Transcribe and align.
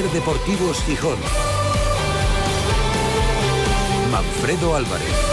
Ser 0.00 0.10
Deportivos 0.12 0.82
Gijón. 0.84 1.18
Manfredo 4.10 4.74
Álvarez. 4.74 5.29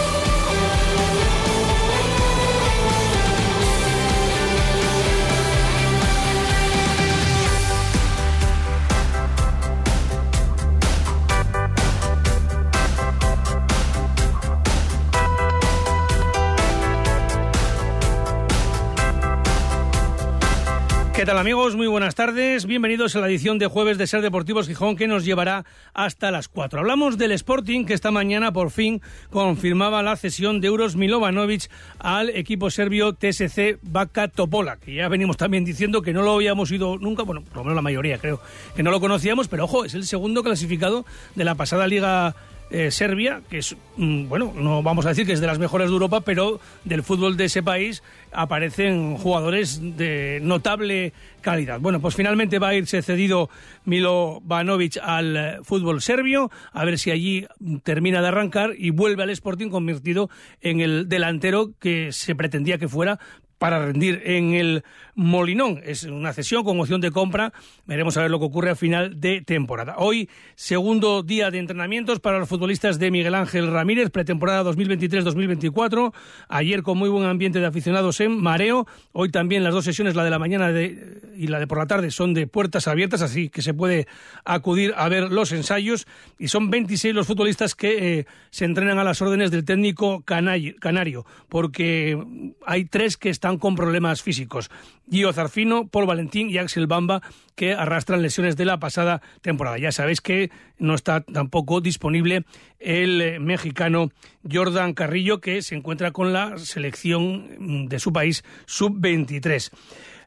¿Qué 21.18 21.26
tal 21.26 21.38
amigos? 21.38 21.74
Muy 21.74 21.88
buenas 21.88 22.14
tardes. 22.14 22.64
Bienvenidos 22.64 23.16
a 23.16 23.20
la 23.20 23.26
edición 23.26 23.58
de 23.58 23.66
jueves 23.66 23.98
de 23.98 24.06
Ser 24.06 24.22
Deportivos 24.22 24.68
Gijón 24.68 24.94
que 24.94 25.08
nos 25.08 25.24
llevará 25.24 25.64
hasta 25.92 26.30
las 26.30 26.46
4. 26.46 26.78
Hablamos 26.78 27.18
del 27.18 27.32
Sporting 27.32 27.86
que 27.86 27.94
esta 27.94 28.12
mañana 28.12 28.52
por 28.52 28.70
fin 28.70 29.02
confirmaba 29.28 30.00
la 30.04 30.14
cesión 30.14 30.60
de 30.60 30.68
Euros 30.68 30.94
Milovanovic 30.94 31.68
al 31.98 32.30
equipo 32.30 32.70
serbio 32.70 33.14
TSC 33.14 33.80
Baka 33.82 34.28
Topola, 34.28 34.76
que 34.76 34.94
ya 34.94 35.08
venimos 35.08 35.36
también 35.36 35.64
diciendo 35.64 36.02
que 36.02 36.12
no 36.12 36.22
lo 36.22 36.34
habíamos 36.34 36.70
ido 36.70 36.98
nunca, 36.98 37.24
bueno, 37.24 37.42
por 37.42 37.56
lo 37.56 37.64
menos 37.64 37.74
la 37.74 37.82
mayoría 37.82 38.18
creo, 38.18 38.40
que 38.76 38.84
no 38.84 38.92
lo 38.92 39.00
conocíamos, 39.00 39.48
pero 39.48 39.64
ojo, 39.64 39.84
es 39.84 39.94
el 39.94 40.04
segundo 40.04 40.44
clasificado 40.44 41.04
de 41.34 41.44
la 41.44 41.56
pasada 41.56 41.88
Liga 41.88 42.36
eh, 42.70 42.90
Serbia, 42.90 43.42
que 43.48 43.58
es, 43.58 43.76
mm, 43.96 44.28
bueno, 44.28 44.52
no 44.54 44.82
vamos 44.82 45.06
a 45.06 45.10
decir 45.10 45.26
que 45.26 45.32
es 45.32 45.40
de 45.40 45.46
las 45.46 45.58
mejores 45.58 45.88
de 45.88 45.94
Europa, 45.94 46.20
pero 46.20 46.60
del 46.84 47.02
fútbol 47.02 47.36
de 47.36 47.46
ese 47.46 47.62
país 47.62 48.02
aparecen 48.32 49.16
jugadores 49.16 49.80
de 49.96 50.38
notable 50.42 51.12
calidad. 51.40 51.80
Bueno, 51.80 52.00
pues 52.00 52.14
finalmente 52.14 52.58
va 52.58 52.68
a 52.68 52.74
irse 52.74 53.00
cedido 53.02 53.48
Milo 53.84 54.40
Banovic 54.42 54.98
al 55.02 55.36
eh, 55.36 55.58
fútbol 55.62 56.02
serbio, 56.02 56.50
a 56.72 56.84
ver 56.84 56.98
si 56.98 57.10
allí 57.10 57.46
termina 57.84 58.20
de 58.20 58.28
arrancar 58.28 58.72
y 58.76 58.90
vuelve 58.90 59.22
al 59.22 59.30
Sporting 59.30 59.70
convertido 59.70 60.28
en 60.60 60.80
el 60.80 61.08
delantero 61.08 61.72
que 61.78 62.12
se 62.12 62.34
pretendía 62.34 62.78
que 62.78 62.88
fuera 62.88 63.18
para 63.58 63.84
rendir 63.84 64.22
en 64.24 64.54
el 64.54 64.84
Molinón. 65.14 65.80
Es 65.84 66.04
una 66.04 66.32
cesión 66.32 66.62
con 66.62 66.78
opción 66.78 67.00
de 67.00 67.10
compra. 67.10 67.52
Veremos 67.86 68.16
a 68.16 68.22
ver 68.22 68.30
lo 68.30 68.38
que 68.38 68.44
ocurre 68.44 68.70
a 68.70 68.76
final 68.76 69.20
de 69.20 69.42
temporada. 69.42 69.96
Hoy, 69.98 70.28
segundo 70.54 71.24
día 71.24 71.50
de 71.50 71.58
entrenamientos 71.58 72.20
para 72.20 72.38
los 72.38 72.48
futbolistas 72.48 73.00
de 73.00 73.10
Miguel 73.10 73.34
Ángel 73.34 73.70
Ramírez, 73.70 74.10
pretemporada 74.10 74.62
2023-2024. 74.70 76.12
Ayer 76.48 76.82
con 76.82 76.98
muy 76.98 77.08
buen 77.08 77.24
ambiente 77.24 77.58
de 77.58 77.66
aficionados 77.66 78.20
en 78.20 78.40
Mareo. 78.40 78.86
Hoy 79.12 79.30
también 79.30 79.64
las 79.64 79.74
dos 79.74 79.84
sesiones, 79.84 80.14
la 80.14 80.22
de 80.22 80.30
la 80.30 80.38
mañana 80.38 80.70
y 80.70 81.46
la 81.48 81.58
de 81.58 81.66
por 81.66 81.78
la 81.78 81.86
tarde, 81.86 82.12
son 82.12 82.34
de 82.34 82.46
puertas 82.46 82.86
abiertas, 82.86 83.22
así 83.22 83.48
que 83.48 83.62
se 83.62 83.74
puede 83.74 84.06
acudir 84.44 84.94
a 84.96 85.08
ver 85.08 85.32
los 85.32 85.50
ensayos. 85.50 86.06
Y 86.38 86.48
son 86.48 86.70
26 86.70 87.12
los 87.14 87.26
futbolistas 87.26 87.74
que 87.74 88.18
eh, 88.20 88.26
se 88.50 88.64
entrenan 88.64 88.98
a 88.98 89.04
las 89.04 89.20
órdenes 89.20 89.50
del 89.50 89.64
técnico 89.64 90.22
canario, 90.22 91.26
porque 91.48 92.18
hay 92.64 92.84
tres 92.84 93.16
que 93.16 93.30
están 93.30 93.47
con 93.56 93.74
problemas 93.74 94.22
físicos. 94.22 94.70
Gio 95.10 95.32
Zarfino, 95.32 95.88
Paul 95.88 96.06
Valentín 96.06 96.50
y 96.50 96.58
Axel 96.58 96.86
Bamba, 96.86 97.22
que 97.54 97.72
arrastran 97.72 98.20
lesiones 98.20 98.56
de 98.56 98.66
la 98.66 98.78
pasada 98.78 99.22
temporada. 99.40 99.78
Ya 99.78 99.92
sabéis 99.92 100.20
que 100.20 100.50
no 100.78 100.94
está 100.94 101.22
tampoco 101.22 101.80
disponible 101.80 102.44
el 102.78 103.20
eh, 103.22 103.38
mexicano 103.38 104.10
Jordan 104.50 104.92
Carrillo, 104.92 105.40
que 105.40 105.62
se 105.62 105.74
encuentra 105.74 106.10
con 106.10 106.34
la 106.34 106.58
selección 106.58 107.88
de 107.88 107.98
su 107.98 108.12
país 108.12 108.44
sub-23. 108.66 109.70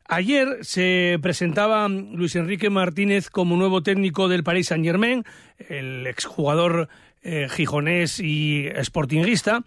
Ayer 0.06 0.58
se 0.62 1.20
presentaba 1.22 1.88
Luis 1.88 2.36
Enrique 2.36 2.70
Martínez 2.70 3.30
como 3.30 3.56
nuevo 3.56 3.82
técnico 3.82 4.28
del 4.28 4.44
Paris 4.44 4.68
Saint-Germain, 4.68 5.24
el 5.70 6.06
exjugador 6.08 6.90
eh, 7.24 7.48
gijonés 7.50 8.20
y 8.20 8.68
sportinguista, 8.84 9.64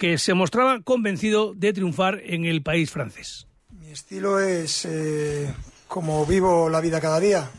que 0.00 0.16
se 0.16 0.32
mostraba 0.32 0.80
convencido 0.80 1.52
de 1.54 1.74
triunfar 1.74 2.22
en 2.24 2.46
el 2.46 2.62
país 2.62 2.90
francés. 2.90 3.46
Mi 3.68 3.90
estilo 3.90 4.40
es 4.40 4.86
eh, 4.86 5.46
como 5.88 6.24
vivo 6.24 6.70
la 6.70 6.80
vida 6.80 7.02
cada 7.02 7.20
día. 7.20 7.50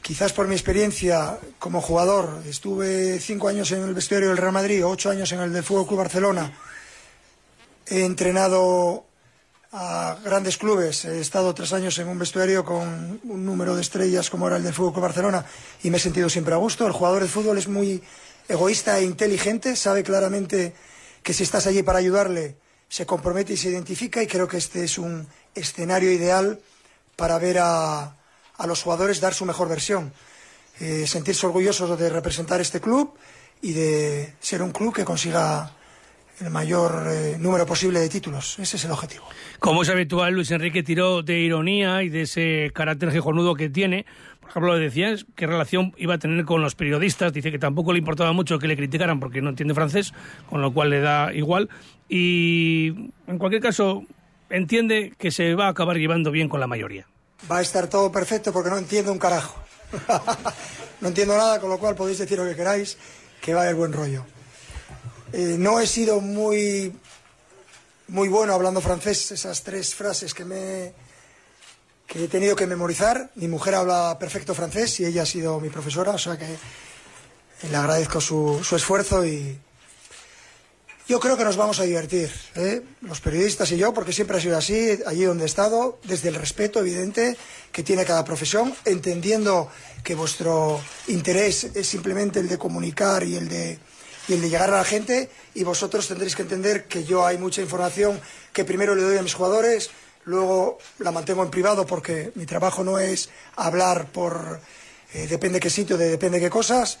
Quizás 0.00 0.32
por 0.32 0.48
mi 0.48 0.54
experiencia 0.54 1.38
como 1.58 1.82
jugador, 1.82 2.42
estuve 2.48 3.20
cinco 3.20 3.48
años 3.48 3.70
en 3.72 3.82
el 3.82 3.92
vestuario 3.92 4.28
del 4.28 4.38
Real 4.38 4.52
Madrid, 4.52 4.82
ocho 4.82 5.10
años 5.10 5.30
en 5.32 5.40
el 5.40 5.52
del 5.52 5.62
Fútbol 5.62 5.86
Club 5.86 5.98
Barcelona. 5.98 6.50
He 7.86 8.02
entrenado 8.02 9.04
a 9.70 10.16
grandes 10.24 10.56
clubes. 10.56 11.04
He 11.04 11.20
estado 11.20 11.54
tres 11.54 11.74
años 11.74 11.98
en 11.98 12.08
un 12.08 12.18
vestuario 12.18 12.64
con 12.64 13.20
un 13.24 13.44
número 13.44 13.76
de 13.76 13.82
estrellas 13.82 14.30
como 14.30 14.46
era 14.46 14.56
el 14.56 14.62
del 14.62 14.72
Fútbol 14.72 14.94
Club 14.94 15.02
Barcelona 15.04 15.44
y 15.82 15.90
me 15.90 15.98
he 15.98 16.00
sentido 16.00 16.30
siempre 16.30 16.54
a 16.54 16.56
gusto. 16.56 16.86
El 16.86 16.94
jugador 16.94 17.20
de 17.22 17.28
fútbol 17.28 17.58
es 17.58 17.68
muy 17.68 18.02
egoísta 18.48 18.98
e 18.98 19.04
inteligente, 19.04 19.76
sabe 19.76 20.02
claramente 20.02 20.72
que 21.22 21.32
si 21.32 21.42
estás 21.42 21.66
allí 21.66 21.82
para 21.82 21.98
ayudarle 21.98 22.56
se 22.88 23.06
compromete 23.06 23.52
y 23.52 23.56
se 23.56 23.70
identifica 23.70 24.22
y 24.22 24.26
creo 24.26 24.48
que 24.48 24.56
este 24.56 24.84
es 24.84 24.98
un 24.98 25.26
escenario 25.54 26.10
ideal 26.10 26.58
para 27.16 27.38
ver 27.38 27.58
a, 27.60 28.14
los 28.66 28.82
jugadores 28.82 29.20
dar 29.20 29.34
su 29.34 29.44
mejor 29.44 29.68
versión. 29.68 30.12
Eh, 30.80 31.06
sentirse 31.06 31.46
orgullosos 31.46 31.98
de 31.98 32.08
representar 32.08 32.60
este 32.60 32.80
club 32.80 33.14
y 33.60 33.72
de 33.72 34.34
ser 34.40 34.62
un 34.62 34.70
club 34.70 34.94
que 34.94 35.04
consiga 35.04 35.72
el 36.40 36.50
mayor 36.50 37.08
eh, 37.08 37.36
número 37.38 37.66
posible 37.66 37.98
de 37.98 38.08
títulos. 38.08 38.58
Ese 38.60 38.76
es 38.76 38.84
el 38.84 38.92
objetivo. 38.92 39.24
Como 39.58 39.82
es 39.82 39.88
habitual, 39.88 40.34
Luis 40.34 40.50
Enrique 40.52 40.84
tiró 40.84 41.22
de 41.22 41.40
ironía 41.40 42.02
y 42.04 42.08
de 42.08 42.22
ese 42.22 42.70
carácter 42.72 43.10
jejonudo 43.10 43.54
que 43.54 43.68
tiene. 43.68 44.06
Por 44.48 44.62
ejemplo, 44.62 44.78
decías 44.78 45.26
qué 45.36 45.46
relación 45.46 45.94
iba 45.98 46.14
a 46.14 46.18
tener 46.18 46.44
con 46.46 46.62
los 46.62 46.74
periodistas. 46.74 47.32
Dice 47.32 47.52
que 47.52 47.58
tampoco 47.58 47.92
le 47.92 47.98
importaba 47.98 48.32
mucho 48.32 48.58
que 48.58 48.66
le 48.66 48.76
criticaran 48.76 49.20
porque 49.20 49.42
no 49.42 49.50
entiende 49.50 49.74
francés, 49.74 50.14
con 50.48 50.62
lo 50.62 50.72
cual 50.72 50.90
le 50.90 51.00
da 51.00 51.34
igual. 51.34 51.68
Y 52.08 53.10
en 53.26 53.38
cualquier 53.38 53.60
caso, 53.60 54.04
entiende 54.48 55.12
que 55.18 55.30
se 55.30 55.54
va 55.54 55.66
a 55.66 55.70
acabar 55.70 55.98
llevando 55.98 56.30
bien 56.30 56.48
con 56.48 56.60
la 56.60 56.66
mayoría. 56.66 57.06
Va 57.50 57.58
a 57.58 57.62
estar 57.62 57.88
todo 57.88 58.10
perfecto 58.10 58.52
porque 58.52 58.70
no 58.70 58.78
entiendo 58.78 59.12
un 59.12 59.18
carajo. 59.18 59.62
no 61.00 61.08
entiendo 61.08 61.36
nada, 61.36 61.60
con 61.60 61.68
lo 61.68 61.78
cual 61.78 61.94
podéis 61.94 62.18
decir 62.18 62.38
lo 62.38 62.46
que 62.46 62.56
queráis, 62.56 62.96
que 63.42 63.52
va 63.52 63.60
a 63.60 63.62
haber 63.64 63.76
buen 63.76 63.92
rollo. 63.92 64.24
Eh, 65.32 65.56
no 65.58 65.78
he 65.78 65.86
sido 65.86 66.20
muy, 66.20 66.92
muy 68.08 68.28
bueno 68.28 68.54
hablando 68.54 68.80
francés, 68.80 69.30
esas 69.30 69.62
tres 69.62 69.94
frases 69.94 70.32
que, 70.32 70.44
me, 70.44 70.94
que 72.08 72.24
he 72.24 72.28
tenido 72.28 72.56
que 72.56 72.66
memorizar. 72.66 73.30
Mi 73.36 73.46
mujer 73.46 73.76
habla 73.76 74.18
perfecto 74.18 74.54
francés 74.54 74.98
y 74.98 75.04
ella 75.04 75.22
ha 75.22 75.26
sido 75.26 75.60
mi 75.60 75.68
profesora, 75.68 76.12
o 76.12 76.18
sea 76.18 76.36
que 76.36 76.56
le 77.70 77.76
agradezco 77.76 78.20
su, 78.20 78.60
su 78.64 78.74
esfuerzo 78.74 79.24
y 79.24 79.58
yo 81.06 81.20
creo 81.20 81.36
que 81.36 81.44
nos 81.44 81.56
vamos 81.56 81.80
a 81.80 81.84
divertir, 81.84 82.30
¿eh? 82.54 82.82
los 83.02 83.20
periodistas 83.20 83.72
y 83.72 83.78
yo, 83.78 83.94
porque 83.94 84.12
siempre 84.12 84.36
ha 84.36 84.40
sido 84.40 84.58
así, 84.58 84.98
allí 85.06 85.24
donde 85.24 85.44
he 85.44 85.46
estado, 85.46 85.98
desde 86.04 86.28
el 86.28 86.34
respeto 86.34 86.80
evidente 86.80 87.36
que 87.72 87.82
tiene 87.82 88.04
cada 88.04 88.24
profesión, 88.24 88.74
entendiendo 88.84 89.70
que 90.04 90.14
vuestro 90.14 90.80
interés 91.06 91.64
es 91.64 91.86
simplemente 91.86 92.40
el 92.40 92.48
de 92.48 92.58
comunicar 92.58 93.24
y 93.24 93.36
el 93.36 93.48
de 93.48 93.78
y 94.28 94.34
el 94.34 94.42
de 94.42 94.50
llegar 94.50 94.68
a 94.68 94.76
la 94.76 94.84
gente 94.84 95.30
y 95.54 95.64
vosotros 95.64 96.06
tendréis 96.06 96.36
que 96.36 96.42
entender 96.42 96.84
que 96.84 97.04
yo 97.04 97.26
hay 97.26 97.38
mucha 97.38 97.62
información 97.62 98.20
que 98.52 98.64
primero 98.64 98.94
le 98.94 99.02
doy 99.02 99.16
a 99.16 99.22
mis 99.22 99.32
jugadores, 99.32 99.90
luego 100.28 100.78
la 100.98 101.10
mantengo 101.10 101.42
en 101.42 101.50
privado 101.50 101.86
porque 101.86 102.30
mi 102.34 102.46
trabajo 102.46 102.84
no 102.84 102.98
es 102.98 103.30
hablar 103.56 104.06
por 104.12 104.60
eh, 105.14 105.26
depende 105.26 105.58
qué 105.58 105.70
sitio, 105.70 105.96
de 105.96 106.10
depende 106.10 106.38
qué 106.38 106.50
cosas, 106.50 107.00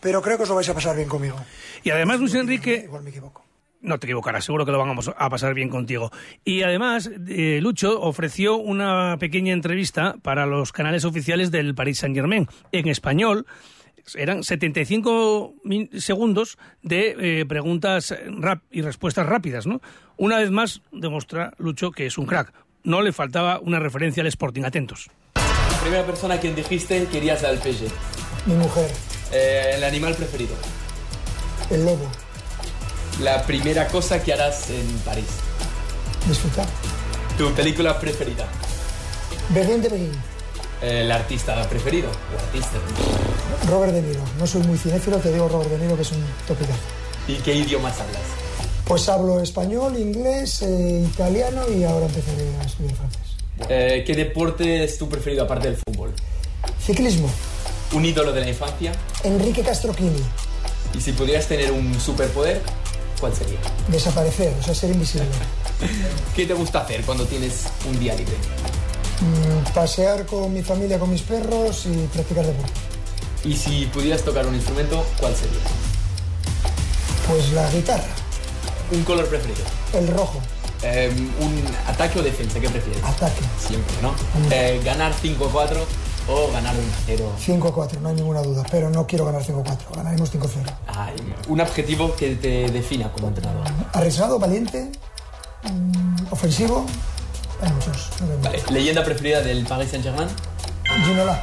pero 0.00 0.22
creo 0.22 0.36
que 0.36 0.42
os 0.44 0.48
lo 0.48 0.54
vais 0.54 0.68
a 0.68 0.74
pasar 0.74 0.94
bien 0.94 1.08
conmigo. 1.08 1.36
Y 1.82 1.90
además, 1.90 2.20
Luis 2.20 2.34
Enrique... 2.34 2.82
Igual 2.84 3.02
me 3.02 3.10
equivoco. 3.10 3.44
No 3.80 3.98
te 3.98 4.06
equivocarás, 4.06 4.44
seguro 4.44 4.66
que 4.66 4.72
lo 4.72 4.78
vamos 4.78 5.10
a 5.16 5.30
pasar 5.30 5.54
bien 5.54 5.68
contigo. 5.68 6.10
Y 6.44 6.62
además, 6.62 7.10
eh, 7.28 7.60
Lucho 7.62 8.00
ofreció 8.00 8.56
una 8.56 9.16
pequeña 9.18 9.52
entrevista 9.52 10.16
para 10.20 10.46
los 10.46 10.72
canales 10.72 11.04
oficiales 11.04 11.50
del 11.52 11.76
Paris 11.76 11.98
Saint-Germain 11.98 12.48
en 12.72 12.88
español 12.88 13.46
eran 14.14 14.42
75 14.42 15.54
segundos 15.98 16.58
de 16.82 17.40
eh, 17.40 17.46
preguntas 17.46 18.14
rap 18.38 18.62
y 18.70 18.82
respuestas 18.82 19.26
rápidas, 19.26 19.66
¿no? 19.66 19.80
Una 20.16 20.38
vez 20.38 20.50
más 20.50 20.82
demuestra 20.92 21.52
Lucho 21.58 21.90
que 21.90 22.06
es 22.06 22.18
un 22.18 22.26
crack. 22.26 22.52
No 22.88 23.02
le 23.02 23.12
faltaba 23.12 23.60
una 23.60 23.78
referencia 23.78 24.22
al 24.22 24.28
Sporting. 24.28 24.62
Atentos. 24.62 25.10
La 25.34 25.78
primera 25.82 26.06
persona 26.06 26.36
a 26.36 26.40
quien 26.40 26.54
dijiste 26.54 27.06
querías 27.12 27.44
al 27.44 27.58
PSG. 27.58 27.86
Mi 28.46 28.54
mujer. 28.54 28.90
Eh, 29.30 29.72
el 29.74 29.84
animal 29.84 30.14
preferido. 30.14 30.54
El 31.68 31.84
lobo. 31.84 32.10
La 33.20 33.42
primera 33.42 33.88
cosa 33.88 34.22
que 34.22 34.32
harás 34.32 34.70
en 34.70 34.86
París. 35.00 35.26
Disfrutar. 36.26 36.66
Tu 37.36 37.52
película 37.52 38.00
preferida. 38.00 38.48
Berlín 39.50 39.82
de 39.82 39.88
Berlín. 39.90 40.12
El 40.80 41.12
artista 41.12 41.68
preferido 41.68 42.08
o 42.08 42.42
artista. 42.42 42.78
Robert 43.68 43.92
De 43.92 44.00
Niro. 44.00 44.22
No 44.38 44.46
soy 44.46 44.62
muy 44.62 44.78
cinéfilo, 44.78 45.18
te 45.18 45.30
digo 45.30 45.46
Robert 45.46 45.68
De 45.72 45.76
Niro, 45.76 45.94
que 45.94 46.02
es 46.02 46.12
un 46.12 46.24
topicazo. 46.46 46.80
¿Y 47.26 47.34
qué 47.34 47.52
idiomas 47.52 48.00
hablas? 48.00 48.47
Pues 48.88 49.06
hablo 49.10 49.38
español, 49.42 49.98
inglés, 49.98 50.62
eh, 50.62 51.04
italiano 51.06 51.60
y 51.70 51.84
ahora 51.84 52.06
empezaré 52.06 52.56
a 52.58 52.64
estudiar 52.64 52.94
francés. 52.94 53.20
Eh, 53.68 54.02
¿Qué 54.06 54.14
deporte 54.14 54.82
es 54.82 54.96
tu 54.96 55.06
preferido 55.10 55.44
aparte 55.44 55.68
del 55.68 55.76
fútbol? 55.76 56.14
Ciclismo. 56.80 57.28
Un 57.92 58.06
ídolo 58.06 58.32
de 58.32 58.40
la 58.40 58.48
infancia. 58.48 58.92
Enrique 59.24 59.60
Castroquini. 59.60 60.22
Y 60.94 61.02
si 61.02 61.12
pudieras 61.12 61.46
tener 61.46 61.70
un 61.70 62.00
superpoder, 62.00 62.62
¿cuál 63.20 63.34
sería? 63.34 63.58
Desaparecer, 63.88 64.54
o 64.58 64.62
sea, 64.62 64.74
ser 64.74 64.90
invisible. 64.90 65.28
¿Qué 66.34 66.46
te 66.46 66.54
gusta 66.54 66.80
hacer 66.80 67.02
cuando 67.02 67.26
tienes 67.26 67.64
un 67.86 68.00
día 68.00 68.14
libre? 68.14 68.36
Mm, 69.20 69.70
pasear 69.74 70.24
con 70.24 70.54
mi 70.54 70.62
familia, 70.62 70.98
con 70.98 71.10
mis 71.10 71.22
perros 71.22 71.84
y 71.84 72.06
practicar 72.06 72.46
deporte. 72.46 72.72
Y 73.44 73.54
si 73.54 73.84
pudieras 73.92 74.22
tocar 74.22 74.46
un 74.46 74.54
instrumento, 74.54 75.04
¿cuál 75.20 75.34
sería? 75.36 75.60
Pues 77.28 77.52
la 77.52 77.70
guitarra. 77.70 78.17
¿Un 78.90 79.04
color 79.04 79.26
preferido? 79.26 79.60
El 79.92 80.08
rojo. 80.08 80.40
Eh, 80.82 81.10
¿Un 81.40 81.64
ataque 81.86 82.20
o 82.20 82.22
defensa? 82.22 82.60
¿Qué 82.60 82.68
prefieres? 82.68 83.02
Ataque. 83.04 83.40
Siempre, 83.58 83.94
¿no? 84.00 84.14
Eh, 84.50 84.80
¿Ganar 84.84 85.12
5-4 85.12 85.76
o 86.28 86.52
ganar 86.52 86.74
1-0? 87.06 87.60
5-4, 87.60 88.00
no 88.00 88.08
hay 88.10 88.14
ninguna 88.14 88.42
duda. 88.42 88.64
Pero 88.70 88.88
no 88.88 89.06
quiero 89.06 89.24
ganar 89.24 89.42
5-4. 89.42 89.96
Ganaremos 89.96 90.32
5-0. 90.32 90.48
Ay, 90.86 91.14
un 91.48 91.60
objetivo 91.60 92.14
que 92.14 92.36
te 92.36 92.70
defina 92.70 93.10
como 93.12 93.28
entrenador. 93.28 93.64
Arriesgado, 93.92 94.38
valiente, 94.38 94.90
mm, 95.64 96.32
ofensivo. 96.32 96.86
Hay 97.60 97.72
muchos. 97.72 98.10
no 98.20 98.42
Vale, 98.42 98.62
¿leyenda 98.70 99.02
preferida 99.04 99.40
del 99.40 99.66
Paris 99.66 99.90
Saint-Germain? 99.90 100.28
Ginola. 101.04 101.42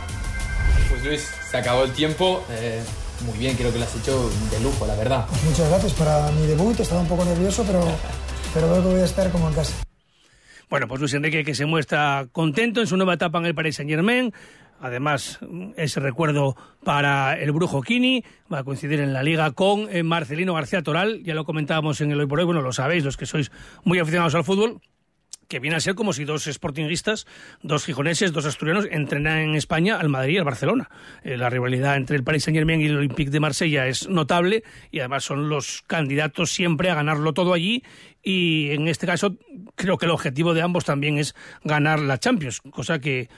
Pues 0.90 1.04
Luis, 1.04 1.28
se 1.52 1.58
acabó 1.58 1.84
el 1.84 1.92
tiempo. 1.92 2.42
Eh, 2.52 2.82
muy 3.22 3.38
bien, 3.38 3.56
creo 3.56 3.72
que 3.72 3.80
lo 3.80 3.86
has 3.86 3.96
hecho 3.96 4.30
de 4.52 4.60
lujo, 4.60 4.86
la 4.86 4.96
verdad. 4.96 5.26
Pues 5.30 5.44
muchas 5.44 5.70
gracias 5.70 5.94
para 5.94 6.32
mi 6.32 6.48
debut. 6.48 6.80
Estaba 6.80 7.02
un 7.02 7.08
poco 7.08 7.26
nervioso, 7.26 7.64
pero, 7.66 7.84
pero 8.54 8.70
veo 8.70 8.82
que 8.84 8.90
voy 8.90 9.02
a 9.02 9.06
estar 9.06 9.32
como 9.32 9.48
en 9.48 9.56
casa. 9.56 9.74
Bueno, 10.70 10.88
pues 10.88 11.00
Luis 11.00 11.14
Enrique 11.14 11.44
que 11.44 11.56
se 11.56 11.66
muestra 11.66 12.28
contento 12.32 12.82
en 12.82 12.88
su 12.88 12.98
nueva 12.98 13.14
etapa 13.14 13.38
en 13.38 13.46
el 13.46 13.56
Paris 13.56 13.76
Saint 13.76 13.90
Germain. 13.90 14.34
Además, 14.82 15.40
ese 15.78 16.00
recuerdo 16.00 16.58
para 16.84 17.40
el 17.40 17.52
Brujo 17.52 17.82
Kini 17.82 18.24
va 18.52 18.60
a 18.60 18.64
coincidir 18.64 19.00
en 19.00 19.14
la 19.14 19.24
liga 19.24 19.52
con 19.52 19.88
eh, 19.90 20.04
Marcelino 20.04 20.54
García 20.54 20.82
Toral. 20.82 21.24
Ya 21.24 21.34
lo 21.34 21.46
comentábamos 21.46 22.02
en 22.02 22.12
el 22.12 22.20
Hoy 22.20 22.28
por 22.28 22.40
Hoy, 22.40 22.46
bueno, 22.46 22.62
lo 22.62 22.74
sabéis, 22.74 23.04
los 23.04 23.16
que 23.16 23.26
sois 23.26 23.52
muy 23.84 24.00
aficionados 24.00 24.36
al 24.36 24.44
fútbol, 24.44 24.82
que 25.48 25.60
viene 25.60 25.78
a 25.78 25.80
ser 25.80 25.96
como 25.96 26.14
si 26.14 26.26
dos 26.26 26.46
sportinguistas, 26.46 27.28
dos 27.62 27.86
gijoneses, 27.86 28.32
dos 28.32 28.46
asturianos, 28.46 28.88
entrenan 28.90 29.40
en 29.40 29.56
España 29.56 29.98
al 29.98 30.10
Madrid 30.10 30.36
y 30.36 30.38
al 30.38 30.44
Barcelona. 30.44 30.90
Eh, 31.24 31.38
la 31.38 31.50
rivalidad 31.50 31.96
entre 31.96 32.18
el 32.18 32.24
Paris 32.24 32.44
Saint-Germain 32.44 32.82
y 32.82 32.86
el 32.86 32.98
Olympique 32.98 33.32
de 33.32 33.40
Marsella 33.40 33.88
es 33.88 34.10
notable 34.10 34.64
y 34.92 35.00
además 35.00 35.24
son 35.24 35.50
los 35.50 35.84
candidatos 35.88 36.52
siempre 36.52 36.90
a 36.90 36.96
ganarlo 36.96 37.34
todo 37.34 37.54
allí 37.54 37.84
y 38.24 38.72
en 38.72 38.88
este 38.88 39.06
caso 39.06 39.38
creo 39.76 39.98
que 39.98 40.06
el 40.06 40.12
objetivo 40.12 40.54
de 40.54 40.64
ambos 40.64 40.84
también 40.84 41.18
es 41.18 41.36
ganar 41.64 42.00
la 42.00 42.18
Champions, 42.18 42.62
cosa 42.72 43.00
que 43.00 43.30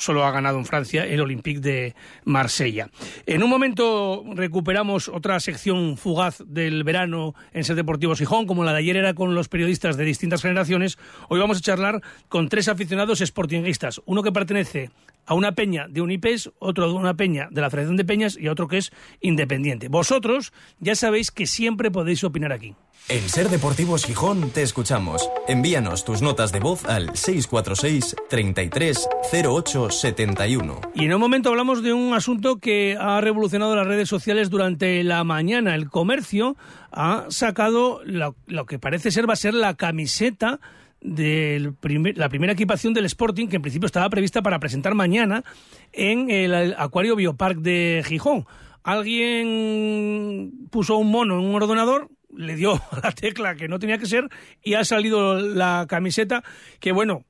solo 0.00 0.24
ha 0.24 0.30
ganado 0.30 0.58
en 0.58 0.64
Francia 0.64 1.04
el 1.04 1.20
Olympique 1.20 1.60
de 1.60 1.94
Marsella. 2.24 2.88
En 3.26 3.42
un 3.42 3.50
momento 3.50 4.24
recuperamos 4.34 5.08
otra 5.08 5.38
sección 5.40 5.96
fugaz 5.96 6.42
del 6.46 6.84
verano 6.84 7.34
en 7.52 7.64
Ser 7.64 7.76
Deportivo 7.76 8.14
Gijón, 8.14 8.46
como 8.46 8.64
la 8.64 8.72
de 8.72 8.78
ayer 8.78 8.96
era 8.96 9.14
con 9.14 9.34
los 9.34 9.48
periodistas 9.48 9.96
de 9.96 10.04
distintas 10.04 10.42
generaciones. 10.42 10.98
Hoy 11.28 11.38
vamos 11.38 11.58
a 11.58 11.60
charlar 11.60 12.00
con 12.28 12.48
tres 12.48 12.68
aficionados 12.68 13.20
sportinguistas. 13.20 14.00
Uno 14.06 14.22
que 14.22 14.32
pertenece 14.32 14.90
a 15.30 15.34
una 15.34 15.52
peña 15.52 15.86
de 15.88 16.02
Unipes, 16.02 16.50
otro 16.58 16.88
de 16.88 16.94
una 16.94 17.14
peña 17.14 17.46
de 17.52 17.60
la 17.60 17.70
Federación 17.70 17.96
de 17.96 18.04
Peñas 18.04 18.36
y 18.36 18.48
otro 18.48 18.66
que 18.66 18.78
es 18.78 18.90
independiente. 19.20 19.86
Vosotros 19.86 20.52
ya 20.80 20.96
sabéis 20.96 21.30
que 21.30 21.46
siempre 21.46 21.92
podéis 21.92 22.24
opinar 22.24 22.52
aquí. 22.52 22.74
En 23.08 23.28
Ser 23.28 23.48
Deportivos 23.48 24.04
Gijón 24.04 24.50
te 24.50 24.62
escuchamos. 24.62 25.30
Envíanos 25.46 26.04
tus 26.04 26.20
notas 26.20 26.50
de 26.50 26.58
voz 26.58 26.84
al 26.84 27.16
646 27.16 28.16
33 28.28 29.08
08 29.32 29.90
71. 29.90 30.80
Y 30.96 31.04
en 31.04 31.14
un 31.14 31.20
momento 31.20 31.50
hablamos 31.50 31.84
de 31.84 31.92
un 31.92 32.12
asunto 32.12 32.56
que 32.56 32.96
ha 33.00 33.20
revolucionado 33.20 33.76
las 33.76 33.86
redes 33.86 34.08
sociales 34.08 34.50
durante 34.50 35.04
la 35.04 35.22
mañana. 35.22 35.76
El 35.76 35.90
comercio 35.90 36.56
ha 36.90 37.26
sacado 37.28 38.00
lo, 38.04 38.34
lo 38.48 38.66
que 38.66 38.80
parece 38.80 39.12
ser 39.12 39.28
va 39.28 39.34
a 39.34 39.36
ser 39.36 39.54
la 39.54 39.74
camiseta 39.74 40.58
de 41.00 41.72
la 42.14 42.28
primera 42.28 42.52
equipación 42.52 42.92
del 42.92 43.06
Sporting, 43.06 43.48
que 43.48 43.56
en 43.56 43.62
principio 43.62 43.86
estaba 43.86 44.10
prevista 44.10 44.42
para 44.42 44.58
presentar 44.58 44.94
mañana 44.94 45.44
en 45.92 46.30
el 46.30 46.74
Acuario 46.76 47.16
Biopark 47.16 47.58
de 47.58 48.02
Gijón. 48.06 48.46
Alguien 48.82 50.52
puso 50.70 50.96
un 50.96 51.10
mono 51.10 51.38
en 51.38 51.44
un 51.46 51.54
ordenador, 51.54 52.10
le 52.34 52.56
dio 52.56 52.80
la 53.02 53.12
tecla 53.12 53.54
que 53.54 53.68
no 53.68 53.78
tenía 53.78 53.98
que 53.98 54.06
ser 54.06 54.28
y 54.62 54.74
ha 54.74 54.84
salido 54.84 55.40
la 55.40 55.86
camiseta 55.88 56.42
que, 56.80 56.92
bueno, 56.92 57.24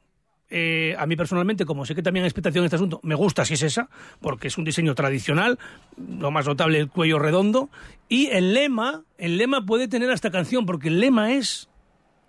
eh, 0.53 0.97
a 0.99 1.07
mí 1.07 1.15
personalmente, 1.15 1.65
como 1.65 1.87
sé 1.87 1.95
que 1.95 2.03
también 2.03 2.25
hay 2.25 2.29
expectación 2.29 2.63
en 2.63 2.67
este 2.67 2.77
asunto, 2.77 3.01
me 3.05 3.15
gusta 3.15 3.45
si 3.45 3.55
es 3.55 3.63
esa, 3.63 3.89
porque 4.21 4.49
es 4.49 4.59
un 4.59 4.65
diseño 4.65 4.97
tradicional, 4.97 5.61
lo 5.97 6.33
más 6.33 6.47
notable 6.47 6.79
el 6.79 6.89
cuello 6.89 7.21
redondo, 7.21 7.71
y 8.09 8.27
el 8.27 8.53
lema, 8.53 9.05
el 9.17 9.37
lema 9.37 9.65
puede 9.65 9.87
tener 9.87 10.11
esta 10.11 10.33
canción, 10.33 10.67
porque 10.67 10.89
el 10.89 10.99
lema 10.99 11.33
es, 11.33 11.69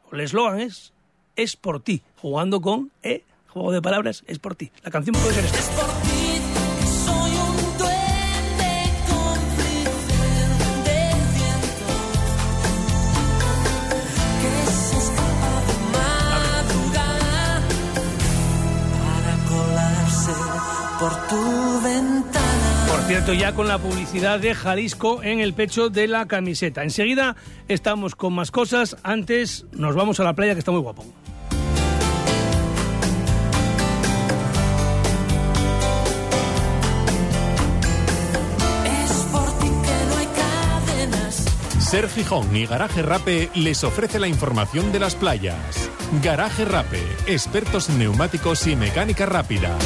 o 0.03 0.15
el 0.15 0.21
eslogan 0.21 0.59
es, 0.59 0.90
es 1.36 1.56
por 1.56 1.81
ti, 1.81 2.01
jugando 2.18 2.62
con 2.62 2.92
E, 3.04 3.24
juego 3.48 3.72
de 3.72 3.81
palabras, 3.81 4.24
es 4.28 4.39
por 4.39 4.56
ti. 4.56 4.72
La 4.83 4.92
canción 4.92 5.16
puede 5.16 5.33
ser 5.36 5.45
esta. 5.45 6.00
Por 23.21 23.27
cierto, 23.27 23.45
ya 23.45 23.53
con 23.53 23.68
la 23.68 23.77
publicidad 23.77 24.39
de 24.39 24.56
Jalisco 24.56 25.21
en 25.21 25.41
el 25.41 25.53
pecho 25.53 25.91
de 25.91 26.07
la 26.07 26.27
camiseta. 26.27 26.81
Enseguida 26.81 27.35
estamos 27.68 28.15
con 28.15 28.33
más 28.33 28.50
cosas. 28.50 28.97
Antes 29.03 29.68
nos 29.73 29.94
vamos 29.94 30.19
a 30.19 30.23
la 30.23 30.33
playa 30.33 30.53
que 30.53 30.59
está 30.59 30.71
muy 30.71 30.81
guapo. 30.81 31.06
Ser 41.79 42.09
Gijón 42.09 42.56
y 42.56 42.65
Garaje 42.65 43.03
Rape 43.03 43.51
les 43.53 43.83
ofrece 43.83 44.18
la 44.18 44.29
información 44.29 44.91
de 44.91 45.00
las 45.00 45.13
playas. 45.13 45.91
Garaje 46.23 46.65
Rape, 46.65 47.03
expertos 47.27 47.88
en 47.89 48.00
neumáticos 48.00 48.65
y 48.65 48.75
mecánica 48.75 49.27
rápida. 49.27 49.77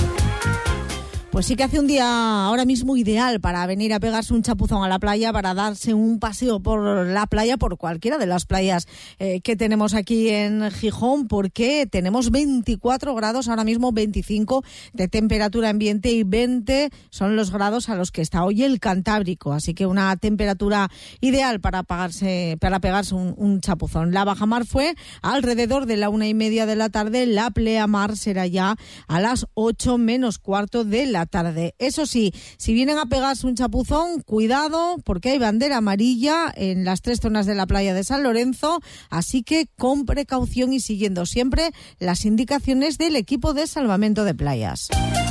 Pues 1.36 1.48
sí 1.48 1.58
que 1.58 1.66
hace 1.66 1.82
un 1.82 1.88
día 1.88 2.46
ahora 2.46 2.64
mismo 2.64 2.96
ideal 2.96 3.42
para 3.42 3.68
venir 3.68 3.94
a 3.94 4.00
pegarse 4.00 4.34
un 4.34 4.42
chapuzón 4.42 4.86
a 4.86 4.88
la 4.88 5.00
playa, 5.00 5.34
para 5.34 5.54
darse 5.54 5.94
un 5.94 6.18
paseo 6.18 6.62
por 6.62 7.06
la 7.08 7.28
playa, 7.28 7.58
por 7.58 7.78
cualquiera 7.78 8.18
de 8.18 8.26
las 8.26 8.46
playas 8.46 8.88
eh, 9.20 9.42
que 9.42 9.58
tenemos 9.58 9.96
aquí 9.96 10.30
en 10.30 10.72
Gijón, 10.72 11.28
porque 11.28 11.90
tenemos 11.92 12.32
24 12.32 13.14
grados, 13.16 13.50
ahora 13.50 13.66
mismo 13.66 13.92
25 13.92 14.64
de 14.94 15.10
temperatura 15.10 15.72
ambiente 15.72 16.10
y 16.10 16.24
20 16.24 16.90
son 17.10 17.36
los 17.36 17.52
grados 17.52 17.90
a 17.90 17.96
los 17.96 18.12
que 18.12 18.22
está 18.22 18.46
hoy 18.46 18.64
el 18.64 18.80
Cantábrico. 18.80 19.52
Así 19.52 19.74
que 19.74 19.88
una 19.88 20.16
temperatura 20.16 20.90
ideal 21.20 21.60
para, 21.60 21.84
pagarse, 21.84 22.58
para 22.62 22.80
pegarse 22.80 23.14
un, 23.14 23.60
chapuzón. 23.60 24.14
La 24.14 24.24
bajamar 24.24 24.66
fue 24.66 24.96
alrededor 25.22 25.86
de 25.86 25.98
la 25.98 26.08
una 26.08 26.30
y 26.30 26.34
media 26.34 26.66
de 26.66 26.78
la 26.78 26.88
tarde, 26.88 27.26
la 27.26 27.52
pleamar 27.52 28.16
será 28.16 28.48
ya 28.48 28.78
a 29.10 29.20
las 29.20 29.48
8 29.56 29.98
menos 29.98 30.40
cuarto 30.40 30.86
de 30.86 31.08
tarde. 31.26 31.76
Eso 31.80 32.06
sí, 32.06 32.34
si 32.58 32.74
vienen 32.74 32.98
a 32.98 33.06
pegarse 33.06 33.48
un 33.48 33.56
chapuzón, 33.56 34.22
cuidado, 34.22 34.98
porque 35.04 35.32
hay 35.32 35.40
bandera 35.40 35.78
amarilla 35.78 36.52
en 36.56 36.86
las 36.86 37.02
tres 37.02 37.20
zonas 37.22 37.46
de 37.46 37.56
la 37.56 37.68
playa 37.68 37.94
de 37.94 38.04
San 38.04 38.24
Lorenzo, 38.24 38.80
así 39.10 39.44
que 39.44 39.68
con 39.78 40.06
precaución 40.06 40.74
y 40.74 40.80
siguiendo 40.80 41.26
siempre 41.26 41.72
las 42.00 42.26
indicaciones 42.26 42.98
del 42.98 43.16
equipo 43.16 43.54
de 43.54 43.68
salvamento 43.68 44.24
de 44.24 44.36
playas. 44.36 44.90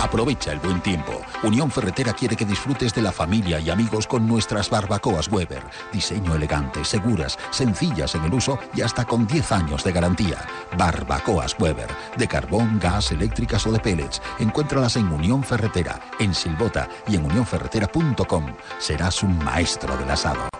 Aprovecha 0.00 0.52
el 0.52 0.60
buen 0.60 0.80
tiempo. 0.80 1.20
Unión 1.42 1.70
Ferretera 1.70 2.14
quiere 2.14 2.34
que 2.34 2.46
disfrutes 2.46 2.94
de 2.94 3.02
la 3.02 3.12
familia 3.12 3.60
y 3.60 3.68
amigos 3.68 4.06
con 4.06 4.26
nuestras 4.26 4.70
barbacoas 4.70 5.28
Weber. 5.28 5.62
Diseño 5.92 6.34
elegante, 6.34 6.86
seguras, 6.86 7.38
sencillas 7.50 8.14
en 8.14 8.24
el 8.24 8.32
uso 8.32 8.58
y 8.74 8.80
hasta 8.80 9.04
con 9.04 9.26
10 9.26 9.52
años 9.52 9.84
de 9.84 9.92
garantía. 9.92 10.38
Barbacoas 10.78 11.54
Weber. 11.58 11.88
De 12.16 12.26
carbón, 12.26 12.78
gas, 12.78 13.12
eléctricas 13.12 13.66
o 13.66 13.72
de 13.72 13.80
pellets. 13.80 14.22
Encuéntralas 14.38 14.96
en 14.96 15.06
Unión 15.06 15.44
Ferretera, 15.44 16.00
en 16.18 16.34
Silbota 16.34 16.88
y 17.06 17.16
en 17.16 17.26
unionferretera.com. 17.26 18.46
Serás 18.78 19.22
un 19.22 19.38
maestro 19.44 19.96
del 19.98 20.10
asado. 20.10 20.59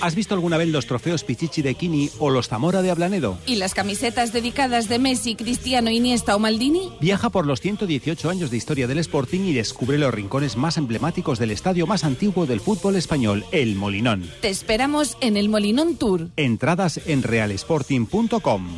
¿Has 0.00 0.14
visto 0.14 0.34
alguna 0.34 0.56
vez 0.56 0.68
los 0.68 0.86
trofeos 0.86 1.24
Pichichi 1.24 1.60
de 1.60 1.74
Kini 1.74 2.10
o 2.18 2.30
los 2.30 2.48
Zamora 2.48 2.80
de 2.80 2.90
Ablanedo? 2.90 3.38
¿Y 3.46 3.56
las 3.56 3.74
camisetas 3.74 4.32
dedicadas 4.32 4.88
de 4.88 4.98
Messi, 4.98 5.34
Cristiano, 5.34 5.90
Iniesta 5.90 6.34
o 6.34 6.38
Maldini? 6.38 6.90
Viaja 7.00 7.28
por 7.28 7.46
los 7.46 7.60
118 7.60 8.30
años 8.30 8.50
de 8.50 8.56
historia 8.56 8.86
del 8.86 8.98
Sporting 8.98 9.40
y 9.40 9.52
descubre 9.52 9.98
los 9.98 10.12
rincones 10.12 10.56
más 10.56 10.78
emblemáticos 10.78 11.38
del 11.38 11.50
estadio 11.50 11.86
más 11.86 12.04
antiguo 12.04 12.46
del 12.46 12.60
fútbol 12.60 12.96
español, 12.96 13.44
el 13.52 13.76
Molinón. 13.76 14.30
Te 14.40 14.48
esperamos 14.48 15.18
en 15.20 15.36
el 15.36 15.50
Molinón 15.50 15.96
Tour. 15.96 16.30
Entradas 16.36 17.00
en 17.06 17.22
realsporting.com. 17.22 18.68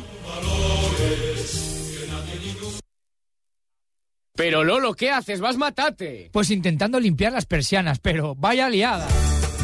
Pero 4.35 4.63
Lolo, 4.63 4.95
¿qué 4.95 5.11
haces? 5.11 5.39
Vas 5.39 5.57
matate. 5.57 6.29
Pues 6.33 6.49
intentando 6.49 6.99
limpiar 6.99 7.31
las 7.31 7.45
persianas, 7.45 7.99
pero 7.99 8.35
vaya 8.35 8.67
liada. 8.67 9.07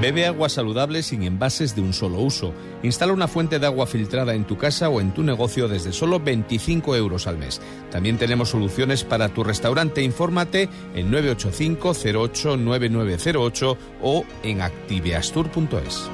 Bebe 0.00 0.26
agua 0.26 0.48
saludable 0.48 1.02
sin 1.02 1.22
envases 1.22 1.74
de 1.74 1.80
un 1.80 1.92
solo 1.92 2.20
uso. 2.20 2.52
Instala 2.82 3.12
una 3.12 3.28
fuente 3.28 3.58
de 3.58 3.66
agua 3.66 3.86
filtrada 3.86 4.34
en 4.34 4.44
tu 4.44 4.58
casa 4.58 4.88
o 4.88 5.00
en 5.00 5.12
tu 5.12 5.22
negocio 5.22 5.68
desde 5.68 5.92
solo 5.92 6.20
25 6.20 6.96
euros 6.96 7.26
al 7.26 7.38
mes. 7.38 7.60
También 7.90 8.18
tenemos 8.18 8.50
soluciones 8.50 9.04
para 9.04 9.28
tu 9.28 9.44
restaurante. 9.44 10.02
Infórmate 10.02 10.68
en 10.94 11.10
985 11.10 11.94
08 12.20 12.56
9908 12.56 13.78
o 14.02 14.24
en 14.42 14.62
activeastur.es. 14.62 16.10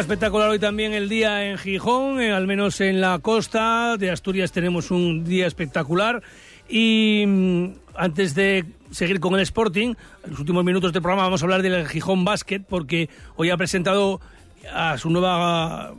espectacular 0.00 0.48
hoy 0.48 0.58
también 0.58 0.92
el 0.92 1.08
día 1.08 1.50
en 1.50 1.58
Gijón, 1.58 2.20
eh, 2.20 2.32
al 2.32 2.46
menos 2.46 2.80
en 2.80 3.00
la 3.00 3.18
costa 3.18 3.96
de 3.96 4.10
Asturias 4.10 4.52
tenemos 4.52 4.90
un 4.90 5.24
día 5.24 5.46
espectacular. 5.46 6.22
Y 6.68 7.24
mm, 7.26 7.66
antes 7.96 8.34
de 8.34 8.64
seguir 8.90 9.18
con 9.18 9.34
el 9.34 9.40
Sporting, 9.40 9.94
en 10.24 10.30
los 10.30 10.38
últimos 10.38 10.64
minutos 10.64 10.92
del 10.92 11.02
programa 11.02 11.24
vamos 11.24 11.42
a 11.42 11.44
hablar 11.46 11.62
del 11.62 11.86
Gijón 11.88 12.24
Basket, 12.24 12.60
porque 12.60 13.08
hoy 13.36 13.50
ha 13.50 13.56
presentado 13.56 14.20
a 14.72 14.98
su 14.98 15.10
nueva 15.10 15.92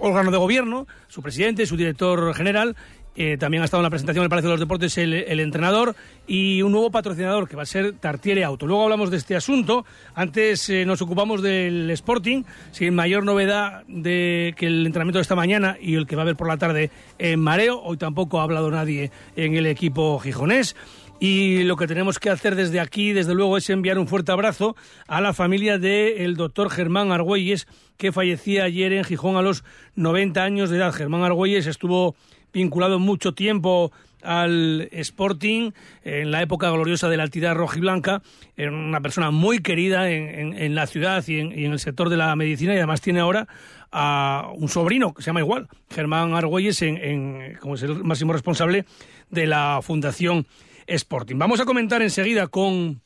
órgano 0.00 0.30
de 0.30 0.38
gobierno, 0.38 0.86
su 1.08 1.22
presidente, 1.22 1.66
su 1.66 1.76
director 1.76 2.34
general. 2.34 2.76
Eh, 3.16 3.36
también 3.38 3.62
ha 3.62 3.66
estado 3.66 3.80
en 3.80 3.84
la 3.84 3.90
presentación 3.90 4.22
en 4.22 4.24
el 4.24 4.30
Palacio 4.30 4.48
de 4.48 4.54
los 4.54 4.60
Deportes 4.60 4.98
el, 4.98 5.40
entrenador 5.40 5.94
y 6.26 6.62
un 6.62 6.72
nuevo 6.72 6.90
patrocinador 6.90 7.48
que 7.48 7.56
va 7.56 7.62
a 7.62 7.66
ser 7.66 7.92
Tartiere 7.94 8.42
Auto. 8.44 8.66
Luego 8.66 8.82
hablamos 8.82 9.10
de 9.10 9.18
este 9.18 9.36
asunto. 9.36 9.84
Antes 10.14 10.68
eh, 10.70 10.84
nos 10.84 11.00
ocupamos 11.00 11.40
del 11.40 11.90
Sporting, 11.90 12.42
sin 12.72 12.94
mayor 12.94 13.24
novedad 13.24 13.84
de 13.86 14.54
que 14.56 14.66
el 14.66 14.84
entrenamiento 14.86 15.18
de 15.18 15.22
esta 15.22 15.36
mañana 15.36 15.76
y 15.80 15.94
el 15.94 16.06
que 16.06 16.16
va 16.16 16.22
a 16.22 16.24
haber 16.24 16.36
por 16.36 16.48
la 16.48 16.56
tarde 16.56 16.90
en 17.18 17.40
Mareo. 17.40 17.80
Hoy 17.80 17.96
tampoco 17.96 18.40
ha 18.40 18.44
hablado 18.44 18.70
nadie 18.70 19.10
en 19.36 19.54
el 19.54 19.66
equipo 19.66 20.18
gijonés. 20.18 20.74
Y 21.20 21.62
lo 21.62 21.76
que 21.76 21.86
tenemos 21.86 22.18
que 22.18 22.30
hacer 22.30 22.56
desde 22.56 22.80
aquí, 22.80 23.12
desde 23.12 23.34
luego, 23.34 23.56
es 23.56 23.70
enviar 23.70 23.98
un 23.98 24.08
fuerte 24.08 24.32
abrazo 24.32 24.76
a 25.06 25.20
la 25.20 25.32
familia 25.32 25.78
del 25.78 26.34
doctor 26.36 26.68
Germán 26.68 27.12
Argüelles, 27.12 27.66
que 27.96 28.12
fallecía 28.12 28.64
ayer 28.64 28.92
en 28.92 29.04
Gijón 29.04 29.36
a 29.36 29.42
los 29.42 29.64
90 29.94 30.42
años 30.42 30.70
de 30.70 30.78
edad. 30.78 30.92
Germán 30.92 31.22
Argüelles 31.22 31.66
estuvo 31.66 32.16
vinculado 32.54 32.98
mucho 32.98 33.34
tiempo 33.34 33.92
al 34.22 34.88
Sporting 34.92 35.72
en 36.02 36.30
la 36.30 36.40
época 36.40 36.70
gloriosa 36.70 37.10
de 37.10 37.18
la 37.18 37.24
altidad 37.24 37.54
rojiblanca, 37.54 38.22
era 38.56 38.70
una 38.70 39.00
persona 39.02 39.30
muy 39.30 39.58
querida 39.58 40.10
en, 40.10 40.74
la 40.74 40.86
ciudad 40.86 41.22
y 41.26 41.40
en, 41.40 41.52
el 41.52 41.78
sector 41.78 42.08
de 42.08 42.16
la 42.16 42.34
medicina 42.34 42.72
y 42.72 42.78
además 42.78 43.02
tiene 43.02 43.20
ahora 43.20 43.46
a 43.92 44.50
un 44.54 44.68
sobrino 44.68 45.12
que 45.12 45.22
se 45.22 45.26
llama 45.26 45.40
igual, 45.40 45.68
Germán 45.90 46.34
Argüelles, 46.34 46.80
en- 46.80 47.58
como 47.60 47.74
es 47.74 47.82
el 47.82 48.02
máximo 48.02 48.32
responsable 48.32 48.86
de 49.28 49.46
la 49.46 49.80
Fundación 49.82 50.46
Sporting. 50.86 51.36
Vamos 51.36 51.60
a 51.60 51.66
comentar 51.66 52.00
enseguida 52.00 52.46
con 52.46 53.02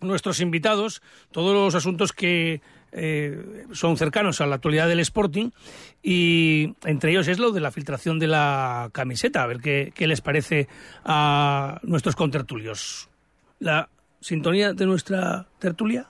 nuestros 0.00 0.40
invitados 0.40 1.02
todos 1.32 1.54
los 1.54 1.74
asuntos 1.74 2.12
que 2.12 2.60
eh, 2.92 3.64
son 3.72 3.96
cercanos 3.96 4.40
a 4.40 4.46
la 4.46 4.56
actualidad 4.56 4.88
del 4.88 5.00
Sporting 5.00 5.50
y 6.02 6.74
entre 6.84 7.10
ellos 7.10 7.28
es 7.28 7.38
lo 7.38 7.52
de 7.52 7.60
la 7.60 7.70
filtración 7.70 8.18
de 8.18 8.26
la 8.26 8.90
camiseta, 8.92 9.42
a 9.42 9.46
ver 9.46 9.60
qué, 9.60 9.92
qué 9.94 10.06
les 10.06 10.20
parece 10.20 10.68
a 11.04 11.80
nuestros 11.82 12.16
contertulios. 12.16 13.08
La 13.58 13.88
sintonía 14.20 14.72
de 14.72 14.86
nuestra 14.86 15.46
tertulia. 15.58 16.08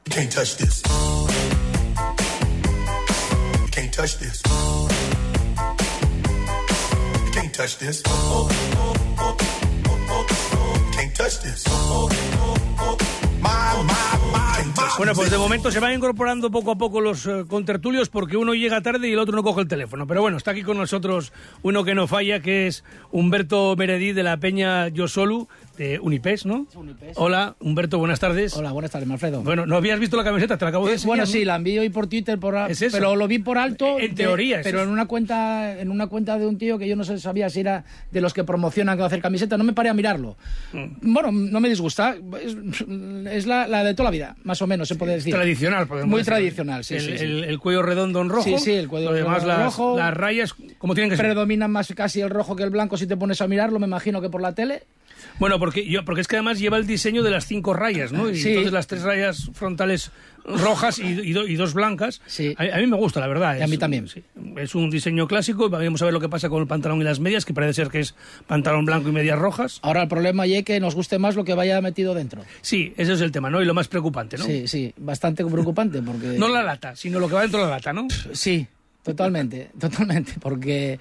Bueno, 14.96 15.14
pues 15.14 15.30
de 15.30 15.38
momento 15.38 15.70
se 15.70 15.80
van 15.80 15.92
incorporando 15.94 16.50
poco 16.50 16.72
a 16.72 16.76
poco 16.76 17.00
los 17.00 17.26
eh, 17.26 17.44
contertulios 17.48 18.08
porque 18.08 18.36
uno 18.36 18.54
llega 18.54 18.80
tarde 18.80 19.08
y 19.08 19.12
el 19.12 19.18
otro 19.18 19.34
no 19.34 19.42
coge 19.42 19.62
el 19.62 19.68
teléfono. 19.68 20.06
Pero 20.06 20.22
bueno, 20.22 20.36
está 20.36 20.52
aquí 20.52 20.62
con 20.62 20.76
nosotros 20.76 21.32
uno 21.62 21.84
que 21.84 21.94
no 21.94 22.06
falla, 22.06 22.40
que 22.40 22.66
es 22.66 22.84
Humberto 23.10 23.74
Meredí 23.76 24.12
de 24.12 24.22
la 24.22 24.36
Peña 24.36 24.88
Yo 24.88 25.08
Unipes, 26.02 26.46
¿no? 26.46 26.66
Hola, 27.16 27.56
Humberto, 27.60 27.98
buenas 27.98 28.20
tardes. 28.20 28.56
Hola, 28.56 28.72
buenas 28.72 28.90
tardes, 28.90 29.10
Alfredo. 29.10 29.42
Bueno, 29.42 29.66
¿no 29.66 29.76
habías 29.76 29.98
visto 29.98 30.16
la 30.16 30.24
camiseta? 30.24 30.56
Te 30.58 30.64
la 30.64 30.68
acabo 30.70 30.84
de 30.86 30.92
Eh, 30.92 30.94
enseñar. 30.94 31.08
bueno, 31.08 31.22
¿no? 31.24 31.26
sí, 31.26 31.44
la 31.44 31.56
envío 31.56 31.80
hoy 31.82 31.88
por 31.90 32.06
Twitter, 32.06 32.38
por, 32.38 32.54
Es 32.70 32.82
eso. 32.82 32.96
pero 32.96 33.16
lo 33.16 33.26
vi 33.28 33.38
por 33.38 33.58
alto. 33.58 33.98
En 33.98 34.14
de- 34.14 34.22
teoría, 34.24 34.60
es 34.60 34.64
Pero 34.64 34.78
eso. 34.78 34.86
en 34.86 34.92
una 34.92 35.06
cuenta 35.06 35.78
en 35.78 35.90
una 35.90 36.06
cuenta 36.06 36.38
de 36.38 36.46
un 36.46 36.58
tío 36.58 36.78
que 36.78 36.88
yo 36.88 36.96
no 36.96 37.04
sabía 37.04 37.48
si 37.50 37.60
era 37.60 37.84
de 38.10 38.20
los 38.20 38.32
que 38.34 38.44
promocionan 38.44 38.96
que 38.96 39.00
va 39.00 39.06
a 39.06 39.08
hacer 39.08 39.20
camiseta, 39.20 39.56
no 39.56 39.64
me 39.64 39.72
paré 39.72 39.88
a 39.88 39.94
mirarlo. 39.94 40.36
Mm. 40.72 41.12
Bueno, 41.12 41.32
no 41.32 41.60
me 41.60 41.68
disgusta. 41.68 42.14
Es, 42.40 42.56
es 43.32 43.46
la, 43.46 43.66
la 43.66 43.84
de 43.84 43.94
toda 43.94 44.04
la 44.04 44.10
vida, 44.12 44.36
más 44.44 44.60
o 44.62 44.66
menos, 44.66 44.88
se 44.88 44.94
puede 44.96 45.14
decir. 45.14 45.32
Tradicional, 45.34 45.86
podemos 45.86 46.08
Muy 46.10 46.18
decir. 46.20 46.32
tradicional, 46.34 46.84
sí, 46.84 46.94
el, 46.94 47.00
sí, 47.00 47.18
sí. 47.18 47.24
el- 47.24 47.44
el 47.44 47.58
cuello 47.58 47.82
redondo 47.82 48.20
en 48.20 48.28
rojo. 48.28 48.44
Sí, 48.44 48.58
sí, 48.58 48.72
el 48.72 48.88
cuello 48.88 49.12
redondo 49.12 49.38
en 49.40 49.48
las, 49.48 49.64
rojo. 49.64 49.96
las 49.98 50.14
rayas, 50.14 50.54
como 50.78 50.94
tienen 50.94 51.10
que 51.10 51.16
ser. 51.16 51.26
Predomina 51.26 51.68
más 51.68 51.92
casi 51.94 52.20
el 52.20 52.30
rojo 52.30 52.54
que 52.56 52.62
el 52.62 52.70
blanco 52.70 52.96
si 52.96 53.06
te 53.06 53.16
pones 53.16 53.40
a 53.40 53.48
mirarlo, 53.48 53.78
me 53.78 53.86
imagino 53.86 54.20
que 54.20 54.28
por 54.30 54.40
la 54.42 54.54
tele. 54.54 54.84
Bueno, 55.42 55.58
porque, 55.58 55.84
yo, 55.84 56.04
porque 56.04 56.20
es 56.20 56.28
que 56.28 56.36
además 56.36 56.60
lleva 56.60 56.76
el 56.76 56.86
diseño 56.86 57.24
de 57.24 57.32
las 57.32 57.46
cinco 57.48 57.74
rayas, 57.74 58.12
¿no? 58.12 58.30
Y 58.30 58.36
Sí. 58.36 58.50
entonces 58.50 58.72
las 58.72 58.86
tres 58.86 59.02
rayas 59.02 59.50
frontales 59.54 60.12
rojas 60.44 61.00
y, 61.00 61.02
y 61.06 61.32
do- 61.32 61.48
y 61.48 61.56
dos 61.56 61.74
blancas. 61.74 62.20
A, 62.56 62.76
a 62.76 62.78
mí 62.78 62.86
me 62.86 62.96
gusta, 62.96 63.18
la 63.18 63.26
verdad. 63.26 63.56
Y 63.58 63.62
a 63.62 63.66
mí 63.66 63.76
también. 63.76 64.06
sí, 64.06 64.22
es 64.56 64.76
un 64.76 64.88
diseño 64.88 65.26
clásico. 65.26 65.68
Vamos 65.68 66.00
a 66.00 66.04
ver 66.04 66.14
lo 66.14 66.20
que 66.20 66.28
pasa 66.28 66.48
con 66.48 66.60
el 66.62 66.68
pantalón 66.68 67.00
y 67.00 67.04
las 67.04 67.18
medias, 67.18 67.44
que 67.44 67.52
parece 67.54 67.74
ser 67.74 67.88
que 67.88 67.98
es 67.98 68.14
pantalón 68.46 68.84
blanco 68.84 69.08
y 69.08 69.12
medias 69.12 69.36
rojas. 69.36 69.80
Ahora 69.82 70.02
el 70.02 70.08
problema 70.08 70.46
es 70.46 70.64
que 70.64 70.78
nos 70.78 70.94
guste 70.94 71.18
más 71.18 71.34
lo 71.34 71.42
que 71.42 71.54
vaya 71.54 71.80
metido 71.80 72.14
dentro. 72.14 72.42
Sí, 72.60 72.92
ese 72.96 73.14
es 73.14 73.20
el 73.20 73.32
tema, 73.32 73.50
¿no? 73.50 73.60
Y 73.60 73.64
lo 73.64 73.74
más 73.74 73.88
preocupante, 73.88 74.38
¿no? 74.38 74.44
Sí, 74.44 74.68
sí, 74.68 74.94
bastante 74.96 75.44
preocupante 75.44 76.00
porque... 76.02 76.26
No 76.38 76.48
la 76.48 76.62
lata, 76.62 76.94
sino 76.94 77.18
lo 77.18 77.26
que 77.26 77.34
va 77.34 77.42
dentro 77.42 77.58
de 77.58 77.66
la 77.66 77.72
lata, 77.72 77.92
¿no? 77.92 78.06
Sí, 78.32 78.64
totalmente, 79.02 79.70
totalmente, 79.80 80.34
porque 80.40 81.00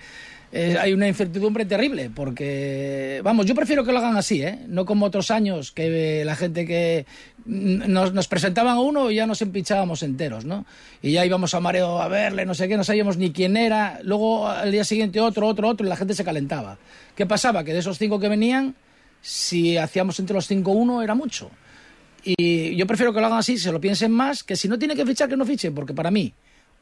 eh, 0.54 0.76
hay 0.78 0.92
una 0.92 1.08
incertidumbre 1.08 1.66
terrible, 1.66 2.10
porque, 2.14 3.22
vamos, 3.24 3.46
yo 3.46 3.56
prefiero 3.56 3.86
que 3.86 3.94
lo 3.94 4.00
hagan 4.00 4.18
así, 4.18 4.42
¿eh? 4.42 4.60
No 4.68 4.86
como 4.86 5.06
otros 5.06 5.32
años, 5.32 5.72
que 5.72 6.24
la 6.26 6.36
gente 6.36 6.66
que 6.66 7.06
nos, 7.46 8.28
presentaban 8.28 8.76
a 8.76 8.82
uno 8.82 9.12
y 9.12 9.16
ya 9.16 9.26
nos 9.26 9.42
empinchábamos 9.42 10.04
enteros, 10.04 10.44
¿no? 10.44 10.66
Y 11.02 11.14
ya 11.14 11.26
íbamos 11.26 11.54
a 11.54 11.62
mareo 11.62 12.02
a 12.02 12.10
verle, 12.10 12.46
no 12.46 12.54
sé 12.54 12.68
qué, 12.68 12.76
no 12.76 12.84
sabíamos 12.84 13.16
ni 13.16 13.32
quién 13.32 13.56
era, 13.56 14.00
luego 14.04 14.48
al 14.50 14.72
día 14.74 14.84
siguiente 14.84 15.22
otro, 15.22 15.48
otro, 15.48 15.70
otro, 15.70 15.86
y 15.86 15.90
la 15.90 15.96
gente 15.96 16.14
se 16.14 16.26
calentaba. 16.26 16.78
¿Qué 17.16 17.26
pasaba? 17.26 17.64
Que 17.64 17.72
de 17.72 17.80
esos 17.80 17.98
cinco 17.98 18.20
que 18.20 18.28
venían, 18.28 18.76
si 19.22 19.78
hacíamos 19.78 20.20
entre 20.20 20.34
los 20.34 20.48
cinco 20.48 20.72
uno 20.72 21.02
era 21.02 21.16
mucho. 21.16 21.50
Y 22.26 22.76
yo 22.76 22.86
prefiero 22.86 23.14
que 23.14 23.22
lo 23.22 23.28
hagan 23.28 23.40
así, 23.40 23.58
se 23.58 23.72
lo 23.72 23.80
piensen 23.80 24.12
más, 24.12 24.44
que 24.44 24.58
si 24.58 24.68
no 24.68 24.78
tiene 24.78 24.98
que 24.98 25.06
fichar, 25.06 25.30
que 25.30 25.38
no 25.38 25.46
fiche, 25.46 25.72
porque 25.72 25.94
para 25.94 26.12
mí, 26.12 26.34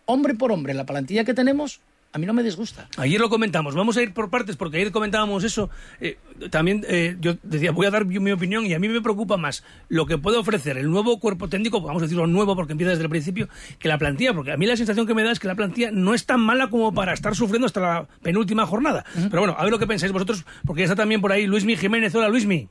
hombre 0.06 0.34
por 0.34 0.52
hombre, 0.52 0.74
la 0.74 0.88
plantilla 0.88 1.24
que 1.24 1.36
tenemos, 1.36 1.82
a 2.12 2.18
mí 2.18 2.26
no 2.26 2.34
me 2.34 2.44
disgusta. 2.44 2.88
Ayer 2.98 3.20
lo 3.20 3.30
comentamos, 3.30 3.76
vamos 3.76 3.98
a 3.98 4.02
ir 4.02 4.14
por 4.14 4.30
partes 4.30 4.58
porque 4.58 4.78
ayer 4.78 4.92
comentábamos 4.92 5.44
eso. 5.44 5.70
Eh, 6.02 6.18
también 6.50 6.84
eh, 6.88 7.16
yo 7.20 7.36
decía, 7.44 7.72
voy 7.72 7.86
a 7.86 7.92
dar 7.92 8.06
mi 8.06 8.20
mi 8.20 8.32
opinión 8.32 8.66
y 8.66 8.74
a 8.74 8.80
mí 8.80 8.90
me 8.90 9.02
preocupa 9.02 9.38
más 9.38 9.64
lo 9.88 10.06
que 10.06 10.18
puede 10.18 10.38
ofrecer 10.38 10.78
el 10.78 10.90
nuevo 10.90 11.20
cuerpo 11.20 11.48
técnico, 11.48 11.82
vamos 11.82 12.02
a 12.02 12.06
decirlo 12.06 12.28
nuevo 12.28 12.56
porque 12.56 12.74
empieza 12.74 12.92
desde 12.92 13.04
el 13.04 13.10
principio, 13.10 13.48
que 13.78 13.88
la 13.88 13.98
plantilla, 13.98 14.34
porque 14.34 14.52
a 14.52 14.58
mí 14.58 14.66
la 14.66 14.76
sensación 14.76 15.06
que 15.06 15.14
me 15.14 15.24
da 15.24 15.32
es 15.32 15.40
que 15.40 15.48
la 15.48 15.56
plantilla 15.56 15.92
no 15.92 16.14
es 16.14 16.26
tan 16.26 16.40
mala 16.40 16.70
como 16.70 16.94
para 16.94 17.14
estar 17.14 17.36
sufriendo 17.36 17.66
hasta 17.66 17.80
la 17.80 18.08
penúltima 18.22 18.66
jornada. 18.66 19.06
Pero 19.14 19.42
bueno, 19.42 19.56
a 19.58 19.64
ver 19.64 19.72
lo 19.72 19.80
que 19.80 19.88
pensáis 19.88 20.12
vosotros, 20.12 20.46
porque 20.66 20.82
ya 20.82 20.86
está 20.86 20.96
también 20.96 21.22
por 21.22 21.32
ahí 21.32 21.46
Luismi 21.46 21.76
Jiménez. 21.76 22.14
Hola 22.16 22.30
Luismi. 22.30 22.70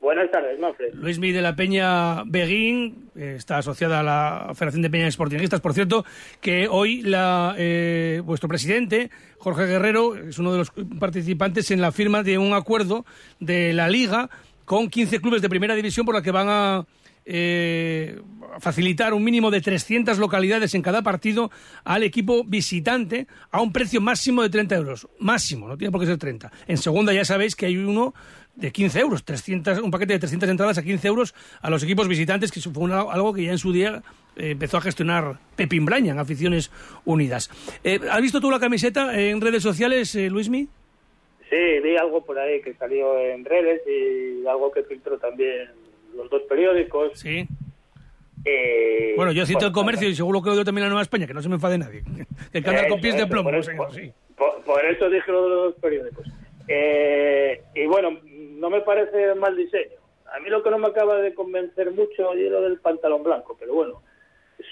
Buenas 0.00 0.30
tardes, 0.30 0.58
Manfred. 0.60 0.94
Luismi 0.94 1.32
de 1.32 1.42
la 1.42 1.56
Peña 1.56 2.22
Beguín, 2.24 3.10
eh, 3.16 3.34
está 3.36 3.58
asociada 3.58 4.00
a 4.00 4.02
la 4.04 4.54
Federación 4.54 4.82
de 4.82 4.90
Peñas 4.90 5.14
Sportingistas, 5.14 5.60
por 5.60 5.74
cierto, 5.74 6.04
que 6.40 6.68
hoy 6.68 7.02
la, 7.02 7.56
eh, 7.58 8.22
vuestro 8.24 8.48
presidente, 8.48 9.10
Jorge 9.38 9.66
Guerrero, 9.66 10.14
es 10.14 10.38
uno 10.38 10.52
de 10.52 10.58
los 10.58 10.70
participantes 11.00 11.72
en 11.72 11.80
la 11.80 11.90
firma 11.90 12.22
de 12.22 12.38
un 12.38 12.54
acuerdo 12.54 13.04
de 13.40 13.72
la 13.72 13.88
Liga 13.88 14.30
con 14.64 14.88
15 14.88 15.20
clubes 15.20 15.42
de 15.42 15.48
primera 15.48 15.74
división 15.74 16.06
por 16.06 16.14
la 16.14 16.22
que 16.22 16.30
van 16.30 16.46
a 16.48 16.86
eh, 17.30 18.20
facilitar 18.60 19.12
un 19.12 19.22
mínimo 19.22 19.50
de 19.50 19.60
300 19.60 20.18
localidades 20.18 20.74
en 20.74 20.80
cada 20.80 21.02
partido 21.02 21.50
al 21.84 22.02
equipo 22.02 22.42
visitante 22.44 23.26
a 23.50 23.60
un 23.60 23.72
precio 23.72 24.00
máximo 24.00 24.42
de 24.42 24.48
30 24.48 24.76
euros. 24.76 25.08
Máximo, 25.18 25.68
no 25.68 25.76
tiene 25.76 25.92
por 25.92 26.00
qué 26.00 26.06
ser 26.06 26.16
30. 26.16 26.50
En 26.66 26.78
segunda 26.78 27.12
ya 27.12 27.24
sabéis 27.24 27.54
que 27.54 27.66
hay 27.66 27.76
uno 27.76 28.14
de 28.58 28.72
15 28.72 28.98
euros, 29.00 29.24
300, 29.24 29.78
un 29.78 29.90
paquete 29.90 30.14
de 30.14 30.18
300 30.18 30.48
entradas 30.48 30.78
a 30.78 30.82
15 30.82 31.06
euros 31.08 31.34
a 31.62 31.70
los 31.70 31.82
equipos 31.84 32.08
visitantes, 32.08 32.50
que 32.50 32.60
fue 32.60 32.82
una- 32.82 33.02
algo 33.02 33.32
que 33.32 33.44
ya 33.44 33.52
en 33.52 33.58
su 33.58 33.72
día 33.72 34.02
eh, 34.36 34.50
empezó 34.50 34.76
a 34.78 34.80
gestionar 34.80 35.38
Pepín 35.56 35.84
Braña 35.84 36.12
en 36.12 36.18
Aficiones 36.18 36.70
Unidas. 37.04 37.50
Eh, 37.84 38.00
¿Has 38.10 38.20
visto 38.20 38.40
tú 38.40 38.50
la 38.50 38.58
camiseta 38.60 39.18
en 39.18 39.40
redes 39.40 39.62
sociales, 39.62 40.14
eh, 40.16 40.28
Luismi? 40.28 40.68
Sí, 41.48 41.56
vi 41.82 41.96
algo 41.96 42.24
por 42.24 42.38
ahí 42.38 42.60
que 42.60 42.74
salió 42.74 43.18
en 43.18 43.44
redes 43.44 43.80
y 43.86 44.46
algo 44.46 44.70
que 44.72 44.82
filtró 44.82 45.18
también 45.18 45.68
los 46.16 46.28
dos 46.28 46.42
periódicos. 46.48 47.12
Sí. 47.18 47.46
Eh, 48.44 49.14
Bueno, 49.16 49.32
yo 49.32 49.44
cito 49.46 49.66
el 49.66 49.72
comercio 49.72 50.08
y 50.08 50.14
seguro 50.14 50.42
que 50.42 50.50
lo 50.50 50.54
dio 50.56 50.64
también 50.64 50.84
la 50.84 50.88
Nueva 50.90 51.02
España, 51.02 51.26
que 51.26 51.34
no 51.34 51.42
se 51.42 51.48
me 51.48 51.54
enfade 51.56 51.78
nadie. 51.78 52.02
Que 52.52 52.58
andar 52.58 52.86
con 52.88 52.98
Eso, 52.98 53.02
pies 53.02 53.16
de 53.16 53.26
plomo. 53.26 53.50
por 53.50 53.64
sí, 53.64 53.70
eso- 53.72 53.90
sí. 53.92 54.12
Por, 54.36 54.62
por 54.62 54.84
eso 54.84 55.08
dije 55.10 55.30
lo 55.32 55.42
de 55.42 55.48
los 55.66 55.74
periódicos. 55.76 56.26
Eh, 56.68 57.62
y 57.74 57.86
bueno, 57.86 58.10
no 58.58 58.70
me 58.70 58.80
parece 58.82 59.34
mal 59.34 59.56
diseño. 59.56 59.96
A 60.34 60.40
mí 60.40 60.50
lo 60.50 60.62
que 60.62 60.70
no 60.70 60.78
me 60.78 60.88
acaba 60.88 61.16
de 61.20 61.32
convencer 61.34 61.90
mucho 61.92 62.32
es 62.34 62.50
lo 62.50 62.60
del 62.62 62.78
pantalón 62.80 63.22
blanco, 63.22 63.56
pero 63.58 63.72
bueno, 63.74 64.02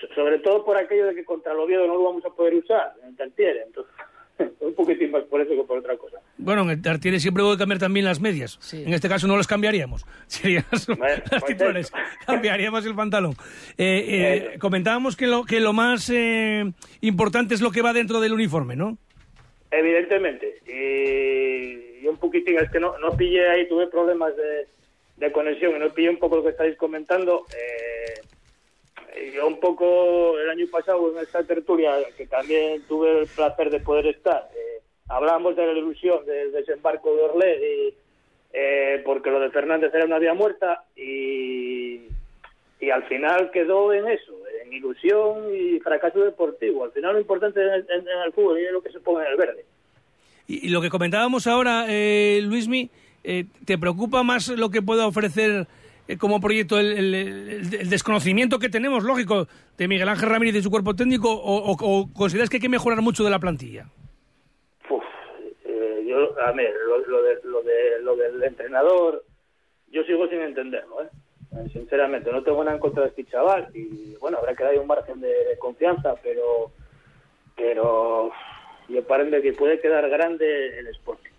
so- 0.01 0.15
sobre 0.15 0.39
todo 0.41 0.65
por 0.65 0.77
aquello 0.77 1.07
de 1.07 1.15
que 1.15 1.25
contra 1.25 1.53
el 1.53 1.59
Oviedo 1.61 1.87
no 1.87 1.95
lo 1.95 2.05
vamos 2.05 2.25
a 2.25 2.31
poder 2.31 2.55
usar 2.55 2.93
en 3.03 3.09
el 3.09 3.17
Tartiere, 3.17 3.63
entonces 3.67 3.93
un 4.61 4.75
poquitín 4.75 5.11
más 5.13 5.23
por 5.25 5.41
eso 5.41 5.51
que 5.57 5.63
por 5.67 5.79
otra 5.79 5.97
cosa. 5.97 6.19
Bueno, 6.37 6.63
en 6.63 6.71
el 6.71 6.83
Tartiere 6.83 7.19
siempre 7.19 7.43
puede 7.43 7.57
cambiar 7.57 7.79
también 7.81 8.05
las 8.05 8.21
medias. 8.21 8.59
En 8.75 8.93
este 8.93 9.09
caso 9.09 9.27
no 9.27 9.35
las 9.39 9.47
cambiaríamos. 9.47 10.05
Serían 10.27 10.65
las 10.71 11.45
titulares. 11.47 11.91
Cambiaríamos 12.27 12.85
el 12.85 12.95
pantalón. 12.95 13.33
Eh, 13.79 14.53
eh, 14.55 14.59
comentábamos 14.59 15.17
que 15.17 15.27
lo, 15.27 15.45
que 15.45 15.61
lo 15.61 15.73
más 15.73 16.11
eh, 16.11 16.71
importante 17.01 17.55
es 17.55 17.63
lo 17.63 17.71
que 17.71 17.81
va 17.81 17.95
dentro 17.95 18.21
del 18.21 18.35
uniforme, 18.35 18.77
¿no? 18.77 18.99
Evidentemente. 19.71 20.59
Y, 20.67 21.86
y 22.07 22.09
un 22.09 22.19
poquitín, 22.19 22.59
es 22.59 22.71
que 22.71 22.79
no, 22.81 22.97
no 22.99 23.17
pillé 23.17 23.49
ahí, 23.49 23.69
tuve 23.69 23.89
problemas 23.89 24.33
de, 24.37 25.33
conexión 25.33 25.75
y 25.75 25.79
no 25.81 25.93
pillé 25.93 26.11
un 26.11 26.19
poco 26.19 26.37
lo 26.37 26.43
que 26.45 26.51
estáis 26.51 26.77
comentando. 26.77 27.45
Eh, 27.57 29.33
yo 29.35 29.47
un 29.47 29.59
poco 29.61 30.39
el 30.39 30.49
año 30.51 30.67
pasado 30.71 31.11
en 31.11 31.19
esta 31.23 31.43
tertulia, 31.43 31.97
que 32.17 32.27
también 32.27 32.83
tuve 32.87 33.21
el 33.21 33.27
placer 33.27 33.71
de 33.71 33.81
poder 33.81 34.07
estar, 34.07 34.49
eh, 34.55 34.81
hablábamos 35.09 35.57
de 35.57 35.67
la 35.67 35.73
ilusión 35.73 36.25
del 36.27 36.53
desembarco 36.53 37.15
de 37.17 37.23
Orlé, 37.23 37.59
y, 37.59 37.95
eh, 38.53 39.03
porque 39.05 39.31
lo 39.31 39.41
de 39.41 39.51
Fernández 39.51 39.93
era 39.95 40.05
una 40.05 40.19
vía 40.19 40.35
muerta 40.35 40.85
y, 40.95 42.03
y 42.81 42.91
al 42.91 43.05
final 43.05 43.51
quedó 43.51 43.93
en 43.93 44.07
eso, 44.09 44.33
en 44.63 44.73
ilusión 44.73 45.53
y 45.55 45.81
fracaso 45.81 46.21
deportivo. 46.21 46.85
Al 46.85 46.93
final 46.93 47.15
lo 47.15 47.21
importante 47.21 47.61
en 47.61 47.69
el, 47.73 47.87
en- 47.91 48.09
en 48.09 48.19
el 48.27 48.33
fútbol 48.33 48.59
es 48.59 48.71
lo 48.73 48.83
que 48.83 48.93
se 48.93 49.01
pone 49.01 49.25
en 49.27 49.33
el 49.33 49.37
verde. 49.39 49.65
Y, 50.47 50.69
lo 50.69 50.81
que 50.81 50.91
comentábamos 50.91 51.47
ahora, 51.47 51.87
eh, 51.89 52.41
Luismi, 52.43 52.91
eh, 53.25 53.47
¿te 53.65 53.79
preocupa 53.79 54.23
más 54.23 54.49
lo 54.49 54.71
que 54.71 54.83
pueda 54.83 55.07
ofrecer 55.07 55.67
eh, 56.09 56.17
como 56.17 56.41
proyecto 56.41 56.79
el, 56.79 57.69
desconocimiento 57.89 58.59
que 58.59 58.69
tenemos, 58.69 59.03
lógico, 59.03 59.49
de 59.77 59.89
Miguel 59.89 60.09
Ángel 60.09 60.29
Ramírez 60.29 60.57
y 60.57 60.63
su 60.63 60.71
cuerpo 60.71 60.95
técnico, 60.95 61.33
o, 61.33 62.09
consideras 62.13 62.49
que 62.49 62.57
hay 62.57 62.61
que 62.61 62.69
mejorar 62.69 63.03
mucho 63.03 63.25
de 63.25 63.31
la 63.31 63.41
plantilla? 63.41 63.87
Eh, 65.65 66.05
yo, 66.07 66.41
a 66.41 66.53
ver, 66.53 66.73
lo, 66.87 66.99
lo 66.99 67.23
de, 67.23 67.39
lo, 67.45 67.63
de, 67.63 68.03
lo 68.03 68.17
del 68.17 68.43
entrenador, 68.45 69.25
yo 69.91 70.05
sigo 70.05 70.29
sin 70.29 70.41
entenderlo, 70.41 71.03
¿eh? 71.03 71.09
Eh, 71.57 71.69
Sinceramente, 71.73 72.31
no 72.31 72.43
tengo 72.43 72.63
nada 72.63 72.77
en 72.77 72.81
contra 72.81 73.03
de 73.03 73.09
este 73.09 73.25
chaval 73.25 73.69
y, 73.75 74.15
bueno, 74.21 74.39
habrá 74.39 74.55
que 74.55 74.63
darle 74.63 74.81
un 74.81 74.87
margen 74.87 75.21
de 75.21 75.57
confianza, 75.59 76.15
pero 76.23 76.71
pero 77.57 78.31
yo 78.89 79.03
parece 79.05 79.43
que 79.43 79.53
puede 79.53 79.81
quedar 79.81 80.09
grande 80.09 80.79
el 80.79 80.87
Sporting. 80.89 81.31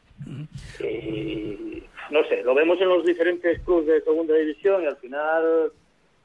Y, 0.79 1.83
no 2.09 2.23
sé, 2.25 2.43
lo 2.43 2.53
vemos 2.53 2.79
en 2.81 2.89
los 2.89 3.05
diferentes 3.05 3.59
clubes 3.61 3.87
de 3.87 4.01
segunda 4.01 4.35
división 4.35 4.83
y 4.83 4.87
al 4.87 4.97
final, 4.97 5.71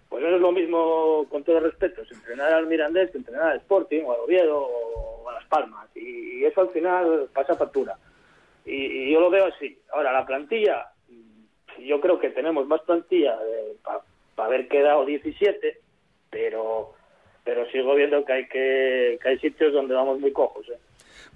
pues 0.08 0.22
no 0.22 0.34
es 0.34 0.40
lo 0.40 0.52
mismo, 0.52 1.26
con 1.30 1.44
todo 1.44 1.60
respeto, 1.60 2.02
entrenar 2.10 2.52
al 2.52 2.66
Mirandés 2.66 3.10
que 3.10 3.18
entrenar 3.18 3.52
al 3.52 3.58
Sporting 3.58 4.02
o 4.04 4.12
al 4.12 4.20
Oviedo 4.20 4.58
o 4.58 5.28
a 5.28 5.34
Las 5.34 5.44
Palmas. 5.46 5.88
Y, 5.94 6.40
y 6.40 6.44
eso 6.44 6.62
al 6.62 6.70
final 6.70 7.28
pasa 7.32 7.56
factura. 7.56 7.96
Y, 8.64 8.74
y 8.74 9.12
yo 9.12 9.20
lo 9.20 9.30
veo 9.30 9.46
así. 9.46 9.78
Ahora, 9.92 10.12
la 10.12 10.26
plantilla, 10.26 10.92
yo 11.78 12.00
creo 12.00 12.18
que 12.18 12.30
tenemos 12.30 12.66
más 12.66 12.80
plantilla 12.82 13.38
para 14.34 14.48
haber 14.48 14.68
quedado 14.68 15.04
17, 15.04 15.78
pero 16.30 16.94
pero 17.44 17.68
sigo 17.70 17.94
viendo 17.94 18.24
que 18.24 18.32
hay 18.32 18.46
que, 18.46 19.18
que 19.20 19.28
hay 19.28 19.38
sitios 19.38 19.72
donde 19.72 19.94
vamos 19.94 20.20
muy 20.20 20.32
cojos. 20.32 20.68
¿eh? 20.68 20.78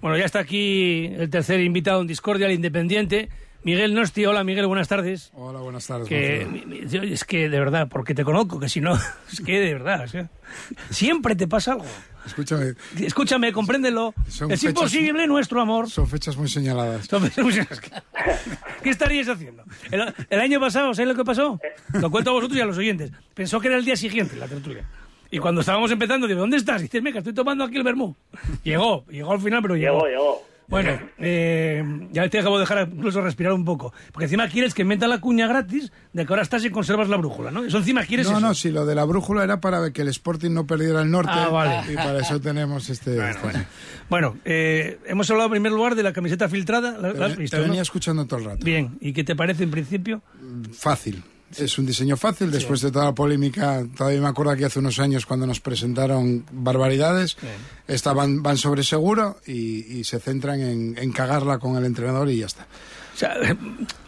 Bueno, 0.01 0.17
ya 0.17 0.25
está 0.25 0.39
aquí 0.39 1.05
el 1.17 1.29
tercer 1.29 1.59
invitado 1.61 2.01
en 2.01 2.07
Discordia, 2.07 2.45
el 2.47 2.53
Independiente, 2.53 3.29
Miguel 3.63 3.93
Nosti. 3.95 4.25
Hola, 4.25 4.43
Miguel, 4.43 4.67
buenas 4.67 4.87
tardes. 4.87 5.31
Hola, 5.33 5.59
buenas 5.59 5.87
tardes. 5.87 6.07
Que, 6.07 6.85
yo- 6.89 7.01
es 7.01 7.23
que 7.23 7.49
de 7.49 7.59
verdad, 7.59 7.87
porque 7.89 8.13
te 8.13 8.23
conozco, 8.23 8.59
que 8.59 8.69
si 8.69 8.79
no, 8.79 8.95
es 9.31 9.41
que 9.41 9.59
de 9.59 9.73
verdad, 9.73 10.03
o 10.03 10.07
sea, 10.07 10.29
siempre 10.91 11.35
te 11.35 11.47
pasa 11.47 11.73
algo. 11.73 11.85
Escúchame, 12.27 12.73
Escúchame, 12.99 13.51
compréndelo. 13.53 14.13
Son 14.27 14.51
es 14.51 14.59
fechas- 14.61 14.69
imposible 14.69 15.25
nuestro 15.27 15.61
amor. 15.61 15.89
son 15.89 16.07
fechas 16.07 16.37
muy 16.37 16.49
señaladas. 16.49 17.07
Son 17.07 17.23
fechas- 17.31 17.79
¿Qué 18.83 18.89
estaríais 18.89 19.27
haciendo? 19.29 19.63
El, 19.89 20.13
el 20.29 20.39
año 20.39 20.59
pasado, 20.59 20.93
¿sabéis 20.93 21.15
lo 21.15 21.23
que 21.23 21.25
pasó? 21.25 21.59
Lo 21.93 22.11
cuento 22.11 22.29
a 22.29 22.33
vosotros 22.33 22.57
y 22.57 22.61
a 22.61 22.65
los 22.65 22.77
oyentes. 22.77 23.11
Pensó 23.33 23.59
que 23.59 23.67
era 23.69 23.77
el 23.77 23.85
día 23.85 23.95
siguiente 23.95 24.35
la 24.35 24.47
tertulia. 24.47 24.85
Y 25.31 25.39
cuando 25.39 25.61
estábamos 25.61 25.91
empezando, 25.91 26.27
digo, 26.27 26.39
¿dónde 26.39 26.57
estás? 26.57 26.81
Y 26.81 26.83
dices, 26.85 27.01
meca, 27.01 27.19
estoy 27.19 27.33
tomando 27.33 27.63
aquí 27.63 27.75
el 27.77 27.83
vermú. 27.83 28.15
Llegó, 28.63 29.05
llegó 29.09 29.31
al 29.33 29.41
final, 29.41 29.61
pero 29.61 29.75
llegó. 29.75 30.05
Llegó, 30.05 30.07
llegó. 30.07 30.47
Bueno, 30.69 30.99
eh, 31.17 31.81
ya 32.11 32.27
te 32.27 32.39
acabo 32.39 32.57
de 32.57 32.63
dejar 32.63 32.89
incluso 32.91 33.21
respirar 33.21 33.53
un 33.53 33.63
poco. 33.63 33.93
Porque 34.11 34.25
encima 34.25 34.49
quieres 34.49 34.73
que 34.73 34.83
meta 34.83 35.07
la 35.07 35.21
cuña 35.21 35.47
gratis 35.47 35.93
de 36.11 36.25
que 36.25 36.33
ahora 36.33 36.41
estás 36.43 36.65
y 36.65 36.69
conservas 36.69 37.07
la 37.07 37.15
brújula, 37.15 37.51
¿no? 37.51 37.63
Eso 37.63 37.77
encima 37.77 38.03
quieres 38.03 38.25
No, 38.29 38.33
eso. 38.37 38.41
no, 38.47 38.53
si 38.53 38.69
lo 38.71 38.85
de 38.85 38.93
la 38.93 39.05
brújula 39.05 39.45
era 39.45 39.61
para 39.61 39.91
que 39.91 40.01
el 40.01 40.09
Sporting 40.09 40.51
no 40.51 40.67
perdiera 40.67 41.01
el 41.03 41.09
norte. 41.09 41.31
Ah, 41.33 41.47
vale. 41.47 41.93
Y 41.93 41.95
para 41.95 42.19
eso 42.19 42.41
tenemos 42.41 42.89
este. 42.89 43.17
este- 43.29 43.65
Bueno, 44.09 44.37
eh, 44.43 44.99
hemos 45.05 45.29
hablado 45.31 45.47
en 45.47 45.51
primer 45.51 45.71
lugar 45.71 45.95
de 45.95 46.03
la 46.03 46.11
camiseta 46.11 46.49
filtrada. 46.49 46.97
¿La, 46.99 47.13
Te, 47.13 47.17
la 47.17 47.25
has 47.27 47.31
te 47.35 47.39
visto, 47.39 47.57
no? 47.57 47.63
venía 47.63 47.81
escuchando 47.81 48.25
todo 48.27 48.39
el 48.41 48.45
rato. 48.47 48.65
Bien, 48.65 48.97
¿y 48.99 49.13
qué 49.13 49.23
te 49.23 49.37
parece 49.37 49.63
en 49.63 49.71
principio? 49.71 50.21
Fácil. 50.73 51.23
Es 51.55 51.77
un 51.77 51.85
diseño 51.85 52.17
fácil, 52.17 52.51
después 52.51 52.81
de 52.81 52.91
toda 52.91 53.05
la 53.05 53.15
polémica, 53.15 53.85
todavía 53.95 54.19
me 54.19 54.27
acuerdo 54.27 54.55
que 54.55 54.65
hace 54.65 54.79
unos 54.79 54.99
años 54.99 55.25
cuando 55.25 55.47
nos 55.47 55.61
presentaron 55.61 56.45
barbaridades, 56.51 57.37
estaban, 57.87 58.43
van 58.43 58.57
sobre 58.57 58.83
seguro 58.83 59.37
y, 59.45 59.99
y 59.99 60.03
se 60.03 60.19
centran 60.19 60.59
en, 60.59 60.97
en 60.97 61.11
cagarla 61.11 61.57
con 61.57 61.77
el 61.77 61.85
entrenador 61.85 62.29
y 62.29 62.39
ya 62.39 62.47
está. 62.47 62.67
O, 63.17 63.19
sea, 63.19 63.35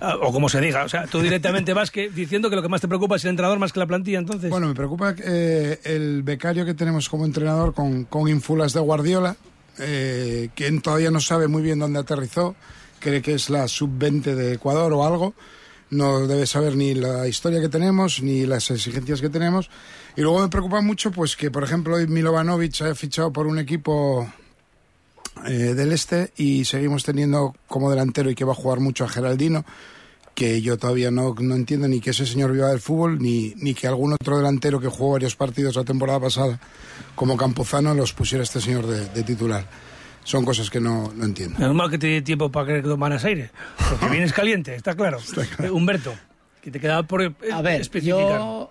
o 0.21 0.32
como 0.32 0.49
se 0.49 0.62
diga, 0.62 0.84
o 0.84 0.89
sea, 0.89 1.08
tú 1.08 1.19
directamente 1.21 1.73
vas 1.73 1.89
que, 1.89 2.10
diciendo 2.10 2.49
que 2.49 2.56
lo 2.56 2.62
que 2.62 2.69
más 2.69 2.82
te 2.82 2.88
preocupa 2.88 3.15
es 3.15 3.23
el 3.23 3.32
entrenador 3.32 3.58
más 3.58 3.73
que 3.73 3.80
la 3.80 3.88
plantilla, 3.88 4.19
entonces. 4.19 4.52
Bueno, 4.52 4.67
me 4.67 4.75
preocupa 4.75 5.15
eh, 5.17 5.80
el 5.84 6.21
becario 6.21 6.63
que 6.63 6.75
tenemos 6.75 7.10
como 7.10 7.25
entrenador 7.25 7.73
con, 7.73 8.06
con 8.06 8.28
ínfulas 8.28 8.73
de 8.73 8.82
Guardiola, 8.82 9.36
eh, 9.80 10.49
quien 10.54 10.82
todavía 10.82 11.10
no 11.10 11.21
sabe 11.21 11.47
muy 11.47 11.63
bien 11.63 11.80
dónde 11.80 11.99
aterrizó, 11.99 12.56
cree 12.99 13.23
que 13.23 13.34
es 13.34 13.49
la 13.49 13.67
sub-20 13.67 14.36
de 14.36 14.54
Ecuador 14.54 14.93
o 14.93 15.04
algo, 15.04 15.34
no 15.91 16.28
debe 16.28 16.45
saber 16.45 16.75
ni 16.75 16.93
la 16.93 17.28
historia 17.28 17.62
que 17.62 17.69
tenemos 17.69 18.21
ni 18.21 18.45
las 18.45 18.69
exigencias 18.71 19.21
que 19.21 19.30
tenemos. 19.30 19.69
Y 20.15 20.21
luego 20.21 20.41
me 20.41 20.49
preocupa 20.49 20.82
mucho 20.82 21.12
pues 21.12 21.36
que, 21.36 21.52
por 21.52 21.63
ejemplo, 21.63 21.95
hoy 21.95 22.08
Milovanovic 22.08 22.82
haya 22.82 22.95
fichado 22.95 23.32
por 23.32 23.47
un 23.47 23.60
equipo 23.60 24.32
eh, 25.45 25.73
del 25.73 25.91
este 25.91 26.32
y 26.38 26.65
seguimos 26.65 27.04
teniendo 27.04 27.56
como 27.67 27.89
delantero 27.89 28.30
y 28.30 28.36
que 28.36 28.45
va 28.45 28.54
a 28.54 28.56
jugar 28.56 28.80
mucho 28.80 29.06
a 29.06 29.10
Geraldino 29.10 29.65
que 30.36 30.62
yo 30.62 30.78
todavía 30.78 31.12
no, 31.12 31.36
no 31.38 31.56
entiendo 31.56 31.88
ni 31.89 31.99
que 31.99 32.12
ese 32.12 32.25
señor 32.25 32.54
viva 32.54 32.69
del 32.69 32.80
fútbol, 32.80 33.19
ni, 33.19 33.54
ni 33.58 33.73
que 33.73 33.88
algún 33.88 34.13
otro 34.13 34.38
delantero 34.38 34.80
que 34.80 34.88
jugó 34.88 35.13
varios 35.13 35.36
partidos 35.36 35.75
la 35.75 35.84
temporada 35.84 36.17
pasada, 36.21 36.58
como 37.13 37.36
Campuzano, 37.36 37.93
los 37.93 38.13
pusiera 38.13 38.43
este 38.45 38.62
señor 38.62 38.88
de 38.88 39.23
titular. 39.23 39.67
Son 40.29 40.45
cosas 40.45 40.69
que 40.69 40.79
no, 40.79 41.11
no 41.15 41.25
entiendo. 41.25 41.57
Normal 41.57 41.89
que 41.89 41.97
te 41.97 42.05
dé 42.05 42.21
tiempo 42.21 42.51
para 42.51 42.67
que 42.75 42.81
tomaras 42.83 43.25
aire. 43.25 43.49
Porque 43.89 44.09
vienes 44.11 44.31
caliente, 44.31 44.75
está 44.75 44.95
claro. 44.95 45.17
Eh, 45.57 45.71
Humberto, 45.71 46.13
que 46.61 46.69
te 46.69 46.79
quedaba 46.79 47.01
por 47.01 47.23
eh, 47.23 47.33
A 47.51 47.63
ver, 47.63 47.81
especificar. 47.81 48.37
yo 48.37 48.69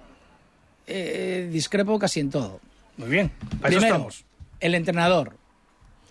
eh, 0.87 1.49
discrepo 1.53 1.99
casi 1.99 2.21
en 2.21 2.31
todo. 2.31 2.61
Muy 2.97 3.09
bien, 3.09 3.33
para 3.61 3.75
eso 3.75 3.85
estamos. 3.85 4.25
el 4.61 4.77
entrenador. 4.77 5.37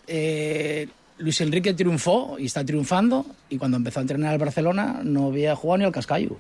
Eh, 0.06 0.90
Luis 1.18 1.40
Enrique 1.40 1.74
triunfó 1.74 2.36
y 2.38 2.48
está 2.48 2.66
triunfando 2.66 3.26
y 3.50 3.58
cuando 3.58 3.78
empezó 3.78 4.00
a 4.00 4.02
entrenar 4.02 4.34
al 4.34 4.40
Barcelona 4.40 5.00
no 5.02 5.28
había 5.28 5.56
jugado 5.56 5.78
ni 5.78 5.86
al 5.86 5.94
cascayo. 5.94 6.36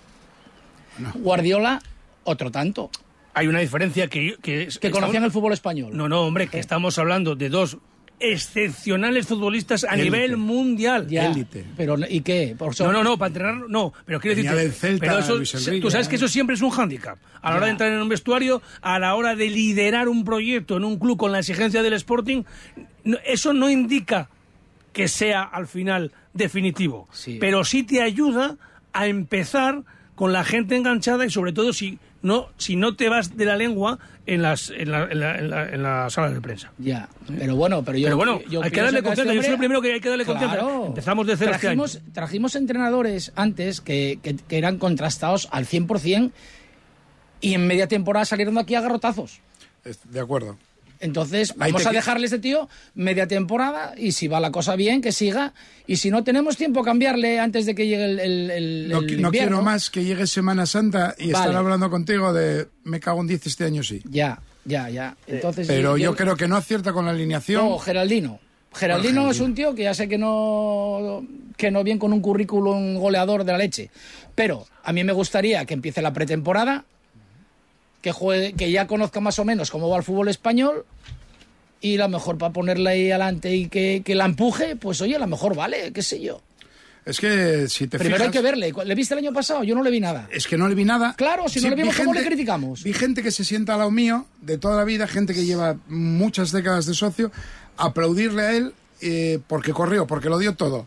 Guardiola, 1.15 1.81
otro 2.25 2.51
tanto. 2.51 2.89
Hay 3.33 3.47
una 3.47 3.59
diferencia 3.59 4.09
que... 4.09 4.35
Que, 4.41 4.67
Que 4.81 4.91
conocían 4.91 5.23
el 5.23 5.31
fútbol 5.31 5.53
español. 5.53 5.95
No, 5.95 6.09
no, 6.09 6.23
hombre, 6.23 6.47
que 6.47 6.59
estamos 6.59 6.97
hablando 6.99 7.35
de 7.37 7.47
dos 7.47 7.77
excepcionales 8.19 9.27
futbolistas 9.27 9.83
a 9.83 9.93
Élite. 9.93 10.03
nivel 10.05 10.37
mundial. 10.37 11.07
Ya, 11.07 11.33
Pero, 11.75 11.97
¿y 12.09 12.21
qué? 12.21 12.55
Por 12.57 12.75
so- 12.75 12.85
No, 12.85 12.91
no, 12.91 13.03
no, 13.03 13.17
para 13.17 13.27
entrenar, 13.27 13.55
no. 13.69 13.93
Pero 14.05 14.19
quiero 14.19 14.35
Celta, 14.71 14.99
pero 15.05 15.19
eso, 15.19 15.35
Enrique, 15.35 15.81
tú 15.81 15.91
sabes 15.91 16.07
que 16.07 16.15
eso 16.15 16.27
siempre 16.27 16.55
es 16.55 16.61
un 16.61 16.69
hándicap. 16.71 17.17
A 17.41 17.51
la 17.51 17.57
hora 17.57 17.65
de 17.67 17.71
entrar 17.73 17.91
en 17.91 17.99
un 17.99 18.09
vestuario, 18.09 18.61
a 18.81 18.99
la 18.99 19.15
hora 19.15 19.35
de 19.35 19.49
liderar 19.49 20.09
un 20.09 20.23
proyecto 20.25 20.77
en 20.77 20.83
un 20.83 20.97
club 20.97 21.17
con 21.17 21.31
la 21.31 21.39
exigencia 21.39 21.83
del 21.83 21.93
Sporting, 21.93 22.43
no- 23.03 23.17
eso 23.25 23.53
no 23.53 23.69
indica 23.69 24.29
que 24.93 25.07
sea 25.07 25.43
al 25.43 25.67
final 25.67 26.11
definitivo. 26.33 27.07
Pero 27.39 27.63
sí 27.63 27.83
te 27.83 28.01
ayuda 28.01 28.57
a 28.93 29.07
empezar 29.07 29.83
con 30.15 30.33
la 30.33 30.43
gente 30.43 30.75
enganchada 30.75 31.25
y 31.25 31.29
sobre 31.29 31.53
todo 31.53 31.71
si 31.73 31.99
no, 32.27 32.49
si 32.57 32.75
no 32.75 32.95
te 32.95 33.09
vas 33.09 33.35
de 33.35 33.45
la 33.45 33.55
lengua 33.55 33.97
en 34.27 34.41
las 34.43 34.69
en 34.69 34.91
la, 34.91 35.03
en 35.09 35.19
la, 35.19 35.37
en 35.39 35.49
la- 35.49 35.69
en 35.69 35.81
la 35.83 36.09
sala 36.09 36.29
de 36.31 36.39
prensa. 36.41 36.71
Ya, 36.77 37.07
pero 37.39 37.55
bueno, 37.55 37.83
pero 37.83 37.97
yo. 37.97 38.05
Pero 38.05 38.17
bueno, 38.17 38.41
yo 38.49 38.61
hay 38.61 38.69
que 38.69 38.81
darle 38.81 38.99
este 38.99 39.07
confianza. 39.07 39.33
Yo 39.33 39.41
soy 39.41 39.51
el 39.53 39.57
primero 39.57 39.81
que 39.81 39.93
hay 39.93 39.99
que 40.01 40.09
darle 40.09 40.25
confianza. 40.25 40.57
Claro. 40.57 40.85
Empezamos 40.87 41.25
de 41.27 41.37
cero 41.37 41.51
este 41.55 41.67
año. 41.69 41.81
trajimos, 41.83 42.13
trajimos 42.13 42.55
entrenadores 42.55 43.31
antes 43.35 43.81
que, 43.81 44.19
que- 44.21 44.35
que 44.35 44.57
eran 44.57 44.77
contrastados 44.77 45.47
al 45.51 45.65
100% 45.65 46.31
y 47.41 47.53
en 47.53 47.65
media 47.67 47.87
temporada 47.87 48.25
salieron 48.25 48.55
de 48.55 48.61
aquí 48.61 48.75
a 48.75 48.81
garrotazos. 48.81 49.39
De 50.03 50.19
acuerdo. 50.19 50.57
Entonces, 50.99 51.53
vamos 51.55 51.85
a 51.85 51.91
dejarle 51.91 52.25
este 52.25 52.39
tío 52.39 52.67
media 52.95 53.27
temporada 53.27 53.93
y 53.97 54.11
si 54.13 54.27
va 54.27 54.39
la 54.39 54.51
cosa 54.51 54.75
bien, 54.75 55.01
que 55.01 55.11
siga. 55.11 55.53
Y 55.85 55.97
si 55.97 56.09
no 56.11 56.23
tenemos 56.23 56.57
tiempo, 56.57 56.83
cambiarle 56.83 57.39
antes 57.39 57.65
de 57.65 57.75
que 57.75 57.87
llegue 57.87 58.05
el, 58.05 58.19
el, 58.19 58.51
el- 58.51 58.89
No, 58.89 58.99
el 58.99 59.05
no 59.05 59.27
invierno. 59.27 59.31
quiero 59.31 59.61
más 59.61 59.89
que 59.89 60.03
llegue 60.03 60.27
Semana 60.27 60.65
Santa 60.65 61.15
y 61.17 61.27
estar 61.27 61.55
hablando 61.55 61.89
contigo 61.89 62.33
de 62.33 62.67
me 62.83 62.99
cago 62.99 63.21
en 63.21 63.27
10 63.27 63.45
este 63.47 63.63
año 63.65 63.83
sí. 63.83 64.01
Ya, 64.09 64.39
ya, 64.65 64.89
ya. 64.89 65.15
Entonces, 65.27 65.67
Pero 65.67 65.97
yo, 65.97 66.15
creo 66.15 66.35
que 66.35 66.47
no 66.47 66.55
acierta 66.55 66.93
con 66.93 67.05
la 67.05 67.11
alineación. 67.11 67.63
No, 67.69 67.77
Geraldino. 67.77 68.39
Geraldino 68.73 69.21
Bueno, 69.21 69.31
es 69.31 69.39
un 69.39 69.55
tío 69.55 69.73
que 69.73 69.83
ya 69.83 69.93
sé 69.93 70.07
que 70.07 70.17
no, 70.17 71.25
que 71.55 71.71
no 71.71 71.83
viene 71.83 71.99
con 71.99 72.13
un 72.13 72.21
currículum 72.21 72.95
goleador 72.95 73.43
de 73.43 73.51
la 73.53 73.57
leche. 73.57 73.89
Pero 74.35 74.67
a 74.83 74.93
mí 74.93 75.03
me 75.03 75.13
gustaría 75.13 75.65
que 75.65 75.73
empiece 75.73 76.01
la 76.01 76.13
pretemporada, 76.13 76.85
que, 78.01 78.11
juegue, 78.11 78.53
que 78.53 78.71
ya 78.71 78.87
conozca 78.87 79.19
más 79.19 79.39
o 79.39 79.45
menos 79.45 79.71
cómo 79.71 79.89
va 79.89 79.97
el 79.97 80.03
fútbol 80.03 80.27
español 80.29 80.85
y 81.81 81.97
la 81.97 82.07
mejor 82.07 82.37
para 82.37 82.53
ponerla 82.53 82.91
ahí 82.91 83.09
adelante 83.11 83.55
y 83.55 83.67
que, 83.67 84.01
que 84.03 84.15
la 84.15 84.25
empuje, 84.25 84.75
pues 84.75 84.99
oye, 85.01 85.15
a 85.15 85.19
lo 85.19 85.27
mejor 85.27 85.55
vale, 85.55 85.91
qué 85.93 86.01
sé 86.01 86.19
yo. 86.21 86.41
Es 87.05 87.21
que 87.21 87.69
si 87.69 87.87
te 87.87 87.97
Primero 87.97 88.17
fijas, 88.17 88.27
hay 88.27 88.31
que 88.33 88.41
verle. 88.41 88.73
¿Le 88.85 88.93
viste 88.95 89.13
el 89.13 89.19
año 89.19 89.31
pasado? 89.31 89.63
Yo 89.63 89.75
no 89.75 89.81
le 89.81 89.89
vi 89.91 90.01
nada. 90.01 90.27
Es 90.29 90.45
que 90.45 90.57
no 90.57 90.67
le 90.67 90.75
vi 90.75 90.83
nada. 90.83 91.13
Claro, 91.15 91.47
si 91.47 91.61
no 91.61 91.69
le 91.69 91.75
vimos, 91.77 91.95
vi 91.95 92.01
¿cómo 92.01 92.13
le 92.13 92.19
gente- 92.19 92.35
criticamos? 92.35 92.83
Vi 92.83 92.91
gente 92.91 93.23
que 93.23 93.31
se 93.31 93.45
sienta 93.45 93.73
al 93.73 93.79
lado 93.79 93.91
mío 93.91 94.25
de 94.41 94.57
toda 94.57 94.75
la 94.75 94.83
vida, 94.83 95.07
gente 95.07 95.33
que 95.33 95.45
lleva 95.45 95.77
muchas 95.87 96.51
décadas 96.51 96.85
de 96.85 96.93
socio, 96.93 97.31
aplaudirle 97.77 98.41
a 98.41 98.53
él 98.57 98.73
eh, 98.99 99.39
porque 99.47 99.71
corrió, 99.71 100.05
porque 100.05 100.27
lo 100.27 100.37
dio 100.37 100.55
todo. 100.55 100.85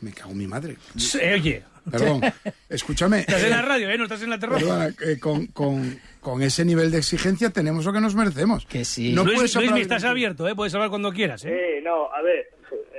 Me 0.00 0.12
cago 0.12 0.30
en 0.30 0.38
mi 0.38 0.46
madre. 0.46 0.76
Eh, 1.20 1.32
oye. 1.34 1.64
Perdón, 1.90 2.20
escúchame. 2.68 3.20
Estás 3.20 3.44
en 3.44 3.50
la 3.50 3.60
eh, 3.60 3.62
radio, 3.62 3.90
¿eh? 3.90 3.98
No 3.98 4.04
estás 4.04 4.22
en 4.22 4.30
la 4.30 4.38
terraza. 4.38 4.60
Perdona, 4.60 4.88
eh, 5.06 5.18
con, 5.20 5.46
con- 5.48 5.98
con 6.20 6.42
ese 6.42 6.64
nivel 6.64 6.90
de 6.90 6.98
exigencia 6.98 7.50
tenemos 7.50 7.84
lo 7.86 7.92
que 7.92 8.00
nos 8.00 8.14
merecemos. 8.14 8.66
Que 8.66 8.84
sí. 8.84 9.12
No 9.14 9.24
Luis, 9.24 9.36
puedes 9.36 9.56
aplaudir- 9.56 9.82
estás 9.82 10.04
abierto, 10.04 10.46
¿eh? 10.48 10.54
Puedes 10.54 10.74
hablar 10.74 10.90
cuando 10.90 11.10
quieras, 11.12 11.44
¿eh? 11.44 11.76
Sí, 11.78 11.84
no, 11.84 12.12
a 12.12 12.20
ver, 12.22 12.50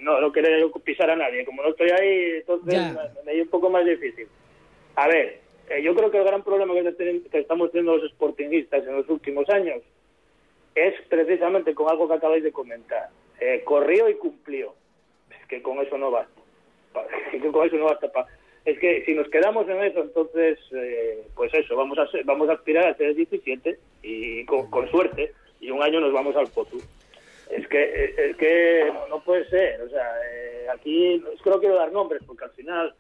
no, 0.02 0.20
no 0.22 0.32
quiero 0.32 0.72
pisar 0.84 1.10
a 1.12 1.16
nadie. 1.16 1.46
Como 1.46 1.62
no 1.62 1.70
estoy 1.70 1.90
ahí, 1.92 2.38
entonces 2.40 2.74
Ya. 2.74 3.12
me, 3.26 3.34
es 3.34 3.44
un 3.44 3.50
poco 3.50 3.70
más 3.70 3.86
difícil. 3.86 4.28
A 4.96 5.08
ver, 5.08 5.42
eh, 5.70 5.82
yo 5.84 5.94
creo 5.96 6.10
que 6.10 6.18
el 6.18 6.24
gran 6.26 6.44
problema 6.44 6.74
que, 6.74 6.92
ten- 6.94 7.24
que 7.32 7.40
estamos 7.40 7.72
teniendo 7.72 7.98
los 7.98 8.10
sportingistas 8.12 8.84
en 8.88 8.96
los 8.96 9.08
últimos 9.10 9.48
años 9.50 9.78
es 10.76 10.94
precisamente 11.10 11.74
con 11.76 11.90
algo 11.90 12.08
que 12.08 12.16
acabáis 12.16 12.44
de 12.44 12.52
comentar. 12.52 13.10
Eh, 13.40 13.62
corrió 13.66 14.10
y 14.10 14.16
cumplió. 14.16 14.74
Es 15.30 15.46
que 15.48 15.62
con 15.62 15.78
eso 15.80 15.98
no 15.98 16.10
basta. 16.12 16.34
Es 17.34 17.42
que 17.42 17.52
con 17.52 17.68
eso 17.68 17.76
no 17.76 17.86
basta. 17.86 18.12
pa- 18.12 18.26
Es 18.66 18.78
que 18.80 19.04
si 19.06 19.14
nos 19.14 19.30
quedamos 19.30 19.68
en 19.70 19.82
eso, 19.84 20.02
entonces, 20.02 20.60
eh, 20.74 21.24
pues 21.36 21.54
eso, 21.54 21.76
vamos 21.76 21.98
a 21.98 22.08
ser- 22.08 22.24
vamos 22.26 22.50
a 22.50 22.54
aspirar 22.54 22.88
a 22.88 22.96
ser 22.96 23.16
17 23.16 23.78
y 24.04 24.46
con, 24.46 24.70
con 24.70 24.90
suerte, 24.92 25.34
y 25.60 25.72
un 25.72 25.82
año 25.82 26.00
nos 26.00 26.14
vamos 26.14 26.36
al 26.36 26.48
potu. 26.48 26.78
Es 27.50 27.68
que, 27.68 27.82
eh, 27.84 28.14
es 28.30 28.36
que 28.38 28.92
no, 29.10 29.24
puede 29.24 29.48
ser. 29.50 29.82
O 29.82 29.90
sea, 29.90 30.08
eh, 30.32 30.68
aquí 30.72 31.24
es 31.34 31.42
que 31.42 31.50
no 31.50 31.60
quiero 31.60 31.76
dar 31.76 31.92
nombres 31.92 32.22
porque 32.28 32.46
al 32.46 32.52
final, 32.52 32.94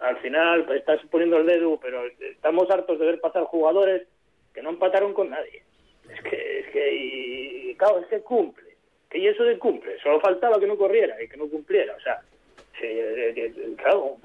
al 0.00 0.16
final 0.18 0.64
pues, 0.66 0.80
estás 0.80 1.00
poniendo 1.10 1.38
el 1.38 1.46
dedo, 1.46 1.78
pero 1.80 2.02
estamos 2.20 2.70
hartos 2.70 2.98
de 2.98 3.06
ver 3.06 3.20
pasar 3.20 3.44
jugadores 3.44 4.06
que 4.52 4.62
no 4.62 4.70
empataron 4.70 5.14
con 5.14 5.30
nadie. 5.30 5.62
Es 6.12 6.20
que, 6.22 6.58
es 6.60 6.66
que, 6.70 6.94
y, 6.94 7.74
claro, 7.76 8.00
es 8.00 8.06
que 8.08 8.20
cumple. 8.20 8.68
Y 9.12 9.26
eso 9.26 9.42
de 9.44 9.58
cumple. 9.58 9.98
Solo 10.02 10.20
faltaba 10.20 10.60
que 10.60 10.66
no 10.66 10.76
corriera 10.76 11.20
y 11.22 11.28
que 11.28 11.36
no 11.38 11.48
cumpliera. 11.48 11.94
O 11.96 12.00
sea, 12.00 12.20
claro, 13.76 14.16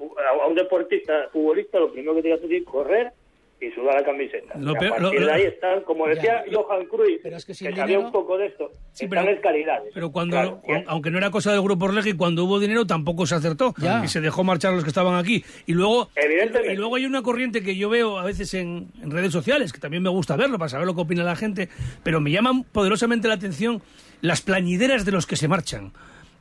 a, 0.42 0.46
un 0.46 0.54
deportista, 0.54 1.28
futbolista, 1.32 1.78
lo 1.78 1.92
primero 1.92 2.14
que 2.16 2.22
tiene 2.22 2.38
que 2.38 2.44
hacer 2.46 2.56
es 2.56 2.64
correr 2.64 3.12
y 3.60 3.70
sudar 3.70 3.94
la 3.94 4.04
camiseta. 4.04 4.58
Lo 4.58 4.72
a 4.72 4.74
peor- 4.78 4.90
partir 4.90 5.02
lo- 5.04 5.10
de 5.20 5.26
lo- 5.26 5.32
ahí 5.32 5.42
están, 5.44 5.82
como 5.82 6.06
decía 6.08 6.44
Johan 6.52 6.84
Cruyff, 6.86 7.22
que, 7.22 7.54
sin 7.54 7.68
sabía 7.68 7.84
dinero- 7.86 8.00
un 8.06 8.12
poco 8.12 8.36
de 8.36 8.46
esto, 8.46 8.70
Sí, 8.92 9.04
están 9.06 9.24
pero- 9.26 9.40
calidades. 9.40 9.90
Pero 9.94 10.10
cuando, 10.10 10.36
Claro, 10.36 10.60
aunque 10.88 11.10
no 11.10 11.18
era 11.18 11.30
cosa 11.30 11.52
del 11.52 11.62
Grupo 11.62 11.86
Orlegui, 11.86 12.14
cuando 12.14 12.44
hubo 12.44 12.58
dinero 12.58 12.84
tampoco 12.86 13.24
se 13.26 13.36
acertó. 13.36 13.72
Ya. 13.78 14.02
Y 14.04 14.08
se 14.08 14.20
dejó 14.20 14.44
marchar 14.44 14.74
los 14.74 14.82
que 14.82 14.90
estaban 14.90 15.14
aquí. 15.14 15.44
Y 15.66 15.72
luego, 15.72 16.10
Evidentemente. 16.16 16.72
y 16.72 16.76
luego 16.76 16.96
hay 16.96 17.06
una 17.06 17.22
corriente 17.22 17.62
que 17.62 17.76
yo 17.76 17.88
veo 17.88 18.18
a 18.18 18.24
veces 18.24 18.52
en, 18.54 18.88
en 19.02 19.10
redes 19.10 19.32
sociales, 19.32 19.72
que 19.72 19.78
también 19.80 20.02
me 20.02 20.10
gusta 20.10 20.36
verlo 20.36 20.58
para 20.58 20.68
saber 20.68 20.86
lo 20.86 20.94
que 20.94 21.00
opina 21.02 21.22
la 21.22 21.36
gente, 21.36 21.68
pero 22.02 22.20
me 22.20 22.30
llaman 22.32 22.64
poderosamente 22.64 23.28
la 23.28 23.34
atención 23.34 23.80
las 24.20 24.42
plañideras 24.42 25.04
de 25.06 25.12
los 25.12 25.26
que 25.26 25.36
se 25.36 25.48
marchan. 25.48 25.92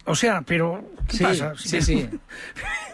O 0.06 0.16
sea, 0.16 0.42
pero 0.42 0.84
¿qué 1.08 1.18
Sí, 1.18 1.24
pasa? 1.24 1.54
sí, 1.58 1.82
sí. 1.82 2.10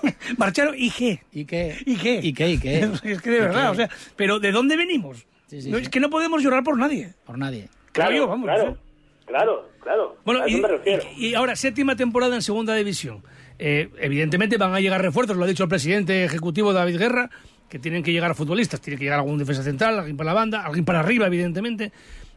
Marcharon 0.37 0.75
y 0.77 0.91
qué? 0.91 1.23
¿Y 1.31 1.45
qué? 1.45 1.77
¿Y 1.85 1.95
qué? 1.97 2.19
¿Y 2.21 2.33
qué? 2.33 2.49
¿Y 2.51 2.59
qué? 2.59 2.79
es 3.03 3.21
que 3.21 3.29
de 3.31 3.37
¿Y 3.37 3.41
verdad, 3.41 3.63
qué? 3.65 3.69
o 3.69 3.75
sea, 3.75 3.89
pero 4.15 4.39
¿de 4.39 4.51
dónde 4.51 4.77
venimos? 4.77 5.25
Sí, 5.47 5.61
sí, 5.61 5.71
No, 5.71 5.77
sí. 5.77 5.83
Es 5.83 5.89
que 5.89 5.99
no 5.99 6.09
podemos 6.09 6.41
llorar 6.43 6.63
por 6.63 6.77
nadie. 6.77 7.13
Por 7.25 7.37
nadie. 7.37 7.69
Claro, 7.91 8.11
Claro, 8.11 8.27
vamos, 8.27 8.45
claro, 8.45 8.71
sé. 8.73 8.77
claro, 9.25 9.69
claro. 9.81 10.17
Bueno, 10.23 10.47
y, 10.47 10.55
me 10.61 10.67
refiero. 10.67 11.03
y- 11.17 11.27
y 11.29 11.33
ahora, 11.35 11.55
séptima 11.55 11.95
temporada 11.95 12.35
en 12.35 12.41
segunda 12.43 12.75
división. 12.75 13.23
Eh, 13.57 13.89
evidentemente 13.99 14.57
van 14.57 14.73
a 14.73 14.79
llegar 14.79 15.01
refuerzos, 15.01 15.35
lo 15.35 15.43
ha 15.43 15.47
dicho 15.47 15.63
el 15.63 15.69
presidente 15.69 16.23
ejecutivo 16.23 16.71
David 16.71 16.97
Guerra, 16.97 17.29
que 17.67 17.79
tienen 17.79 18.03
que 18.03 18.11
llegar 18.13 18.35
futbolistas, 18.35 18.79
tiene 18.79 18.97
que 18.97 19.03
llegar 19.05 19.19
algún 19.19 19.37
defensa 19.37 19.63
central, 19.63 19.97
alguien 19.99 20.15
para 20.15 20.27
la 20.27 20.33
banda, 20.33 20.63
alguien 20.65 20.85
para 20.85 20.99
arriba, 21.01 21.25
evidentemente. 21.27 21.91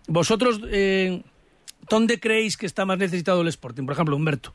¿Vosotros 0.08 0.60
eh, 0.70 1.22
dónde 1.88 2.18
creéis 2.18 2.56
que 2.56 2.66
está 2.66 2.84
más 2.86 2.98
necesitado 2.98 3.42
el 3.42 3.48
Sporting? 3.48 3.84
Por 3.84 3.92
ejemplo, 3.92 4.16
Humberto. 4.16 4.54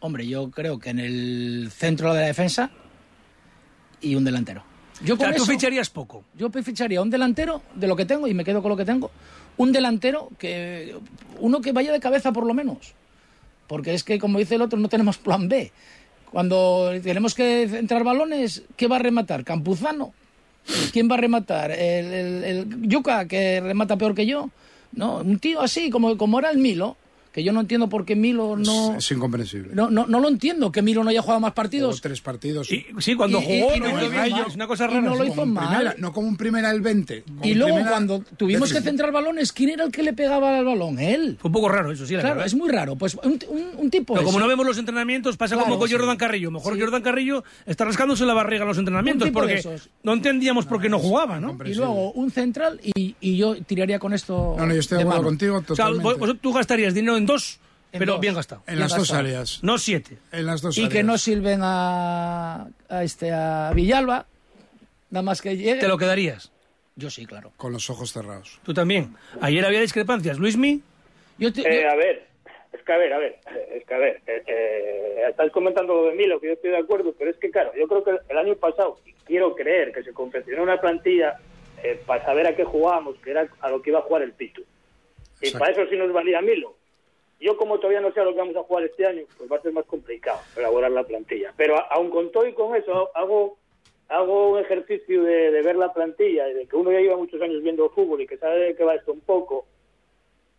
Hombre, 0.00 0.26
yo 0.26 0.50
creo 0.50 0.78
que 0.78 0.90
en 0.90 0.98
el 0.98 1.68
centro 1.74 2.12
de 2.14 2.20
la 2.20 2.26
defensa 2.26 2.70
y 4.00 4.14
un 4.14 4.24
delantero. 4.24 4.62
Yo 5.04 5.14
O 5.14 5.16
sea, 5.16 5.26
con 5.28 5.36
tú 5.36 5.42
eso- 5.44 5.52
ficharías 5.52 5.90
poco. 5.90 6.24
Yo 6.36 6.50
ficharía 6.50 7.00
un 7.02 7.10
delantero 7.10 7.62
de 7.74 7.86
lo 7.86 7.96
que 7.96 8.04
tengo 8.04 8.26
y 8.26 8.34
me 8.34 8.44
quedo 8.44 8.62
con 8.62 8.70
lo 8.70 8.76
que 8.76 8.84
tengo. 8.84 9.10
Un 9.56 9.72
delantero 9.72 10.28
que 10.38 10.96
uno 11.38 11.60
que 11.60 11.72
vaya 11.72 11.92
de 11.92 12.00
cabeza 12.00 12.32
por 12.32 12.46
lo 12.46 12.54
menos. 12.54 12.94
Porque 13.66 13.94
es 13.94 14.02
que 14.04 14.18
como 14.18 14.38
dice 14.38 14.54
el 14.56 14.62
otro 14.62 14.78
no 14.78 14.88
tenemos 14.88 15.18
plan 15.18 15.48
B. 15.48 15.70
Cuando 16.30 16.90
tenemos 17.02 17.34
que 17.34 17.62
entrar 17.62 18.04
balones, 18.04 18.62
¿qué 18.76 18.86
va 18.88 18.96
a 18.96 19.00
rematar? 19.00 19.44
Campuzano. 19.44 20.12
¿Quién 20.92 21.10
va 21.10 21.14
a 21.14 21.18
rematar? 21.18 21.70
El, 21.72 21.78
el, 22.12 22.44
el 22.44 22.88
Yuca 22.88 23.26
que 23.26 23.60
remata 23.60 23.96
peor 23.96 24.14
que 24.14 24.26
yo. 24.26 24.50
No, 24.92 25.18
un 25.18 25.38
tío 25.38 25.60
así 25.60 25.90
como 25.90 26.16
como 26.16 26.38
era 26.38 26.50
el 26.50 26.58
Milo, 26.58 26.96
Que 27.40 27.44
yo 27.44 27.54
no 27.54 27.60
entiendo 27.60 27.88
por 27.88 28.04
qué 28.04 28.14
Milo 28.16 28.54
no... 28.58 28.96
Es 28.98 29.10
incomprensible. 29.10 29.70
No, 29.74 29.88
no, 29.90 30.06
no 30.06 30.20
lo 30.20 30.28
entiendo, 30.28 30.70
que 30.70 30.82
Milo 30.82 31.02
no 31.02 31.08
haya 31.08 31.22
jugado 31.22 31.40
más 31.40 31.52
Jugó 31.52 31.54
partidos. 31.54 32.00
tres 32.02 32.20
partidos. 32.20 32.68
sí, 32.68 33.14
cuando 33.16 33.40
Y- 33.40 33.44
jugó, 33.44 33.72
y- 33.74 33.76
y 33.78 33.80
no 33.80 33.86
no 33.86 33.90
hizo 33.92 33.96
lo 33.96 34.02
hizo 34.02 34.10
bien, 34.10 34.32
mal. 34.32 34.44
es 34.48 34.54
una 34.56 34.66
cosa 34.66 34.84
Y 34.84 34.88
rara. 34.88 35.00
no 35.00 35.14
lo 35.16 35.24
sí. 35.24 35.30
hizo 35.30 35.46
mal. 35.46 35.68
Primera, 35.68 35.94
no 35.96 36.12
como 36.12 36.28
un 36.28 36.36
primera 36.36 36.70
el 36.70 36.82
20. 36.82 37.22
como 37.22 37.44
Y 37.46 37.54
luego 37.54 37.76
primera, 37.76 37.90
cuando 37.92 38.18
tuvimos 38.36 38.70
que 38.72 38.82
centrar 38.82 39.10
balones, 39.10 39.52
¿quién 39.52 39.70
era 39.70 39.84
el 39.84 39.90
que 39.90 40.02
le 40.02 40.12
pegaba 40.12 40.58
al 40.58 40.66
balón? 40.66 40.98
Él. 40.98 41.38
Fue 41.40 41.48
un 41.48 41.52
poco 41.54 41.68
raro 41.70 41.90
eso, 41.92 42.04
sí, 42.04 42.12
la 42.14 42.20
Claro, 42.20 42.34
verdad. 42.36 42.46
es 42.46 42.54
muy 42.54 42.68
raro. 42.68 42.96
Pues 42.96 43.14
un, 43.14 43.38
un- 43.48 43.70
un 43.78 43.90
tipo 43.90 44.12
Pero 44.12 44.26
como 44.26 44.38
no 44.38 44.46
vemos 44.46 44.66
los 44.66 44.76
entrenamientos, 44.76 45.38
pasa 45.38 45.54
Claro, 45.54 45.68
como 45.70 45.78
con 45.78 45.88
sí. 45.88 45.94
Jordan 45.94 46.18
Carrillo. 46.18 46.50
Mejor 46.50 46.78
Jordan 46.78 47.00
Carrillo 47.02 47.42
está 47.64 47.86
rascándose 47.86 48.26
la 48.26 48.34
barriga 48.34 48.62
en 48.64 48.68
los 48.68 48.78
entrenamientos 48.78 49.26
Un 49.26 49.30
tipo 49.32 49.40
de 49.46 49.54
porque 49.54 49.60
esos. 49.60 49.88
no 50.02 50.12
entendíamos 50.12 50.66
por 50.66 50.80
qué 50.82 50.90
no 50.90 50.98
jugaba, 50.98 51.40
¿no? 51.40 51.56
Y 51.64 51.72
luego 51.74 52.12
un 52.12 52.30
central 52.30 52.80
y, 52.84 53.14
y 53.18 53.36
yo 53.38 53.54
tiraría 53.64 53.98
con 53.98 54.12
esto. 54.12 54.56
No, 54.58 54.66
no, 54.66 54.74
yo 54.74 54.80
estoy 54.80 54.98
de 54.98 55.04
acuerdo 55.04 55.22
contigo 55.22 55.56
O 55.56 55.74
sea, 55.74 55.86
totalmente. 55.86 56.34
tú 56.42 56.52
gastarías 56.52 56.92
dinero 56.92 57.16
en 57.16 57.24
dos, 57.32 57.60
En 57.92 57.98
pero 57.98 58.12
dos. 58.12 58.20
bien 58.20 58.34
gastado. 58.34 58.62
en 58.66 58.78
las 58.78 58.94
dos 58.96 59.12
áreas. 59.12 59.60
No 59.62 59.78
siete. 59.78 60.18
En 60.32 60.46
las 60.46 60.62
dos 60.62 60.76
Y 60.76 60.80
áreas. 60.82 60.92
que 60.92 61.02
no 61.02 61.18
sirven 61.18 61.60
a, 61.62 62.68
a 62.88 63.04
este 63.04 63.32
a 63.32 63.72
Villalba, 63.74 64.26
nada 65.10 65.22
más 65.22 65.40
que 65.42 65.56
llegue. 65.56 65.80
¿Te 65.80 65.88
lo 65.88 65.98
quedarías? 65.98 66.52
Yo 66.96 67.08
sí, 67.10 67.24
claro. 67.26 67.52
Con 67.56 67.72
los 67.72 67.88
ojos 67.90 68.12
cerrados. 68.12 68.60
Tú 68.62 68.74
también. 68.74 69.14
Ayer 69.40 69.64
había 69.64 69.80
discrepancias. 69.80 70.38
Luismi, 70.38 70.82
Yo 71.38 71.50
te- 71.52 71.62
Eh, 71.62 71.82
yo- 71.82 71.90
a 71.90 71.94
ver, 71.96 72.26
es 72.72 72.82
que 72.82 72.92
a 72.92 72.98
ver, 72.98 73.12
a 73.14 73.18
ver, 73.18 73.38
es 73.74 73.84
que 73.86 73.94
a 73.94 73.98
ver, 73.98 74.20
eh, 74.26 74.42
eh, 74.46 75.22
estáis 75.30 75.50
comentando 75.52 75.94
lo 75.94 76.10
de 76.10 76.14
Milo, 76.16 76.38
que 76.38 76.48
yo 76.48 76.52
estoy 76.52 76.70
de 76.70 76.76
acuerdo, 76.78 77.14
pero 77.18 77.30
es 77.30 77.36
que 77.38 77.50
claro, 77.50 77.72
yo 77.78 77.88
creo 77.88 78.04
que 78.04 78.10
el 78.28 78.36
año 78.38 78.54
pasado, 78.56 78.98
y 79.06 79.12
quiero 79.24 79.54
creer 79.54 79.90
que 79.92 80.02
se 80.02 80.12
confeccionó 80.12 80.62
una 80.64 80.78
plantilla 80.80 81.38
eh, 81.82 81.98
para 82.06 82.22
saber 82.26 82.46
a 82.46 82.54
qué 82.54 82.64
jugábamos, 82.64 83.16
que 83.24 83.30
era 83.30 83.48
a 83.62 83.70
lo 83.70 83.80
que 83.80 83.88
iba 83.88 84.00
a 84.00 84.02
jugar 84.02 84.20
el 84.20 84.32
Pitu. 84.34 84.60
Y 85.40 85.46
Exacto. 85.46 85.58
para 85.60 85.72
eso 85.72 85.90
sí 85.90 85.96
nos 85.96 86.12
valía 86.12 86.42
Milo. 86.42 86.76
Yo 87.40 87.56
como 87.56 87.78
todavía 87.78 88.00
no 88.02 88.12
sé 88.12 88.20
a 88.20 88.24
lo 88.24 88.32
que 88.32 88.38
vamos 88.38 88.56
a 88.56 88.62
jugar 88.62 88.84
este 88.84 89.06
año, 89.06 89.22
pues 89.38 89.50
va 89.50 89.56
a 89.56 89.62
ser 89.62 89.72
más 89.72 89.86
complicado 89.86 90.38
elaborar 90.56 90.90
la 90.90 91.04
plantilla. 91.04 91.52
Pero 91.56 91.76
a- 91.76 91.88
aun 91.90 92.10
con 92.10 92.30
todo 92.30 92.46
y 92.46 92.52
con 92.52 92.76
eso, 92.76 93.10
hago 93.14 93.56
hago 94.08 94.50
un 94.50 94.58
ejercicio 94.58 95.22
de, 95.22 95.52
de 95.52 95.62
ver 95.62 95.76
la 95.76 95.92
plantilla 95.92 96.48
y 96.48 96.54
de 96.54 96.66
que 96.66 96.74
uno 96.76 96.90
ya 96.90 96.98
lleva 96.98 97.16
muchos 97.16 97.40
años 97.40 97.62
viendo 97.62 97.88
fútbol 97.90 98.20
y 98.20 98.26
que 98.26 98.36
sabe 98.38 98.58
de 98.58 98.74
qué 98.74 98.82
va 98.82 98.96
esto 98.96 99.12
un 99.12 99.20
poco, 99.20 99.66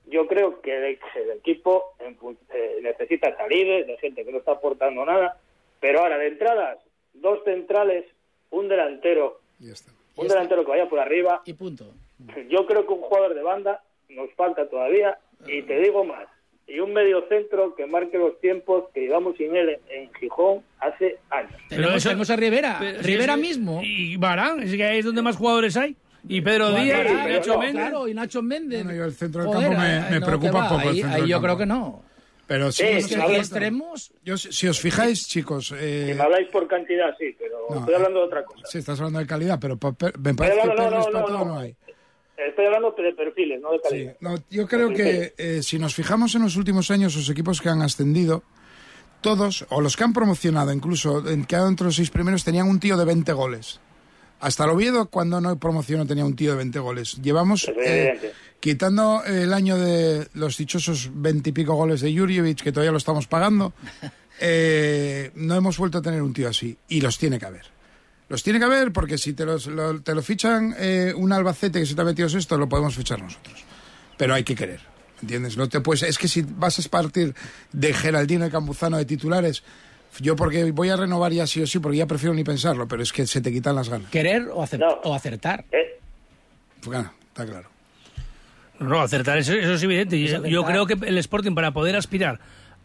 yo 0.07 0.25
creo 0.27 0.61
que 0.61 0.73
el, 0.75 0.99
el 1.15 1.31
equipo 1.37 1.93
eh, 1.99 2.79
necesita 2.81 3.35
salir 3.35 3.85
de 3.85 3.97
gente 3.97 4.23
que 4.25 4.31
no 4.31 4.37
está 4.37 4.53
aportando 4.53 5.05
nada, 5.05 5.37
pero 5.81 5.99
ahora 5.99 6.17
de 6.17 6.27
entradas, 6.27 6.79
dos 7.13 7.43
centrales, 7.43 8.05
un 8.51 8.69
delantero, 8.69 9.41
un 10.15 10.27
delantero 10.29 10.63
que 10.63 10.71
vaya 10.71 10.89
por 10.89 10.99
arriba, 10.99 11.41
y 11.45 11.53
punto. 11.53 11.91
yo 12.49 12.65
creo 12.65 12.87
que 12.87 12.93
un 12.93 13.01
jugador 13.01 13.33
de 13.35 13.43
banda 13.43 13.83
nos 14.09 14.31
falta 14.33 14.69
todavía, 14.69 15.19
y 15.45 15.61
te 15.63 15.77
digo 15.79 16.03
más, 16.05 16.27
y 16.73 16.79
un 16.79 16.93
medio 16.93 17.25
centro 17.29 17.75
que 17.75 17.85
marque 17.85 18.17
los 18.17 18.39
tiempos 18.39 18.85
que 18.93 19.01
llevamos 19.01 19.35
sin 19.37 19.55
él 19.55 19.69
en, 19.89 20.03
en 20.03 20.13
Gijón 20.13 20.61
hace 20.79 21.17
años. 21.29 21.51
Tenemos, 21.69 22.03
tenemos 22.03 22.29
a 22.29 22.35
Rivera. 22.35 22.77
Pero- 22.79 23.01
Rivera 23.01 23.35
sí, 23.35 23.41
sí. 23.41 23.47
mismo. 23.47 23.81
Y 23.83 24.17
Barán, 24.17 24.61
es 24.63 24.73
que 24.75 24.83
ahí 24.83 24.99
es 24.99 25.05
donde 25.05 25.21
más 25.21 25.35
jugadores 25.37 25.75
hay. 25.77 25.95
Y 26.27 26.39
Pedro 26.41 26.71
Díaz, 26.71 27.01
claro, 27.01 27.29
y 27.29 27.33
Nacho 27.33 27.57
Méndez. 27.59 27.73
Claro, 27.81 28.07
y 28.07 28.13
Nacho 28.13 28.41
Méndez. 28.43 28.83
Bueno, 28.83 28.97
yo 28.99 29.05
el 29.05 29.13
centro 29.13 29.41
del 29.41 29.51
Joder, 29.51 29.67
campo 29.69 29.81
me, 29.81 29.87
ahí 29.87 30.11
me 30.13 30.19
no, 30.19 30.25
preocupa 30.27 30.51
que 30.51 30.57
va, 30.57 30.69
poco. 30.69 30.81
el 30.81 30.87
Ahí, 30.89 31.01
centro 31.01 31.15
ahí 31.23 31.29
yo 31.29 31.35
campo. 31.37 31.45
creo 31.47 31.57
que 31.57 31.65
no. 31.65 32.03
Pero 32.47 32.71
sí, 32.71 32.83
Sí, 32.85 33.01
sí, 33.03 33.15
que- 33.15 33.21
a 33.21 33.27
ver. 33.27 33.37
extremos. 33.37 34.13
yo, 34.23 34.37
si 34.37 34.67
os 34.67 34.79
fijáis, 34.79 35.27
chicos, 35.27 35.73
eh, 35.75 36.07
Si 36.09 36.13
me 36.13 36.21
habláis 36.21 36.47
por 36.49 36.67
cantidad, 36.67 37.15
sí, 37.17 37.35
pero 37.39 37.65
No, 37.69 37.79
estoy 37.79 37.93
hablando 37.95 38.19
de 38.19 38.25
otra 38.25 38.43
cosa. 38.43 38.65
sí, 38.67 38.77
estás 38.77 38.99
hablando 38.99 39.19
de 39.19 39.25
calidad, 39.25 39.57
pero 39.59 39.77
pa- 39.77 39.93
per- 39.93 40.17
me 40.19 40.33
parece 40.35 40.55
que 40.57 40.61
hablando- 40.69 40.83
no, 40.83 40.89
perles 41.05 41.13
no, 41.13 41.21
no, 41.21 41.37
no. 41.39 41.45
no 41.45 41.59
hay. 41.59 41.75
Estoy 42.47 42.65
hablando 42.65 42.91
de 42.91 43.13
perfiles, 43.13 43.61
no 43.61 43.71
de 43.71 43.81
calidad. 43.81 44.17
No, 44.19 44.35
yo 44.49 44.67
creo 44.67 44.89
que 44.93 45.33
eh, 45.37 45.61
si 45.63 45.79
nos 45.79 45.95
fijamos 45.95 46.35
en 46.35 46.43
los 46.43 46.55
últimos 46.55 46.91
años, 46.91 47.15
los 47.15 47.29
equipos 47.29 47.61
que 47.61 47.69
han 47.69 47.81
ascendido, 47.81 48.43
todos, 49.21 49.65
o 49.69 49.81
los 49.81 49.95
que 49.95 50.03
han 50.03 50.13
promocionado 50.13 50.73
incluso, 50.73 51.27
en 51.27 51.45
quedado 51.45 51.67
entre 51.67 51.85
los 51.85 51.95
seis 51.95 52.09
primeros, 52.09 52.43
tenían 52.43 52.67
un 52.67 52.79
tío 52.79 52.97
de 52.97 53.05
20 53.05 53.31
goles. 53.33 53.79
Hasta 54.39 54.63
el 54.63 54.71
Oviedo, 54.71 55.05
cuando 55.07 55.39
no 55.39 55.57
promocionó, 55.59 56.05
tenía 56.07 56.25
un 56.25 56.35
tío 56.35 56.51
de 56.51 56.57
20 56.57 56.79
goles. 56.79 57.21
Llevamos, 57.21 57.71
eh, 57.85 58.33
quitando 58.59 59.23
el 59.23 59.53
año 59.53 59.77
de 59.77 60.27
los 60.33 60.57
dichosos 60.57 61.11
20 61.13 61.51
y 61.51 61.53
pico 61.53 61.75
goles 61.75 62.01
de 62.01 62.17
Jurjevic, 62.17 62.63
que 62.63 62.71
todavía 62.71 62.91
lo 62.91 62.97
estamos 62.97 63.27
pagando, 63.27 63.73
eh, 64.41 65.29
no 65.35 65.55
hemos 65.55 65.77
vuelto 65.77 65.99
a 65.99 66.01
tener 66.01 66.23
un 66.23 66.33
tío 66.33 66.49
así. 66.49 66.75
Y 66.87 67.01
los 67.01 67.19
tiene 67.19 67.37
que 67.37 67.45
haber. 67.45 67.80
Los 68.31 68.43
tiene 68.43 68.59
que 68.59 68.65
haber 68.65 68.93
porque 68.93 69.17
si 69.17 69.33
te, 69.33 69.45
los, 69.45 69.67
lo, 69.67 70.01
te 70.01 70.15
lo 70.15 70.21
fichan 70.23 70.73
eh, 70.79 71.13
un 71.15 71.33
Albacete 71.33 71.81
que 71.81 71.85
se 71.85 71.95
te 71.95 72.01
ha 72.01 72.05
metido 72.05 72.27
esto, 72.29 72.57
lo 72.57 72.69
podemos 72.69 72.95
fichar 72.95 73.21
nosotros. 73.21 73.61
Pero 74.17 74.33
hay 74.33 74.45
que 74.45 74.55
querer, 74.55 74.79
¿entiendes? 75.21 75.57
No 75.57 75.67
te 75.67 75.81
puedes, 75.81 76.03
es 76.03 76.17
que 76.17 76.29
si 76.29 76.41
vas 76.41 76.79
a 76.79 76.89
partir 76.89 77.35
de 77.73 77.93
Geraldino 77.93 78.45
y 78.47 78.49
Campuzano 78.49 78.95
de 78.97 79.03
titulares, 79.03 79.63
yo 80.19 80.37
porque 80.37 80.71
voy 80.71 80.87
a 80.87 80.95
renovar 80.95 81.33
ya 81.33 81.45
sí 81.45 81.61
o 81.61 81.67
sí, 81.67 81.79
porque 81.79 81.97
ya 81.97 82.05
prefiero 82.05 82.33
ni 82.33 82.45
pensarlo, 82.45 82.87
pero 82.87 83.03
es 83.03 83.11
que 83.11 83.27
se 83.27 83.41
te 83.41 83.51
quitan 83.51 83.75
las 83.75 83.89
ganas. 83.89 84.09
Querer 84.09 84.47
o, 84.53 84.63
acep- 84.63 84.99
o 85.03 85.13
acertar. 85.13 85.65
Eh, 85.69 85.99
Bueno, 86.85 87.13
está 87.27 87.45
claro. 87.45 87.69
No, 88.79 89.01
acertar, 89.01 89.37
eso, 89.39 89.53
eso 89.53 89.73
es 89.73 89.83
evidente. 89.83 90.19
Yo, 90.49 90.63
creo 90.65 90.85
que 90.87 90.93
el 91.05 91.17
Sporting, 91.17 91.53
para 91.53 91.71
poder 91.71 91.95
aspirar 91.97 92.39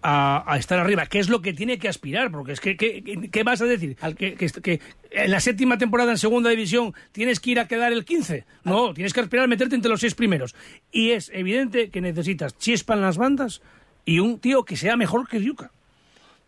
a, 0.09 0.45
a 0.47 0.57
estar 0.57 0.79
arriba, 0.79 1.07
¿qué 1.07 1.19
es 1.19 1.29
lo 1.29 1.43
que 1.43 1.53
tiene 1.53 1.79
que 1.79 1.89
aspirar? 1.89 2.31
Porque 2.31 2.53
es 2.53 2.61
que, 2.61 2.77
¿qué, 2.77 3.43
vas 3.43 3.61
a 3.61 3.65
decir? 3.65 3.97
¿Que, 4.17 4.37
que, 4.37 4.49
que 4.49 4.81
en 5.11 5.31
la 5.33 5.41
séptima 5.41 5.79
temporada 5.79 6.13
en 6.13 6.19
segunda 6.19 6.49
división 6.49 6.95
tienes 7.11 7.41
que 7.41 7.51
ir 7.51 7.59
a 7.59 7.67
quedar 7.67 7.93
el 7.93 8.05
15? 8.05 8.45
No, 8.63 8.95
tienes 8.95 9.13
que 9.13 9.19
aspirar 9.19 9.47
a 9.47 9.49
meterte 9.49 9.75
entre 9.75 9.91
los 9.91 10.01
seis 10.01 10.15
primeros. 10.15 10.55
Y 10.93 11.11
es 11.11 11.29
evidente 11.35 11.91
que 11.91 12.01
necesitas 12.01 12.57
chispa 12.57 12.95
en 12.95 13.01
las 13.01 13.19
bandas 13.19 13.63
y 14.05 14.21
un 14.21 14.39
tío 14.39 14.65
que 14.65 14.77
sea 14.77 14.97
mejor 14.97 15.27
que 15.27 15.41
Diuca. 15.41 15.73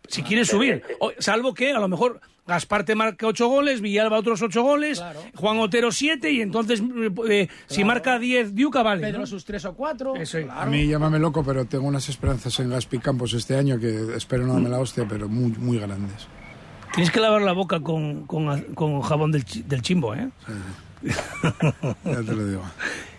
Si 0.09 0.23
quieres 0.23 0.47
subir. 0.47 0.83
O- 0.99 1.11
salvo 1.19 1.53
que 1.53 1.71
a 1.71 1.79
lo 1.79 1.87
mejor 1.87 2.19
Gaspar 2.47 2.83
te 2.83 2.95
marque 2.95 3.27
ocho 3.27 3.47
goles, 3.47 3.79
Villalba 3.79 4.17
otros 4.17 4.41
ocho 4.41 4.63
goles, 4.63 5.03
Juan 5.35 5.59
Otero 5.59 5.91
siete 5.91 6.31
y 6.31 6.41
entonces 6.41 6.81
eh, 7.29 7.47
si 7.67 7.83
marca 7.83 8.17
diez 8.17 8.55
Diuca 8.55 8.81
vale. 8.81 9.01
Pedro 9.05 9.19
¿no? 9.19 9.27
sus 9.27 9.45
tres 9.45 9.65
o 9.65 9.73
cuatro. 9.75 10.13
A 10.51 10.65
mí 10.65 10.87
llámame 10.87 11.19
loco, 11.19 11.43
pero 11.43 11.65
tengo 11.65 11.87
unas 11.87 12.09
esperanzas 12.09 12.59
en 12.59 12.69
Gaspi 12.71 12.97
Campos 12.97 13.33
este 13.33 13.55
año 13.55 13.79
que 13.79 14.15
espero 14.15 14.47
no 14.47 14.53
darme 14.53 14.69
la 14.69 14.79
hostia, 14.79 15.05
pero 15.07 15.29
muy, 15.29 15.51
muy 15.59 15.77
grandes. 15.77 16.27
Tienes 16.95 17.11
que 17.11 17.19
lavar 17.19 17.43
la 17.43 17.51
boca 17.53 17.81
con, 17.81 18.25
con, 18.25 18.61
con 18.73 18.99
jabón 19.01 19.31
del, 19.31 19.45
del 19.67 19.81
chimbo, 19.83 20.15
¿eh? 20.15 20.27
Ya 21.03 22.23
te 22.23 22.35
lo 22.35 22.45
digo. 22.47 22.63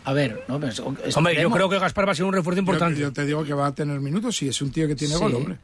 A 0.05 0.12
ver, 0.12 0.42
no, 0.48 0.59
pues, 0.59 0.81
Hombre, 1.14 1.40
yo 1.40 1.50
creo 1.50 1.68
que 1.68 1.79
Gaspar 1.79 2.09
va 2.09 2.12
a 2.12 2.14
ser 2.14 2.24
un 2.24 2.33
refuerzo 2.33 2.59
importante. 2.61 2.98
Yo, 2.98 3.09
yo 3.09 3.12
te 3.12 3.24
digo 3.26 3.44
que 3.44 3.55
va 3.55 3.68
a 3.68 3.74
tener 3.74 4.00
minutos 4.00 4.42
y 4.42 4.48
es 4.48 4.61
un 4.61 4.72
tío 4.72 4.88
que 4.88 4.96
tiene 4.96 5.14
Sí. 5.14 5.20
gol, 5.20 5.35
hombre. 5.35 5.57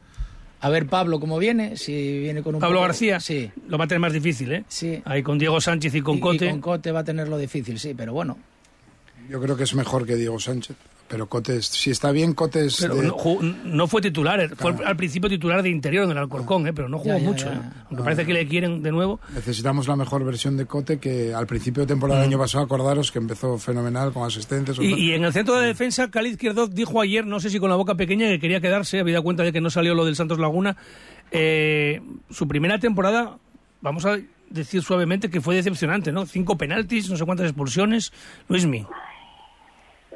A 0.59 0.69
ver 0.69 0.87
Pablo 0.87 1.19
cómo 1.19 1.37
viene, 1.37 1.77
si 1.77 2.19
viene 2.19 2.41
con 2.41 2.55
un 2.55 2.61
Pablo 2.61 2.77
poco- 2.77 2.87
García 2.87 3.19
Sí. 3.19 3.51
lo 3.67 3.77
va 3.77 3.85
a 3.85 3.87
tener 3.87 3.99
más 3.99 4.13
difícil, 4.13 4.51
¿eh? 4.51 4.63
Sí. 4.67 5.01
Ahí 5.05 5.21
con 5.21 5.37
Diego 5.37 5.61
Sánchez 5.61 5.93
y 5.95 6.01
con 6.01 6.15
Y- 6.15 6.17
y 6.17 6.21
Cote. 6.21 6.49
con 6.49 6.61
Cote 6.61 6.91
va 6.91 7.01
a 7.01 7.03
tenerlo 7.03 7.37
difícil, 7.37 7.79
sí, 7.79 7.93
pero 7.95 8.13
bueno. 8.13 8.37
Yo 9.29 9.39
creo 9.41 9.55
que 9.55 9.63
es 9.65 9.75
mejor 9.75 10.05
que 10.07 10.15
Diego 10.15 10.39
Sánchez. 10.39 10.75
Pero 11.09 11.27
Cotes, 11.27 11.65
si 11.67 11.89
está 11.91 12.11
bien, 12.11 12.33
Cotes. 12.33 12.77
Pero 12.81 12.95
no, 13.01 13.13
jugó- 13.13 13.41
no 13.41 13.87
fue 13.87 14.01
titular, 14.01 14.39
eh, 14.41 14.49
fue 14.49 14.75
al 14.85 14.97
principio 14.97 15.29
titular 15.29 15.63
de 15.63 15.69
interior 15.69 16.03
en 16.03 16.11
el 16.11 16.17
Alcorcón, 16.17 16.67
¿eh? 16.67 16.73
pero 16.73 16.89
no 16.89 16.97
jugó 16.97 17.13
Ya, 17.15 17.19
ya, 17.19 17.25
mucho. 17.29 17.45
ya. 17.45 17.53
¿eh? 17.55 17.61
Aunque 17.89 18.03
parece 18.03 18.25
que 18.25 18.33
le 18.33 18.45
quieren 18.47 18.83
de 18.83 18.91
nuevo. 18.91 19.19
Necesitamos 19.33 19.87
la 19.87 19.95
mejor 19.95 20.25
versión 20.25 20.57
de 20.57 20.65
Cote 20.65 20.99
que 20.99 21.33
al 21.33 21.47
principio 21.47 21.83
de 21.83 21.87
temporada 21.87 22.19
del 22.19 22.29
año 22.29 22.37
pasado, 22.37 22.65
acordaros 22.65 23.11
que 23.11 23.19
empezó 23.19 23.57
fenomenal 23.57 24.11
con 24.11 24.25
asistentes. 24.27 24.77
Mm. 24.79 24.83
Y, 24.83 24.93
y 24.95 25.13
en 25.13 25.23
el 25.23 25.31
centro 25.31 25.55
de 25.59 25.67
defensa, 25.67 26.11
Cali 26.11 26.29
Izquierdo 26.31 26.67
dijo 26.67 26.99
ayer, 26.99 27.25
no 27.25 27.39
sé 27.39 27.49
si 27.49 27.59
con 27.59 27.69
la 27.69 27.77
boca 27.77 27.95
pequeña, 27.95 28.27
que 28.27 28.39
quería 28.39 28.59
quedarse, 28.59 28.99
había 28.99 29.13
dado 29.13 29.23
cuenta 29.23 29.43
de 29.43 29.53
que 29.53 29.61
no 29.61 29.69
salió 29.69 29.95
lo 29.95 30.03
del 30.03 30.15
Santos 30.17 30.39
Laguna. 30.39 30.75
Eh, 31.31 32.01
su 32.29 32.47
primera 32.49 32.79
temporada, 32.79 33.37
vamos 33.81 34.05
a 34.05 34.17
decir 34.49 34.81
suavemente 34.81 35.29
que 35.29 35.39
fue 35.39 35.55
decepcionante, 35.55 36.11
¿no? 36.11 36.25
Cinco 36.25 36.57
penaltis, 36.57 37.09
no 37.09 37.15
sé 37.15 37.23
cuántas 37.25 37.45
expulsiones. 37.47 38.11
Luismi. 38.49 38.85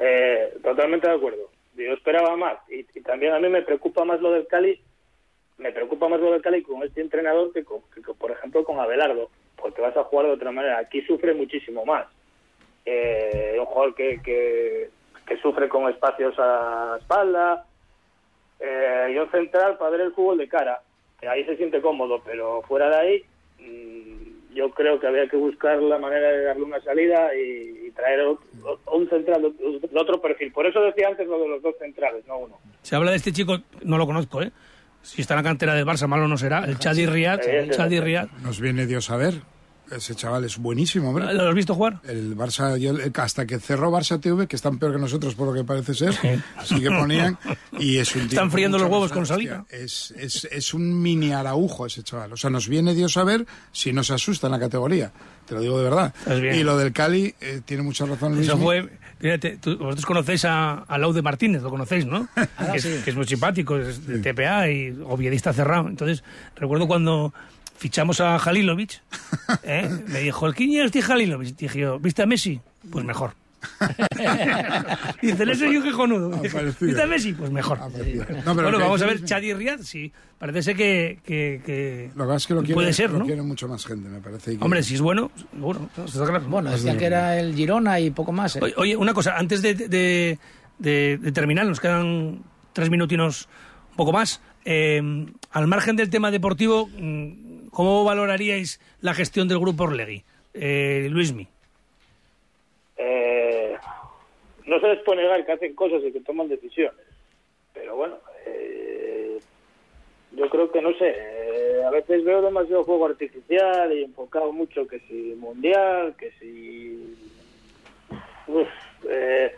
Eh, 0.04 0.40
totalmente 0.62 1.08
de 1.08 1.15
acuerdo. 1.15 1.50
Yo 1.76 1.93
esperaba 1.93 2.36
más. 2.36 2.58
Y, 2.69 2.84
también 3.02 3.34
a 3.34 3.39
mí 3.39 3.50
me 3.50 3.62
preocupa 3.62 4.06
más 4.06 4.21
lo 4.21 4.32
del 4.32 4.47
Cali. 4.47 4.80
Me 5.58 5.71
preocupa 5.71 6.08
más 6.08 6.19
lo 6.19 6.32
del 6.32 6.41
Cali 6.41 6.63
con 6.63 6.84
este 6.84 7.02
entrenador 7.02 7.54
que, 7.54 7.63
con, 7.63 7.82
que 7.93 8.02
por 8.13 8.32
ejemplo, 8.32 8.63
con 8.63 8.80
Abelardo. 8.80 9.30
Porque 9.56 9.82
vas 9.82 9.95
a 9.95 10.04
jugar 10.04 10.28
de 10.28 10.34
otra 10.34 10.52
manera. 10.52 10.80
Aquí 10.80 11.02
sufre 11.02 11.34
muchísimo 11.34 11.86
más. 11.86 12.08
Eh, 12.86 13.56
un 13.60 13.65
jugador 13.65 13.95
que, 13.95 14.21
que, 14.21 14.89
que 15.26 15.38
sufre 15.38 15.69
con 15.69 15.89
espacios 15.89 16.36
a 16.38 16.97
espalda. 17.00 17.65
Eh, 18.60 19.12
y 19.13 19.17
un 19.17 19.32
central 19.32 19.78
para 19.78 19.91
ver 19.91 20.02
el 20.02 20.13
fútbol 20.13 20.38
de 20.38 20.47
cara. 20.47 20.82
Ahí 21.28 21.43
se 21.45 21.58
siente 21.58 21.82
cómodo, 21.82 22.21
pero 22.26 22.62
fuera 22.63 22.89
de 22.89 22.95
ahí, 22.95 23.26
mm, 23.60 24.21
yo 24.54 24.70
creo 24.72 25.00
que 25.00 25.08
había 25.08 25.28
que 25.28 25.38
buscar 25.38 25.82
la 25.82 25.98
manera 25.98 26.30
de 26.30 26.44
darle 26.44 26.64
una 26.64 26.82
salida 26.82 27.30
y, 27.36 27.88
y 27.88 27.92
traer 27.92 28.22
o- 28.22 28.40
o- 28.64 28.98
un 28.98 29.10
central 29.10 29.42
de, 29.42 30.00
otro 30.00 30.22
perfil. 30.22 30.52
Por 30.52 30.66
eso 30.68 30.82
decía 30.82 31.08
antes 31.10 31.28
lo 31.28 31.40
de 31.42 31.48
los 31.50 31.62
dos 31.62 31.76
centrales, 31.80 32.26
no 32.28 32.38
uno. 32.38 32.58
Se 32.82 32.96
habla 32.96 33.12
de 33.12 33.18
este 33.18 33.32
chico, 33.32 33.58
no 33.84 33.98
lo 33.98 34.06
conozco, 34.06 34.42
¿eh? 34.42 34.52
Si 35.04 35.22
está 35.22 35.34
en 35.34 35.40
la 35.40 35.44
cantera 35.44 35.74
del 35.74 35.86
Barça, 35.86 36.08
malo 36.08 36.28
no 36.28 36.38
será. 36.38 36.64
El. 36.66 36.78
Chadi 37.72 38.00
Riad. 38.00 38.28
Nos 38.44 38.60
viene 38.62 38.86
Dios 38.86 39.10
a 39.10 39.18
ver. 39.18 39.34
Ese 39.95 40.15
chaval 40.15 40.45
es 40.45 40.58
buenísimo, 40.58 41.10
hombre. 41.10 41.34
¿Lo 41.34 41.49
has 41.49 41.56
visto 41.56 41.75
jugar? 41.75 41.99
El 42.08 42.36
Barça, 42.38 42.77
yo- 42.77 42.91
el- 42.91 43.12
hasta 43.15 43.45
que 43.45 43.60
cerró 43.60 43.91
Barça 43.91 44.19
TV, 44.19 44.47
que 44.47 44.56
están 44.56 44.80
peor 44.80 44.93
que 44.93 44.99
nosotros 44.99 45.36
por 45.36 45.47
lo 45.47 45.54
que 45.54 45.63
parece 45.63 45.93
ser, 45.93 46.13
sí 46.63 46.80
que 46.80 46.89
ponían. 46.89 47.38
Y 47.77 47.97
es 47.97 48.15
un 48.15 48.21
tío 48.21 48.30
Están 48.32 48.51
friendo 48.51 48.77
los 48.77 48.89
huevos 48.89 49.12
con 49.12 49.25
saliva. 49.25 49.65
Es, 49.69 50.12
es, 50.17 50.45
es 50.51 50.73
un 50.73 51.01
mini 51.01 51.34
araujo 51.34 51.86
ese 51.86 52.04
chaval. 52.04 52.34
O 52.34 52.38
sea, 52.38 52.49
nos 52.49 52.67
viene 52.67 52.93
Dios 52.95 53.17
a 53.17 53.23
ver 53.23 53.45
si 53.71 53.91
nos 53.93 54.12
asusta 54.12 54.47
en 54.47 54.51
la 54.51 54.60
categoría. 54.60 55.12
Te 55.45 55.56
lo 55.56 55.62
digo 55.62 55.77
de 55.77 55.84
verdad. 55.84 56.13
Y 56.56 56.63
lo 56.63 56.77
del 56.77 56.93
Cali, 56.93 57.36
eh, 57.41 57.62
tiene 57.65 57.84
mucha 57.84 58.06
razón 58.06 58.36
Luis. 58.36 58.47
Eso 58.47 58.58
fue. 58.58 58.89
Fíjate, 59.19 59.58
tú- 59.58 59.77
vosotros 59.77 60.06
conocéis 60.06 60.45
a, 60.45 60.80
a 60.80 60.97
Laude 60.97 61.21
Martínez, 61.21 61.62
lo 61.62 61.69
conocéis, 61.69 62.06
¿no? 62.08 62.27
que, 62.71 62.77
es, 62.77 62.84
sí. 62.84 63.01
que 63.04 63.10
es 63.12 63.15
muy 63.15 63.27
simpático, 63.27 63.77
es 63.77 64.08
de 64.08 64.17
TPA 64.19 64.69
y 64.71 64.97
oviedista 65.06 65.54
cerrado. 65.54 65.88
Entonces, 65.89 66.23
recuerdo 66.56 66.88
cuando 66.88 67.32
fichamos 67.82 68.22
a 68.22 68.36
Halilovic, 68.38 69.02
¿eh? 69.63 69.89
me 70.08 70.20
dijo, 70.20 70.46
¿el 70.46 70.54
quién 70.54 70.70
es 70.80 70.86
este 70.94 71.02
Halilovic? 71.12 71.56
Dije 71.58 71.80
yo, 71.80 72.00
¿viste 72.00 72.22
a 72.22 72.28
Messi? 72.28 72.62
Pues 72.91 73.04
mejor. 73.04 73.34
Dice, 75.22 75.44
ese 75.52 75.72
yo 75.74 75.82
parecido. 76.52 76.88
¿Viste 76.88 77.02
a 77.02 77.08
Messi? 77.08 77.34
Pues 77.34 77.52
mejor. 77.52 77.80
No, 77.80 77.91
pero 78.56 78.63
bueno, 78.63 78.80
vamos 78.80 79.02
a 79.02 79.06
ver, 79.06 79.24
Chadi 79.24 79.54
Riad, 79.54 79.80
sí. 79.82 80.12
Parece 80.38 80.63
ser 80.63 80.76
que, 80.76 81.20
que, 81.24 81.62
que 81.65 82.10
Lo 82.15 82.24
que 82.24 82.28
pasa 82.28 82.38
es 82.38 82.48
que 82.48 82.54
lo 82.56 82.60
quiere, 82.62 82.74
puede 82.74 82.94
ser, 82.94 83.12
lo 83.12 83.20
¿no? 83.20 83.26
quiere 83.26 83.41
mucho 83.44 83.67
más 83.67 83.86
gente, 83.86 84.10
me 84.10 84.20
parece. 84.20 84.58
que- 84.58 84.63
Hombre, 84.63 84.82
si 84.84 84.96
es 84.96 85.02
bueno, 85.02 85.32
seguro. 85.52 85.89
está 86.06 86.26
claro. 86.26 86.46
Bueno, 86.48 86.72
decía 86.72 86.98
que 86.98 87.06
era 87.06 87.39
el 87.39 87.54
Girona 87.56 88.00
y 88.00 88.10
poco 88.10 88.32
más. 88.32 88.56
¿eh? 88.56 88.62
Oye, 88.78 88.96
una 88.96 89.13
cosa, 89.13 89.38
antes 89.38 89.62
de, 89.62 89.76
de- 89.76 90.39
de- 90.80 91.17
de 91.22 91.32
terminar, 91.32 91.65
nos 91.67 91.80
quedan 91.80 92.41
tres 92.74 92.89
minutinos, 92.89 93.48
un 93.91 93.96
poco 93.98 94.12
más. 94.12 94.41
Eh, 94.65 95.02
al 95.52 95.67
margen 95.67 95.96
del 95.96 96.10
tema 96.10 96.32
deportivo, 96.32 96.88
mm, 96.88 97.51
¿cómo 97.72 98.04
valoraríais 98.04 98.80
la 99.02 99.14
gestión 99.14 99.48
del 99.48 99.60
grupo 99.60 99.84
Orlegui? 99.86 100.24
Eh, 100.54 101.08
Luismi. 101.10 101.48
Eh, 102.98 103.76
no 104.66 104.80
se 104.80 104.88
les 104.88 105.04
puede 105.04 105.24
negar 105.24 105.46
que 105.46 105.52
hacen 105.54 105.74
cosas 105.74 106.02
y 106.06 106.12
que 106.12 106.22
toman 106.22 106.48
decisiones. 106.48 107.06
Pero 107.74 107.96
bueno, 107.96 108.18
eh, 108.46 109.40
yo 110.34 110.50
creo 110.50 110.72
que 110.72 110.82
no 110.82 110.92
sé. 110.94 111.10
eh, 111.10 111.84
a 111.86 111.90
veces 111.90 112.24
veo 112.24 112.42
demasiado 112.42 112.86
fuego 112.86 113.06
artificial 113.08 113.92
y 113.94 114.04
enfocado 114.04 114.52
mucho 114.52 114.88
que 114.88 115.00
si 115.02 115.36
mundial, 115.38 116.16
que 116.18 116.32
si. 116.40 117.18
Uf, 118.48 118.68
eh, 119.10 119.56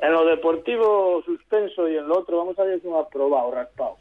en 0.00 0.12
lo 0.12 0.24
deportivo 0.24 1.22
suspenso 1.24 1.88
y 1.88 1.96
en 1.96 2.08
lo 2.08 2.18
otro, 2.18 2.38
vamos 2.38 2.58
a 2.58 2.64
ver, 2.64 2.78
es 2.78 2.84
un 2.84 2.96
aprobado, 2.96 3.50
raspado. 3.50 3.96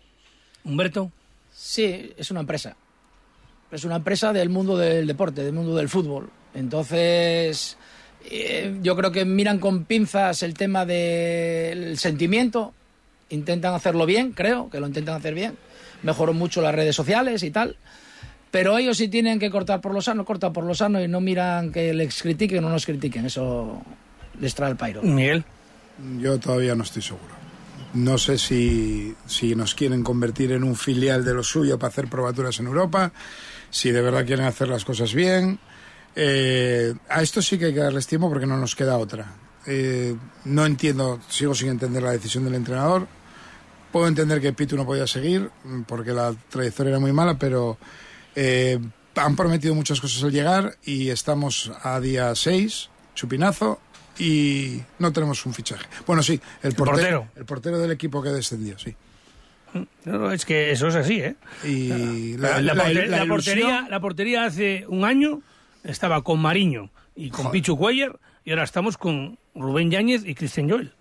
Humberto. 0.63 1.11
Sí, 1.51 2.13
es 2.17 2.31
una 2.31 2.41
empresa. 2.41 2.75
Es 3.71 3.83
una 3.83 3.97
empresa 3.97 4.33
del 4.33 4.49
mundo 4.49 4.77
del 4.77 5.05
deporte, 5.05 5.43
del 5.43 5.53
mundo 5.53 5.75
del 5.75 5.89
fútbol. 5.89 6.29
Entonces, 6.53 7.77
eh, 8.29 8.77
yo 8.81 8.95
creo 8.95 9.11
que 9.11 9.25
miran 9.25 9.59
con 9.59 9.85
pinzas 9.85 10.43
el 10.43 10.53
tema 10.53 10.85
del 10.85 11.97
sentimiento. 11.97 12.73
Intentan 13.29 13.75
hacerlo 13.75 14.05
bien, 14.05 14.31
creo 14.31 14.69
que 14.69 14.79
lo 14.79 14.87
intentan 14.87 15.15
hacer 15.15 15.35
bien. 15.35 15.55
Mejoró 16.01 16.33
mucho 16.33 16.61
las 16.61 16.73
redes 16.73 16.95
sociales 16.95 17.43
y 17.43 17.51
tal. 17.51 17.77
Pero 18.51 18.77
ellos 18.77 18.97
si 18.97 19.07
tienen 19.07 19.37
que 19.37 19.51
cortar 19.51 19.79
por 19.81 19.93
lo 19.93 20.01
sano, 20.01 20.25
cortan 20.25 20.51
por 20.51 20.63
lo 20.63 20.73
sano 20.73 21.01
y 21.03 21.07
no 21.07 21.21
miran 21.21 21.71
que 21.71 21.93
les 21.93 22.21
critiquen 22.21 22.59
o 22.59 22.61
no 22.67 22.69
nos 22.69 22.85
critiquen. 22.85 23.25
Eso 23.25 23.83
les 24.39 24.55
trae 24.55 24.71
el 24.71 24.77
pairo. 24.77 25.03
Miguel. 25.03 25.43
Yo 26.19 26.39
todavía 26.39 26.73
no 26.73 26.83
estoy 26.83 27.03
seguro. 27.03 27.37
No 27.93 28.17
sé 28.17 28.37
si, 28.37 29.15
si 29.25 29.55
nos 29.55 29.75
quieren 29.75 30.03
convertir 30.03 30.51
en 30.51 30.63
un 30.63 30.75
filial 30.75 31.25
de 31.25 31.33
lo 31.33 31.43
suyo 31.43 31.77
para 31.77 31.89
hacer 31.89 32.07
probaturas 32.07 32.59
en 32.59 32.67
Europa, 32.67 33.11
si 33.69 33.91
de 33.91 34.01
verdad 34.01 34.25
quieren 34.25 34.45
hacer 34.45 34.67
las 34.67 34.85
cosas 34.85 35.13
bien. 35.13 35.59
Eh, 36.15 36.93
a 37.07 37.21
esto 37.21 37.41
sí 37.41 37.57
que 37.57 37.65
hay 37.65 37.73
que 37.73 37.79
darles 37.79 38.07
tiempo 38.07 38.29
porque 38.29 38.45
no 38.45 38.57
nos 38.57 38.75
queda 38.75 38.97
otra. 38.97 39.33
Eh, 39.65 40.15
no 40.45 40.65
entiendo, 40.65 41.19
sigo 41.29 41.53
sin 41.53 41.69
entender 41.69 42.03
la 42.03 42.11
decisión 42.11 42.43
del 42.45 42.55
entrenador. 42.55 43.07
Puedo 43.91 44.07
entender 44.07 44.41
que 44.41 44.53
Pitu 44.53 44.75
no 44.75 44.85
podía 44.85 45.07
seguir 45.07 45.49
mm, 45.63 45.81
porque 45.81 46.11
la 46.11 46.33
trayectoria 46.49 46.91
era 46.91 46.99
muy 46.99 47.11
mala, 47.11 47.37
pero 47.37 47.77
eh, 48.35 48.79
han 49.15 49.35
prometido 49.35 49.75
muchas 49.75 49.99
cosas 49.99 50.23
al 50.23 50.31
llegar 50.31 50.77
y 50.83 51.09
estamos 51.09 51.71
a 51.83 51.99
día 51.99 52.33
6, 52.33 52.89
chupinazo, 53.15 53.79
y 54.17 54.81
no 54.99 55.11
tenemos 55.13 55.45
un 55.45 55.53
fichaje. 55.53 55.85
Bueno, 56.05 56.21
sí, 56.21 56.39
el 56.61 56.73
portero, 56.73 57.21
portero. 57.21 57.27
el 57.35 57.45
portero 57.45 57.79
del 57.79 57.91
equipo 57.91 58.21
que 58.21 58.29
descendió, 58.29 58.77
sí. 58.77 58.95
No, 59.73 60.17
no, 60.17 60.31
es 60.31 60.45
que 60.45 60.71
eso 60.71 60.87
es 60.87 60.95
así, 60.95 61.19
¿eh? 61.21 61.35
Y 61.63 62.37
La, 62.37 62.59
la, 62.59 62.61
la 62.61 62.73
la- 62.73 62.83
porter- 62.83 63.09
la 63.09 63.17
la 63.17 63.25
portería, 63.25 63.63
ilusión- 63.65 63.89
la 63.89 63.99
portería 63.99 64.45
hace 64.45 64.85
un 64.87 65.05
año 65.05 65.41
estaba 65.83 66.23
con 66.23 66.39
Mariño 66.39 66.89
y 67.15 67.29
con 67.29 67.51
Pichu 67.51 67.77
Cuellar 67.77 68.19
y 68.45 68.51
ahora 68.51 68.63
estamos 68.63 68.97
con 68.97 69.37
Rubén 69.55 69.91
Yáñez 69.91 70.23
y 70.25 70.35
Cristian 70.35 70.69
Joel. 70.69 70.91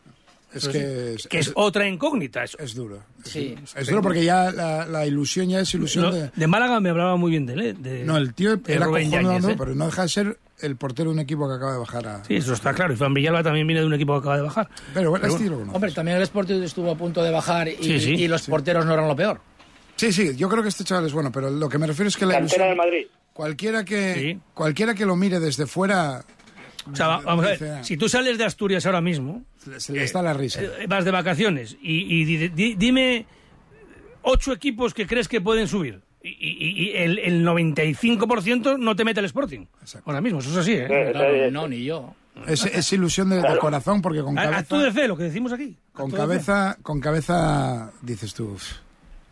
Es 0.53 0.67
que 0.69 1.15
es- 1.15 1.27
que 1.29 1.39
es 1.39 1.49
es- 1.49 1.53
otra 1.57 1.87
incógnita. 1.87 2.43
Eso. 2.43 2.59
Es 2.59 2.75
duro. 2.75 3.03
Sí. 3.23 3.55
Es 3.77 3.87
duro 3.89 4.01
porque 4.03 4.25
ya 4.25 4.51
la, 4.51 4.87
la 4.87 5.07
ilusión 5.07 5.49
ya 5.49 5.61
es 5.61 5.75
ilusión 5.75 6.05
No, 6.07 6.11
de... 6.13 6.31
de 6.35 6.47
Málaga 6.47 6.81
me 6.81 6.89
hablaba 6.89 7.17
muy 7.17 7.31
bien 7.33 7.45
de 7.47 7.53
él. 7.53 7.61
¿eh? 7.61 7.75
De- 7.75 8.05
No, 8.05 8.17
el 8.17 8.33
tío 8.33 8.57
de 8.57 8.73
era 8.75 8.87
Rubén 8.87 9.11
Yáñez, 9.11 9.45
¿eh? 9.45 9.55
pero 9.59 9.75
no 9.75 9.87
deja 9.87 10.03
de 10.03 10.09
ser 10.09 10.39
el 10.61 10.77
portero 10.77 11.11
de 11.11 11.15
un 11.15 11.21
equipo 11.21 11.49
que 11.49 11.55
acaba 11.55 11.73
de 11.73 11.79
bajar 11.79 12.07
a... 12.09 12.25
Sí, 12.25 12.37
eso 12.37 12.53
está 12.55 12.73
claro. 12.75 12.93
Y 12.93 12.97
Fran 12.97 13.15
Villalba 13.15 13.43
también 13.43 13.67
viene 13.67 13.81
de 13.81 13.87
un 13.87 13.95
equipo 13.95 14.15
que 14.15 14.19
acaba 14.21 14.37
de 14.37 14.43
bajar. 14.43 14.69
Pero 14.95 15.11
bueno, 15.11 15.27
Pero 15.39 15.57
bueno. 15.57 15.73
Hombre, 15.73 15.93
también 15.93 16.17
el 16.17 16.23
Sporting 16.25 16.63
estuvo 16.63 16.91
a 16.91 16.97
punto 16.97 17.23
de 17.23 17.31
bajar 17.31 17.69
y, 17.69 17.77
Sí, 17.83 18.01
sí. 18.01 18.11
y 18.15 18.29
los 18.29 18.43
porteros 18.47 18.85
no 18.87 18.93
eran 18.95 19.07
lo 19.09 19.15
peor. 19.17 19.41
Sí, 19.97 20.13
sí, 20.13 20.37
yo 20.37 20.49
creo 20.49 20.63
que 20.63 20.69
este 20.69 20.85
chaval 20.85 21.07
es 21.07 21.13
bueno, 21.13 21.33
pero 21.33 21.51
lo 21.51 21.69
que 21.69 21.79
me 21.79 21.87
refiero 21.87 22.09
es 22.09 22.17
que 22.17 22.25
la 22.27 22.35
Cantera 22.35 22.67
ilusión... 22.67 22.69
del 22.69 22.77
Madrid. 22.77 23.07
Cualquiera 23.33 23.85
que, 23.85 24.15
Sí. 24.15 24.41
cualquiera 24.55 24.95
que 24.95 25.07
lo 25.07 25.15
mire 25.17 25.39
desde 25.41 25.67
fuera 25.67 26.25
O 26.91 26.97
sea, 26.97 27.07
va- 27.09 27.21
vamos 27.21 27.45
a 27.45 27.49
ver, 27.51 27.85
si 27.85 27.97
tú 27.97 28.09
sales 28.09 28.39
de 28.39 28.45
Asturias 28.45 28.85
ahora 28.87 29.01
mismo, 29.01 29.45
se 29.77 29.93
le 29.93 30.03
está 30.05 30.23
la 30.23 30.33
risa. 30.35 30.61
eh, 30.63 30.87
vas 30.89 31.05
de 31.05 31.11
vacaciones 31.13 31.77
y, 31.83 32.21
y 32.21 32.25
di- 32.25 32.49
di- 32.49 32.75
dime 32.75 33.27
ocho 34.23 34.53
equipos 34.53 34.95
que 34.95 35.07
crees 35.07 35.29
que 35.29 35.41
pueden 35.41 35.69
subir. 35.69 36.01
Y, 36.39 36.49
y- 36.49 36.91
y 36.91 36.97
el, 36.97 37.19
el 37.19 37.45
95% 37.47 38.79
no 38.79 38.97
te 38.97 39.05
mete 39.05 39.21
el 39.21 39.27
Sporting. 39.27 39.67
Ahora 40.05 40.21
mismo, 40.21 40.41
eso 40.41 40.51
es 40.51 40.57
así, 40.57 40.73
¿eh? 40.73 40.87
Claro, 41.13 41.51
no, 41.51 41.69
ni 41.69 41.85
yo. 41.85 42.15
Es, 42.47 42.65
es 42.67 42.93
ilusión 42.93 43.31
de, 43.31 43.37
de 43.43 43.59
corazón 43.59 44.01
porque 44.01 44.23
con 44.23 44.39
A- 44.39 44.43
cabeza... 44.43 44.59
Acto 44.61 44.79
de 44.79 44.93
fe, 44.93 45.09
lo 45.09 45.17
que 45.17 45.25
decimos 45.25 45.53
aquí. 45.53 45.77
Con 45.93 46.11
cabeza, 46.11 46.77
con 46.83 47.01
cabeza 47.01 47.91
dices 48.03 48.33
tú, 48.35 48.53
"Uf, 48.55 48.73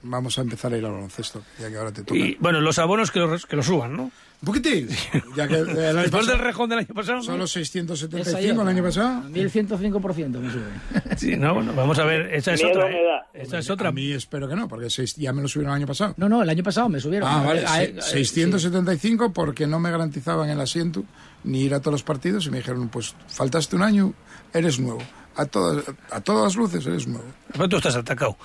vamos 0.03 0.39
a 0.39 0.43
empezar 0.43 0.73
a 0.73 0.79
ir 0.79 0.85
al 0.85 0.93
baloncesto, 0.93 1.43
ya 1.61 1.69
que 1.71 1.77
ahora 1.77 1.93
te 1.93 2.03
toca. 2.03 2.19
Y 2.19 2.37
bueno, 2.41 2.61
los 2.61 2.79
abonos 2.79 3.11
que 3.11 3.19
lo, 3.21 3.37
que 3.39 3.57
lo 3.57 3.63
suban, 3.63 3.97
¿no? 3.97 4.03
Un 4.43 4.45
poquitín. 4.45 4.89
Ya 5.35 5.49
que 5.49 5.55
el 5.55 5.69
año 5.71 5.77
Después 6.03 6.11
pasado- 6.11 6.27
del 6.33 6.39
rejón 6.41 6.69
del 6.69 6.79
año 6.81 6.95
pasado. 6.95 7.23
Solo 7.23 7.45
Esa 7.45 7.55
675 7.55 8.63
el 8.63 8.69
año 8.69 8.83
pasado. 8.83 9.23
1105% 9.31 10.29
me 10.39 10.51
sube. 10.53 10.63
Sí, 11.17 11.37
no, 11.37 11.55
bueno, 11.55 11.73
vamos 11.75 11.99
a 11.99 12.05
ver, 12.05 12.35
esa 12.35 12.53
es 12.53 12.63
Miedo 12.63 12.79
otra. 12.79 12.91
me 12.91 13.01
¿eh? 13.01 13.05
da. 13.49 13.59
Es 13.59 13.71
otra. 13.71 13.89
A 13.89 13.93
mí 13.93 14.13
espero 14.13 14.47
que 14.47 14.55
no, 14.55 14.69
porque 14.69 14.91
seis- 14.91 15.17
ya 15.17 15.33
me 15.33 15.41
lo 15.41 15.49
subieron 15.49 15.73
el 15.73 15.77
año 15.79 15.87
pasado. 15.87 16.13
No, 16.19 16.29
no, 16.29 16.43
el 16.43 16.51
año 16.51 16.63
pasado 16.63 16.91
me 16.91 17.01
subieron. 17.01 17.29
Ah, 17.31 17.43
vale, 17.43 17.63
eh, 17.63 17.95
eh, 17.97 18.03
675 18.03 19.33
porque 19.33 19.67
no 19.67 19.81
me 19.81 19.91
garantizaban 19.91 20.51
el 20.51 20.61
asiento 20.61 21.05
ni 21.45 21.63
ir 21.63 21.73
a 21.75 21.81
todos 21.81 21.93
los 21.93 22.03
partidos 22.03 22.47
y 22.47 22.51
me 22.51 22.59
dijeron, 22.59 22.89
pues 22.89 23.15
faltaste 23.29 23.75
un 23.77 23.83
año, 23.83 24.13
eres 24.53 24.79
nuevo. 24.79 25.01
A 25.37 25.45
todas, 25.47 25.85
a 26.11 26.21
todas 26.23 26.57
luces 26.57 26.87
eres 26.87 27.07
nuevo. 27.07 27.27
Pero 27.53 27.69
tú 27.69 27.77
estás 27.77 27.95
atacado. 27.97 28.37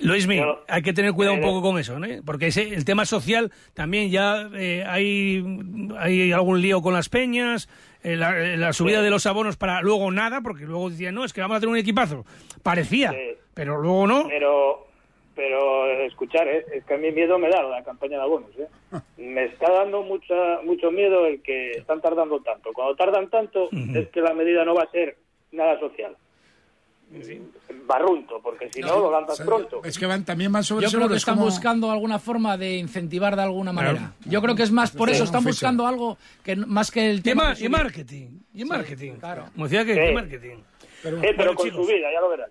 Luismi, 0.00 0.40
hay 0.68 0.82
que 0.82 0.92
tener 0.92 1.12
cuidado 1.12 1.34
un 1.36 1.42
poco 1.42 1.60
con 1.62 1.78
eso, 1.78 1.98
¿no? 1.98 2.06
Porque 2.24 2.48
ese, 2.48 2.74
el 2.74 2.84
tema 2.84 3.04
social 3.04 3.50
también 3.74 4.10
ya 4.10 4.48
eh, 4.54 4.84
hay, 4.86 5.42
hay 5.98 6.32
algún 6.32 6.60
lío 6.62 6.82
con 6.82 6.94
las 6.94 7.08
peñas, 7.08 7.68
eh, 8.02 8.16
la, 8.16 8.38
eh, 8.38 8.56
la 8.56 8.72
subida 8.72 9.02
de 9.02 9.10
los 9.10 9.26
abonos 9.26 9.56
para 9.56 9.80
luego 9.82 10.10
nada, 10.12 10.40
porque 10.40 10.64
luego 10.66 10.90
decían, 10.90 11.14
no, 11.14 11.24
es 11.24 11.32
que 11.32 11.40
vamos 11.40 11.56
a 11.56 11.60
tener 11.60 11.72
un 11.72 11.78
equipazo. 11.78 12.24
Parecía, 12.62 13.10
Sí. 13.10 13.36
pero 13.54 13.80
luego 13.80 14.06
no. 14.06 14.28
Pero, 14.28 14.86
pero 15.34 15.90
escuchar, 16.02 16.46
¿eh? 16.46 16.64
es 16.74 16.84
que 16.84 16.94
a 16.94 16.98
mí 16.98 17.10
miedo 17.10 17.38
me 17.38 17.48
da 17.48 17.62
la 17.62 17.82
campaña 17.82 18.18
de 18.18 18.22
abonos. 18.22 18.50
¿eh? 18.58 18.68
Me 19.16 19.46
está 19.46 19.72
dando 19.72 20.02
mucha, 20.02 20.60
mucho 20.64 20.90
miedo 20.92 21.26
el 21.26 21.42
que 21.42 21.72
están 21.72 22.00
tardando 22.00 22.40
tanto. 22.40 22.70
Cuando 22.72 22.94
tardan 22.94 23.28
tanto 23.30 23.68
es 23.72 24.08
que 24.10 24.20
la 24.20 24.32
medida 24.34 24.64
no 24.64 24.74
va 24.74 24.84
a 24.84 24.90
ser 24.90 25.16
nada 25.54 25.78
social. 25.80 26.14
Barrunto, 27.86 28.40
porque 28.42 28.70
si 28.72 28.80
no, 28.80 28.98
lo 28.98 29.10
lanzas 29.12 29.40
pronto. 29.42 29.82
Es 29.84 29.98
que 29.98 30.06
van, 30.06 30.24
también 30.24 30.50
van 30.50 30.64
sobre 30.64 30.86
Yo 30.86 30.96
creo 30.96 31.08
que 31.08 31.14
es 31.14 31.18
están 31.22 31.34
como- 31.34 31.46
buscando 31.46 31.90
alguna 31.90 32.18
forma 32.18 32.56
de 32.56 32.76
incentivar 32.78 33.36
de 33.36 33.42
alguna 33.42 33.72
manera. 33.72 34.12
Yo 34.24 34.40
creo 34.42 34.54
que 34.54 34.62
es 34.62 34.70
más 34.72 34.90
por 34.90 35.08
Sí, 35.10 35.14
eso, 35.16 35.24
están 35.24 35.44
buscando 35.44 35.86
algo 35.86 36.16
que 36.42 36.56
más 36.56 36.90
que 36.90 37.10
el 37.10 37.18
Y, 37.18 37.22
tema. 37.22 37.54
y 37.58 37.68
marketing, 37.68 38.38
y 38.54 38.64
marketing. 38.64 39.12
claro. 39.20 39.44
Como 39.52 39.66
decía 39.68 39.84
que 39.84 39.94
Sí. 39.94 40.00
y 40.10 40.14
marketing. 40.14 40.56
Pero, 41.02 41.16
bueno, 41.18 41.32
pero 41.36 41.54
con 41.54 41.66
chicos. 41.68 41.86
su 41.86 41.92
vida, 41.92 42.08
ya 42.12 42.20
lo 42.20 42.30
verás. 42.30 42.50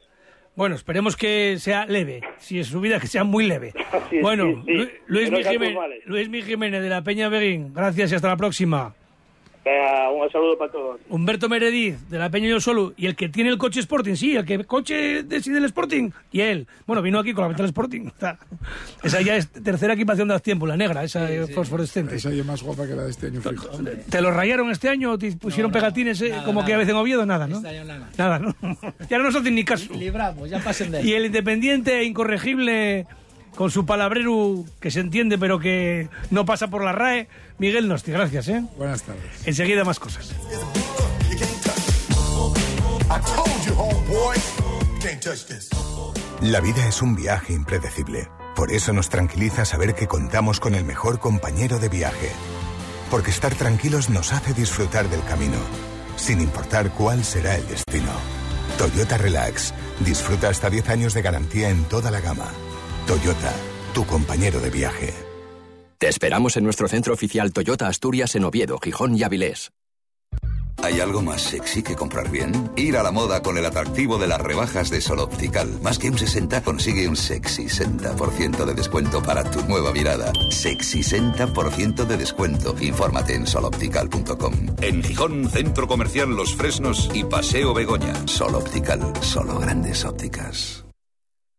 Bueno, 0.56 0.76
esperemos 0.76 1.16
que 1.18 1.58
sea 1.60 1.88
leve. 1.88 2.22
Si 2.38 2.60
es 2.60 2.68
su 2.68 2.80
vida, 2.80 3.00
que 3.00 3.08
sea 3.08 3.24
muy 3.24 3.48
leve. 3.48 3.74
Sí, 4.12 4.20
bueno, 4.22 4.46
sí, 4.46 4.62
sí. 4.68 4.74
Lu- 4.74 4.90
Luis, 5.08 5.32
no 5.32 5.38
sean 5.38 5.54
Jiménez. 5.54 5.78
Luis 6.06 6.30
Mi 6.30 6.42
Jiménez 6.44 6.84
de 6.84 6.90
la 6.90 7.02
Peña 7.02 7.28
Beguín, 7.28 7.74
gracias 7.74 8.12
y 8.12 8.16
hasta 8.16 8.28
la 8.28 8.38
próxima. 8.38 8.94
Un 9.66 10.30
saludo 10.32 10.58
para 10.58 10.72
todos. 10.72 11.00
Humberto 11.10 11.48
Meredith, 11.48 11.96
de 12.10 12.20
la 12.20 12.30
Peña 12.30 12.48
y 12.48 12.52
el 12.52 12.62
Solo, 12.62 12.94
y 12.98 13.06
el 13.06 13.16
que 13.16 13.30
tiene 13.30 13.50
el 13.50 13.58
coche 13.58 13.80
Sporting, 13.80 14.16
sí, 14.16 14.36
el 14.36 14.46
que 14.46 14.64
coche 14.66 15.24
decide 15.24 15.58
el 15.58 15.66
Sporting, 15.66 16.12
y 16.32 16.42
él. 16.42 16.68
Bueno, 16.86 17.02
vino 17.02 17.20
aquí 17.20 17.34
con 17.34 17.50
la 17.50 17.54
del 17.54 17.68
Sporting. 17.68 18.10
Esa 19.04 19.22
ya 19.22 19.36
es 19.36 19.50
tercera 19.50 19.94
equipación 19.94 20.28
de 20.28 20.40
tiempo, 20.40 20.66
la 20.66 20.76
negra, 20.76 21.04
esa 21.04 21.32
eh, 21.32 21.48
fosforescente. 21.48 22.16
Esa 22.16 22.32
es 22.32 22.46
más 22.46 22.62
guapa 22.62 22.88
que 22.88 22.96
la 22.96 23.04
de 23.04 23.12
este 23.12 23.28
año, 23.28 23.42
fijo. 23.42 23.68
¿Te 24.10 24.22
lo 24.22 24.32
rayaron 24.32 24.70
este 24.72 24.90
año 24.90 25.12
o 25.12 25.18
te 25.18 25.32
pusieron 25.34 25.72
pegatines 25.72 26.22
eh, 26.22 26.30
nada, 26.30 26.44
como 26.44 26.66
que 26.66 26.74
a 26.74 26.76
nada. 26.76 26.80
veces 26.80 26.92
en 26.94 26.98
Oviedo? 26.98 27.26
Nada, 27.26 27.48
¿no? 27.48 27.58
Este 27.58 27.70
año 27.70 27.86
nada. 27.86 28.10
Nada, 28.18 28.40
¿no? 28.40 28.56
ya 29.10 29.18
no 29.18 29.26
nos 29.26 29.36
hacen 29.36 29.56
ni 29.56 29.64
caso. 29.64 29.94
Libramos, 29.94 30.50
ya 30.50 30.60
pasen 30.60 30.92
de 30.92 31.02
él. 31.02 31.08
Y 31.08 31.14
el 31.14 31.26
independiente 31.26 32.00
e 32.00 32.04
incorregible, 32.04 33.08
con 33.56 33.72
su 33.72 33.86
palabrero 33.86 34.64
que 34.80 34.92
se 34.92 35.00
entiende 35.00 35.38
pero 35.38 35.60
que 35.60 36.10
no 36.32 36.46
pasa 36.46 36.68
por 36.68 36.84
la 36.84 36.92
RAE, 36.92 37.28
Miguel 37.58 37.88
Nosti. 37.88 38.12
Gracias, 38.12 38.48
¿eh? 38.48 38.64
Buenas 38.78 39.04
tardes. 39.04 39.46
Enseguida 39.46 39.84
más 39.84 40.00
cosas. 40.00 40.34
I 43.10 43.20
told 43.36 43.66
you, 43.66 43.74
homeboy, 43.74 44.36
you 44.38 45.00
can't 45.00 45.22
touch 45.22 45.46
this. 45.46 45.70
La 46.42 46.60
vida 46.62 46.88
es 46.88 47.02
un 47.02 47.16
viaje 47.16 47.54
impredecible. 47.54 48.28
Por 48.56 48.72
eso 48.72 48.92
nos 48.92 49.10
tranquiliza 49.10 49.66
saber 49.66 49.96
que 49.96 50.08
contamos 50.08 50.60
con 50.60 50.76
el 50.76 50.84
mejor 50.84 51.20
compañero 51.20 51.80
de 51.80 51.90
viaje. 51.90 52.32
Porque 53.10 53.32
estar 53.32 53.54
tranquilos 53.56 54.10
nos 54.10 54.34
hace 54.34 54.54
disfrutar 54.54 55.10
del 55.10 55.24
camino, 55.24 55.58
sin 56.16 56.42
importar 56.42 56.90
cuál 56.92 57.24
será 57.24 57.56
el 57.56 57.68
destino. 57.68 58.12
Toyota 58.78 59.18
Relax. 59.18 59.74
Disfruta 60.00 60.50
hasta 60.50 60.70
10 60.70 60.90
años 60.90 61.14
de 61.14 61.22
garantía 61.22 61.70
en 61.70 61.84
toda 61.86 62.12
la 62.12 62.20
gama. 62.20 62.52
Toyota, 63.06 63.54
tu 63.94 64.06
compañero 64.06 64.60
de 64.60 64.70
viaje. 64.70 65.14
Te 65.98 66.08
esperamos 66.08 66.58
en 66.58 66.64
nuestro 66.64 66.88
centro 66.88 67.14
oficial 67.14 67.52
Toyota 67.52 67.88
Asturias 67.88 68.36
en 68.36 68.46
Oviedo, 68.46 68.80
Gijón 68.80 69.18
y 69.18 69.24
Avilés. 69.24 69.72
¿Hay 70.82 71.00
algo 71.00 71.22
más 71.22 71.42
sexy 71.42 71.82
que 71.82 71.96
comprar 71.96 72.30
bien? 72.30 72.72
Ir 72.76 72.98
a 72.98 73.04
la 73.04 73.12
moda 73.12 73.42
con 73.42 73.58
el 73.58 73.66
atractivo 73.66 74.18
de 74.18 74.28
las 74.28 74.42
rebajas 74.42 74.90
de 74.90 75.00
Sol 75.00 75.20
Optical. 75.20 75.80
Más 75.82 75.98
que 75.98 76.10
un 76.10 76.18
60 76.18 76.62
consigue 76.62 77.08
un 77.08 77.16
sexy 77.16 77.66
60% 77.66 78.66
de 78.66 78.74
descuento 78.74 79.22
para 79.22 79.50
tu 79.50 79.62
nueva 79.64 79.94
mirada. 79.94 80.34
Sexy 80.50 81.00
60% 81.00 82.06
de 82.06 82.18
descuento. 82.18 82.76
Infórmate 82.82 83.36
en 83.36 83.48
soloptical.com. 83.48 84.54
En 84.82 85.02
Gijón, 85.04 85.50
Centro 85.50 85.88
Comercial 85.88 86.30
Los 86.36 86.54
Fresnos 86.54 87.10
y 87.14 87.24
Paseo 87.24 87.74
Begoña. 87.74 88.14
Sol 88.28 88.56
Optical, 88.56 89.14
solo 89.22 89.60
grandes 89.60 90.04
ópticas. 90.04 90.83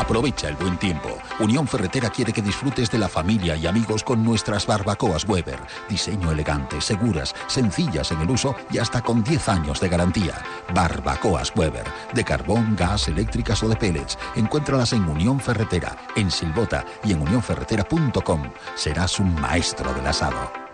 Aprovecha 0.00 0.48
el 0.48 0.56
buen 0.56 0.78
tiempo. 0.78 1.10
Unión 1.40 1.68
Ferretera 1.68 2.08
quiere 2.08 2.32
que 2.32 2.40
disfrutes 2.40 2.90
de 2.90 2.96
la 2.96 3.06
familia 3.06 3.54
y 3.54 3.66
amigos 3.66 4.02
con 4.02 4.24
nuestras 4.24 4.66
barbacoas 4.66 5.28
Weber. 5.28 5.60
Diseño 5.90 6.32
elegante, 6.32 6.80
seguras, 6.80 7.34
sencillas 7.48 8.10
en 8.10 8.22
el 8.22 8.30
uso 8.30 8.56
y 8.70 8.78
hasta 8.78 9.02
con 9.02 9.22
10 9.22 9.48
años 9.50 9.78
de 9.78 9.90
garantía. 9.90 10.42
Barbacoas 10.74 11.52
Weber. 11.54 11.84
De 12.14 12.24
carbón, 12.24 12.76
gas, 12.76 13.08
eléctricas 13.08 13.62
o 13.62 13.68
de 13.68 13.76
pellets. 13.76 14.18
Encuéntralas 14.36 14.94
en 14.94 15.04
Unión 15.06 15.38
Ferretera, 15.38 15.94
en 16.16 16.30
Silbota 16.30 16.82
y 17.04 17.12
en 17.12 17.20
unionferretera.com. 17.20 18.42
Serás 18.76 19.20
un 19.20 19.34
maestro 19.34 19.92
del 19.92 20.06
asado. 20.06 20.69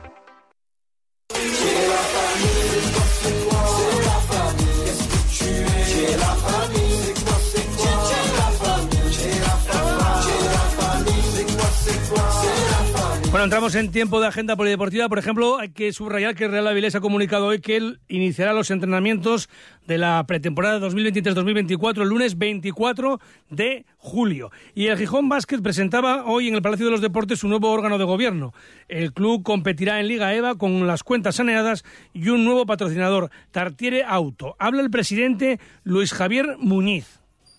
Bueno, 13.31 13.45
entramos 13.45 13.75
en 13.75 13.91
tiempo 13.91 14.21
de 14.21 14.29
agenda 14.29 14.57
polideportiva. 14.57 15.09
Por 15.09 15.19
ejemplo, 15.19 15.59
hay 15.59 15.71
que 15.71 15.93
subrayar 15.93 16.35
que 16.37 16.47
Real 16.47 16.67
Avilés 16.69 16.95
ha 16.95 17.01
comunicado 17.01 17.47
hoy 17.47 17.61
que 17.61 17.77
él 17.77 17.99
iniciará 18.09 18.55
los 18.55 18.71
entrenamientos 18.71 19.49
de 19.87 19.99
la 19.99 20.25
pretemporada 20.27 20.79
2023-2024 20.89 22.03
el 22.03 22.09
lunes 22.09 22.39
24 22.39 23.21
de 23.51 23.85
julio. 23.99 24.53
Y 24.75 24.87
el 24.87 24.97
Gijón 24.97 25.29
Basket 25.29 25.61
presentaba 25.61 26.25
hoy 26.25 26.49
en 26.49 26.55
el 26.55 26.63
Palacio 26.63 26.87
de 26.87 26.93
los 26.93 27.01
Deportes 27.01 27.41
su 27.41 27.49
nuevo 27.49 27.71
órgano 27.71 27.99
de 27.99 28.05
gobierno. 28.05 28.55
El 28.89 29.13
club 29.13 29.43
competirá 29.43 30.01
en 30.01 30.09
Liga 30.09 30.33
EVA 30.33 30.55
con 30.55 30.87
las 30.87 31.03
cuentas 31.03 31.35
saneadas 31.35 31.85
y 32.15 32.29
un 32.29 32.45
nuevo 32.45 32.65
patrocinador, 32.65 33.31
Tartiere 33.51 34.05
Auto. 34.05 34.55
Habla 34.59 34.83
el 34.83 34.91
presidente 34.91 35.59
Luis 35.83 36.13
Javier 36.13 36.57
Muñiz. 36.59 37.19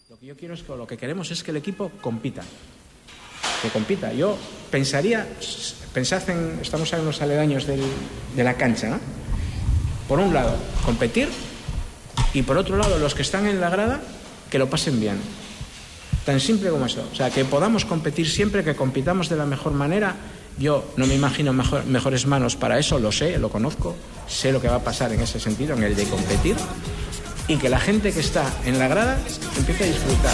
Lo 0.09 0.17
que 0.17 0.27
yo 0.27 0.37
quiero 0.37 0.53
es 0.53 0.63
que 0.63 0.75
lo 0.75 0.87
que 0.87 0.97
queremos 0.97 1.29
es 1.29 1.43
que 1.43 1.51
el 1.51 1.57
equipo 1.57 1.91
compita. 2.01 2.43
Que 3.61 3.69
compita. 3.69 4.13
Yo 4.13 4.37
pensaría, 4.71 5.27
pensad 5.93 6.29
en, 6.29 6.59
estamos 6.61 6.91
en 6.93 7.05
los 7.05 7.21
aledaños 7.21 7.65
de 7.65 8.43
la 8.43 8.53
cancha, 8.55 8.87
¿no? 8.89 8.99
Por 10.07 10.19
un 10.19 10.33
lado, 10.33 10.55
competir 10.85 11.27
y 12.33 12.43
por 12.43 12.57
otro 12.57 12.77
lado, 12.77 12.97
los 12.99 13.13
que 13.15 13.21
están 13.23 13.45
en 13.47 13.59
la 13.59 13.69
grada, 13.69 13.99
que 14.49 14.57
lo 14.59 14.69
pasen 14.69 14.99
bien. 14.99 15.17
Tan 16.25 16.39
simple 16.39 16.69
como 16.69 16.85
eso. 16.85 17.07
O 17.11 17.15
sea, 17.15 17.29
que 17.29 17.45
podamos 17.45 17.85
competir 17.85 18.29
siempre, 18.29 18.63
que 18.63 18.75
compitamos 18.75 19.29
de 19.29 19.35
la 19.37 19.45
mejor 19.45 19.71
manera. 19.73 20.15
Yo 20.59 20.91
no 20.97 21.05
me 21.07 21.15
imagino 21.15 21.53
mejor- 21.53 21.85
mejores 21.85 22.25
manos 22.25 22.55
para 22.55 22.79
eso, 22.79 22.99
lo 22.99 23.11
sé, 23.11 23.37
lo 23.37 23.49
conozco, 23.49 23.95
sé 24.27 24.51
lo 24.51 24.59
que 24.61 24.67
va 24.67 24.75
a 24.77 24.83
pasar 24.83 25.11
en 25.13 25.21
ese 25.21 25.39
sentido, 25.39 25.75
en 25.75 25.83
el 25.83 25.95
de 25.95 26.03
competir. 26.05 26.55
Y 27.47 27.55
que 27.57 27.69
la 27.69 27.79
gente 27.79 28.11
que 28.11 28.19
está 28.19 28.43
en 28.65 28.77
la 28.79 28.87
grada 28.87 29.17
empiece 29.57 29.83
a 29.83 29.87
disfrutar. 29.87 30.33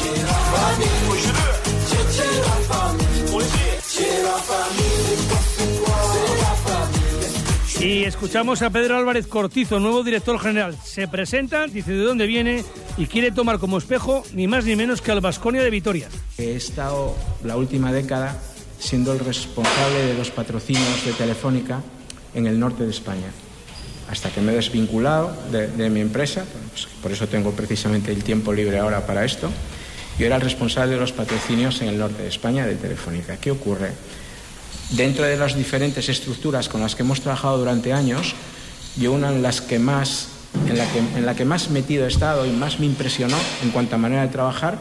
Y 8.04 8.06
escuchamos 8.06 8.62
a 8.62 8.70
Pedro 8.70 8.98
Álvarez 8.98 9.28
Cortizo, 9.28 9.80
nuevo 9.80 10.04
director 10.04 10.38
general. 10.38 10.76
Se 10.84 11.08
presenta, 11.08 11.68
dice 11.68 11.94
de 11.94 12.04
dónde 12.04 12.28
viene 12.28 12.66
y 12.98 13.06
quiere 13.06 13.32
tomar 13.32 13.60
como 13.60 13.78
espejo 13.78 14.26
ni 14.34 14.46
más 14.46 14.66
ni 14.66 14.76
menos 14.76 15.02
que 15.02 15.14
al 15.14 15.22
Vasconia 15.22 15.64
de 15.64 15.70
Vitoria. 15.70 16.10
He 16.38 16.54
estado 16.54 17.16
la 17.46 17.56
última 17.56 17.94
década 17.94 18.38
siendo 18.78 19.14
el 19.14 19.20
responsable 19.20 20.06
de 20.06 20.16
los 20.16 20.32
patrocinios 20.32 21.06
de 21.06 21.14
Telefónica 21.14 21.82
en 22.34 22.46
el 22.46 22.60
norte 22.60 22.84
de 22.84 22.90
España. 22.90 23.32
Hasta 24.12 24.30
que 24.32 24.42
me 24.42 24.52
he 24.52 24.56
desvinculado 24.56 25.34
de, 25.54 25.90
mi 25.90 26.02
empresa, 26.02 26.44
pues 26.72 26.88
por 27.02 27.14
eso 27.14 27.30
tengo 27.30 27.52
precisamente 27.52 28.12
el 28.12 28.22
tiempo 28.22 28.52
libre 28.52 28.80
ahora 28.80 29.08
para 29.08 29.24
esto. 29.24 29.50
Yo 30.20 30.26
era 30.26 30.36
el 30.36 30.42
responsable 30.42 30.96
de 30.96 31.00
los 31.00 31.14
patrocinios 31.14 31.82
en 31.82 31.88
el 31.88 32.00
norte 32.00 32.24
de 32.24 32.28
España 32.28 32.68
de 32.68 32.76
Telefónica. 32.76 33.38
¿Qué 33.38 33.52
ocurre? 33.52 33.94
Dentro 34.94 35.26
de 35.26 35.38
las 35.38 35.56
diferentes 35.56 36.08
estructuras 36.08 36.70
con 36.70 36.82
las 36.82 36.94
que 36.94 37.02
hemos 37.02 37.20
trabajado 37.20 37.58
durante 37.58 37.94
años, 37.94 38.36
yo 38.96 39.12
una 39.12 39.30
en 39.30 39.42
las 39.42 39.60
que 39.60 39.80
más, 39.80 40.28
en 40.70 40.78
la 40.78 40.86
que, 40.86 41.00
en 41.00 41.26
la 41.26 41.36
que 41.36 41.46
más 41.46 41.72
metido 41.72 42.06
he 42.06 42.10
estado 42.10 42.46
y 42.46 42.52
más 42.52 42.80
me 42.80 42.86
impresionó 42.86 43.38
en 43.64 43.72
cuanto 43.72 43.96
a 43.96 43.98
manera 43.98 44.22
de 44.22 44.28
trabajar, 44.28 44.78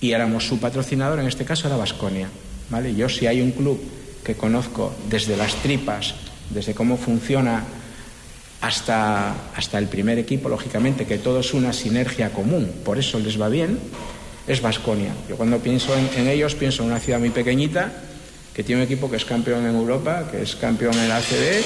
y 0.00 0.12
éramos 0.12 0.46
su 0.46 0.58
patrocinador, 0.58 1.20
en 1.20 1.26
este 1.26 1.44
caso 1.44 1.66
era 1.66 1.76
Vasconia. 1.76 2.30
¿vale? 2.70 2.94
Yo 2.94 3.10
si 3.10 3.26
hay 3.26 3.42
un 3.42 3.52
club 3.52 3.78
que 4.24 4.34
conozco 4.34 4.94
desde 5.10 5.36
las 5.36 5.56
tripas, 5.56 6.14
desde 6.48 6.72
cómo 6.72 6.96
funciona 6.96 7.64
hasta, 8.62 9.34
hasta 9.54 9.76
el 9.76 9.88
primer 9.88 10.18
equipo, 10.18 10.48
lógicamente, 10.48 11.04
que 11.04 11.18
todo 11.18 11.40
es 11.40 11.52
una 11.52 11.74
sinergia 11.74 12.32
común, 12.32 12.72
por 12.82 12.98
eso 12.98 13.18
les 13.18 13.38
va 13.38 13.50
bien, 13.50 13.78
es 14.46 14.62
Vasconia. 14.62 15.12
Yo 15.28 15.36
cuando 15.36 15.58
pienso 15.58 15.94
en, 15.94 16.08
en 16.16 16.28
ellos 16.28 16.54
pienso 16.54 16.82
en 16.82 16.92
una 16.92 16.98
ciudad 17.00 17.18
muy 17.18 17.28
pequeñita 17.28 17.92
que 18.58 18.64
tiene 18.64 18.82
un 18.82 18.86
equipo 18.86 19.08
que 19.08 19.18
es 19.18 19.24
campeón 19.24 19.64
en 19.66 19.76
Europa, 19.76 20.26
que 20.28 20.42
es 20.42 20.56
campeón 20.56 20.92
en 20.98 21.08
la 21.08 21.18
ACB 21.18 21.62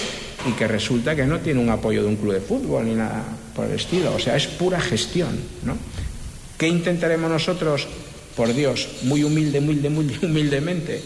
y 0.47 0.53
que 0.53 0.69
resulta 0.69 1.17
que 1.17 1.25
no 1.25 1.41
tiene 1.41 1.59
un 1.59 1.71
apoyo 1.71 2.03
de 2.03 2.09
un 2.09 2.17
club 2.17 2.35
de 2.35 2.43
fútbol 2.43 2.85
ni 2.85 2.95
nada 2.95 3.25
por 3.57 3.65
el 3.65 3.73
estilo. 3.73 4.15
O 4.15 4.19
sea, 4.19 4.37
es 4.37 4.47
pura 4.47 4.79
gestión. 4.79 5.41
¿no? 5.65 5.75
¿Qué 6.59 6.69
intentaremos 6.69 7.31
nosotros, 7.31 7.89
por 8.37 8.53
Dios, 8.53 8.91
muy 9.05 9.25
humilde, 9.25 9.61
humilde, 9.61 9.89
muy 9.89 10.19
humildemente, 10.23 11.03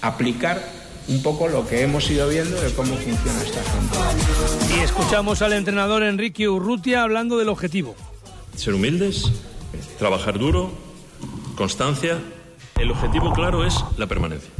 aplicar 0.00 0.60
un 1.06 1.22
poco 1.22 1.46
lo 1.46 1.64
que 1.68 1.82
hemos 1.82 2.10
ido 2.10 2.28
viendo 2.28 2.60
de 2.60 2.72
cómo 2.72 2.96
funciona 2.96 3.40
esta 3.40 3.62
gente? 3.62 4.74
Y 4.76 4.80
escuchamos 4.80 5.40
al 5.40 5.52
entrenador 5.52 6.02
Enrique 6.02 6.48
Urrutia 6.48 7.04
hablando 7.04 7.38
del 7.38 7.48
objetivo. 7.48 7.94
Ser 8.56 8.74
humildes, 8.74 9.30
trabajar 10.00 10.36
duro, 10.36 10.72
constancia. 11.54 12.18
El 12.76 12.90
objetivo 12.90 13.32
claro 13.32 13.64
es 13.64 13.76
la 13.96 14.08
permanencia. 14.08 14.50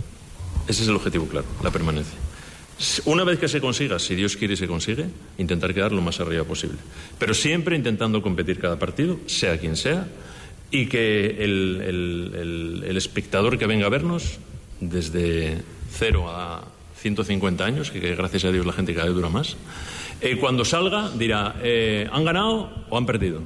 Ese 0.68 0.82
es 0.82 0.88
el 0.88 0.94
objetivo 0.96 1.26
claro, 1.26 1.46
la 1.62 1.70
permanencia. 1.70 2.18
Una 3.06 3.24
vez 3.24 3.40
que 3.40 3.48
se 3.48 3.60
consiga, 3.60 3.98
si 3.98 4.14
Dios 4.14 4.36
quiere 4.36 4.54
y 4.54 4.56
se 4.56 4.68
consigue, 4.68 5.06
intentar 5.38 5.74
quedar 5.74 5.90
lo 5.90 6.00
más 6.02 6.20
arriba 6.20 6.44
posible. 6.44 6.76
Pero 7.18 7.34
siempre 7.34 7.74
intentando 7.74 8.22
competir 8.22 8.60
cada 8.60 8.78
partido, 8.78 9.18
sea 9.26 9.58
quien 9.58 9.76
sea, 9.76 10.06
y 10.70 10.86
que 10.86 11.26
el, 11.42 11.80
el- 11.84 12.32
el- 12.36 12.84
el 12.86 12.96
espectador 12.96 13.58
que 13.58 13.66
venga 13.66 13.86
a 13.86 13.88
vernos, 13.88 14.38
desde 14.80 15.62
0 15.98 16.26
a 16.30 16.64
150 17.00 17.64
años, 17.64 17.90
que, 17.90 18.00
que 18.00 18.14
gracias 18.14 18.44
a 18.44 18.52
Dios 18.52 18.64
la 18.66 18.72
gente 18.72 18.94
cada 18.94 19.06
vez 19.06 19.14
dura 19.14 19.28
más, 19.28 19.56
eh, 20.20 20.36
cuando 20.36 20.64
salga 20.64 21.10
dirá, 21.10 21.56
eh, 21.62 22.08
¿han 22.12 22.24
ganado 22.24 22.70
o 22.90 22.96
han 22.98 23.06
perdido? 23.06 23.40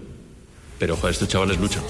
Pero, 0.78 0.96
joder, 0.96 1.12
estos 1.12 1.28
chavales 1.28 1.58
luchan. 1.60 1.82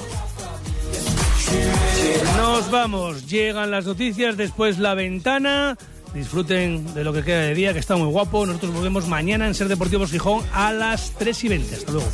Nos 2.52 2.70
vamos, 2.70 3.26
llegan 3.28 3.70
las 3.70 3.86
noticias, 3.86 4.36
después 4.36 4.78
la 4.78 4.92
ventana. 4.92 5.78
Disfruten 6.12 6.92
de 6.92 7.02
lo 7.02 7.14
que 7.14 7.24
queda 7.24 7.40
de 7.40 7.54
día, 7.54 7.72
que 7.72 7.78
está 7.78 7.96
muy 7.96 8.08
guapo. 8.08 8.44
Nosotros 8.44 8.74
volvemos 8.74 9.08
mañana 9.08 9.46
en 9.46 9.54
Ser 9.54 9.68
Deportivos 9.68 10.10
Gijón 10.10 10.44
a 10.52 10.70
las 10.70 11.12
3 11.12 11.44
y 11.44 11.48
20. 11.48 11.74
Hasta 11.76 11.92
luego. 11.92 12.08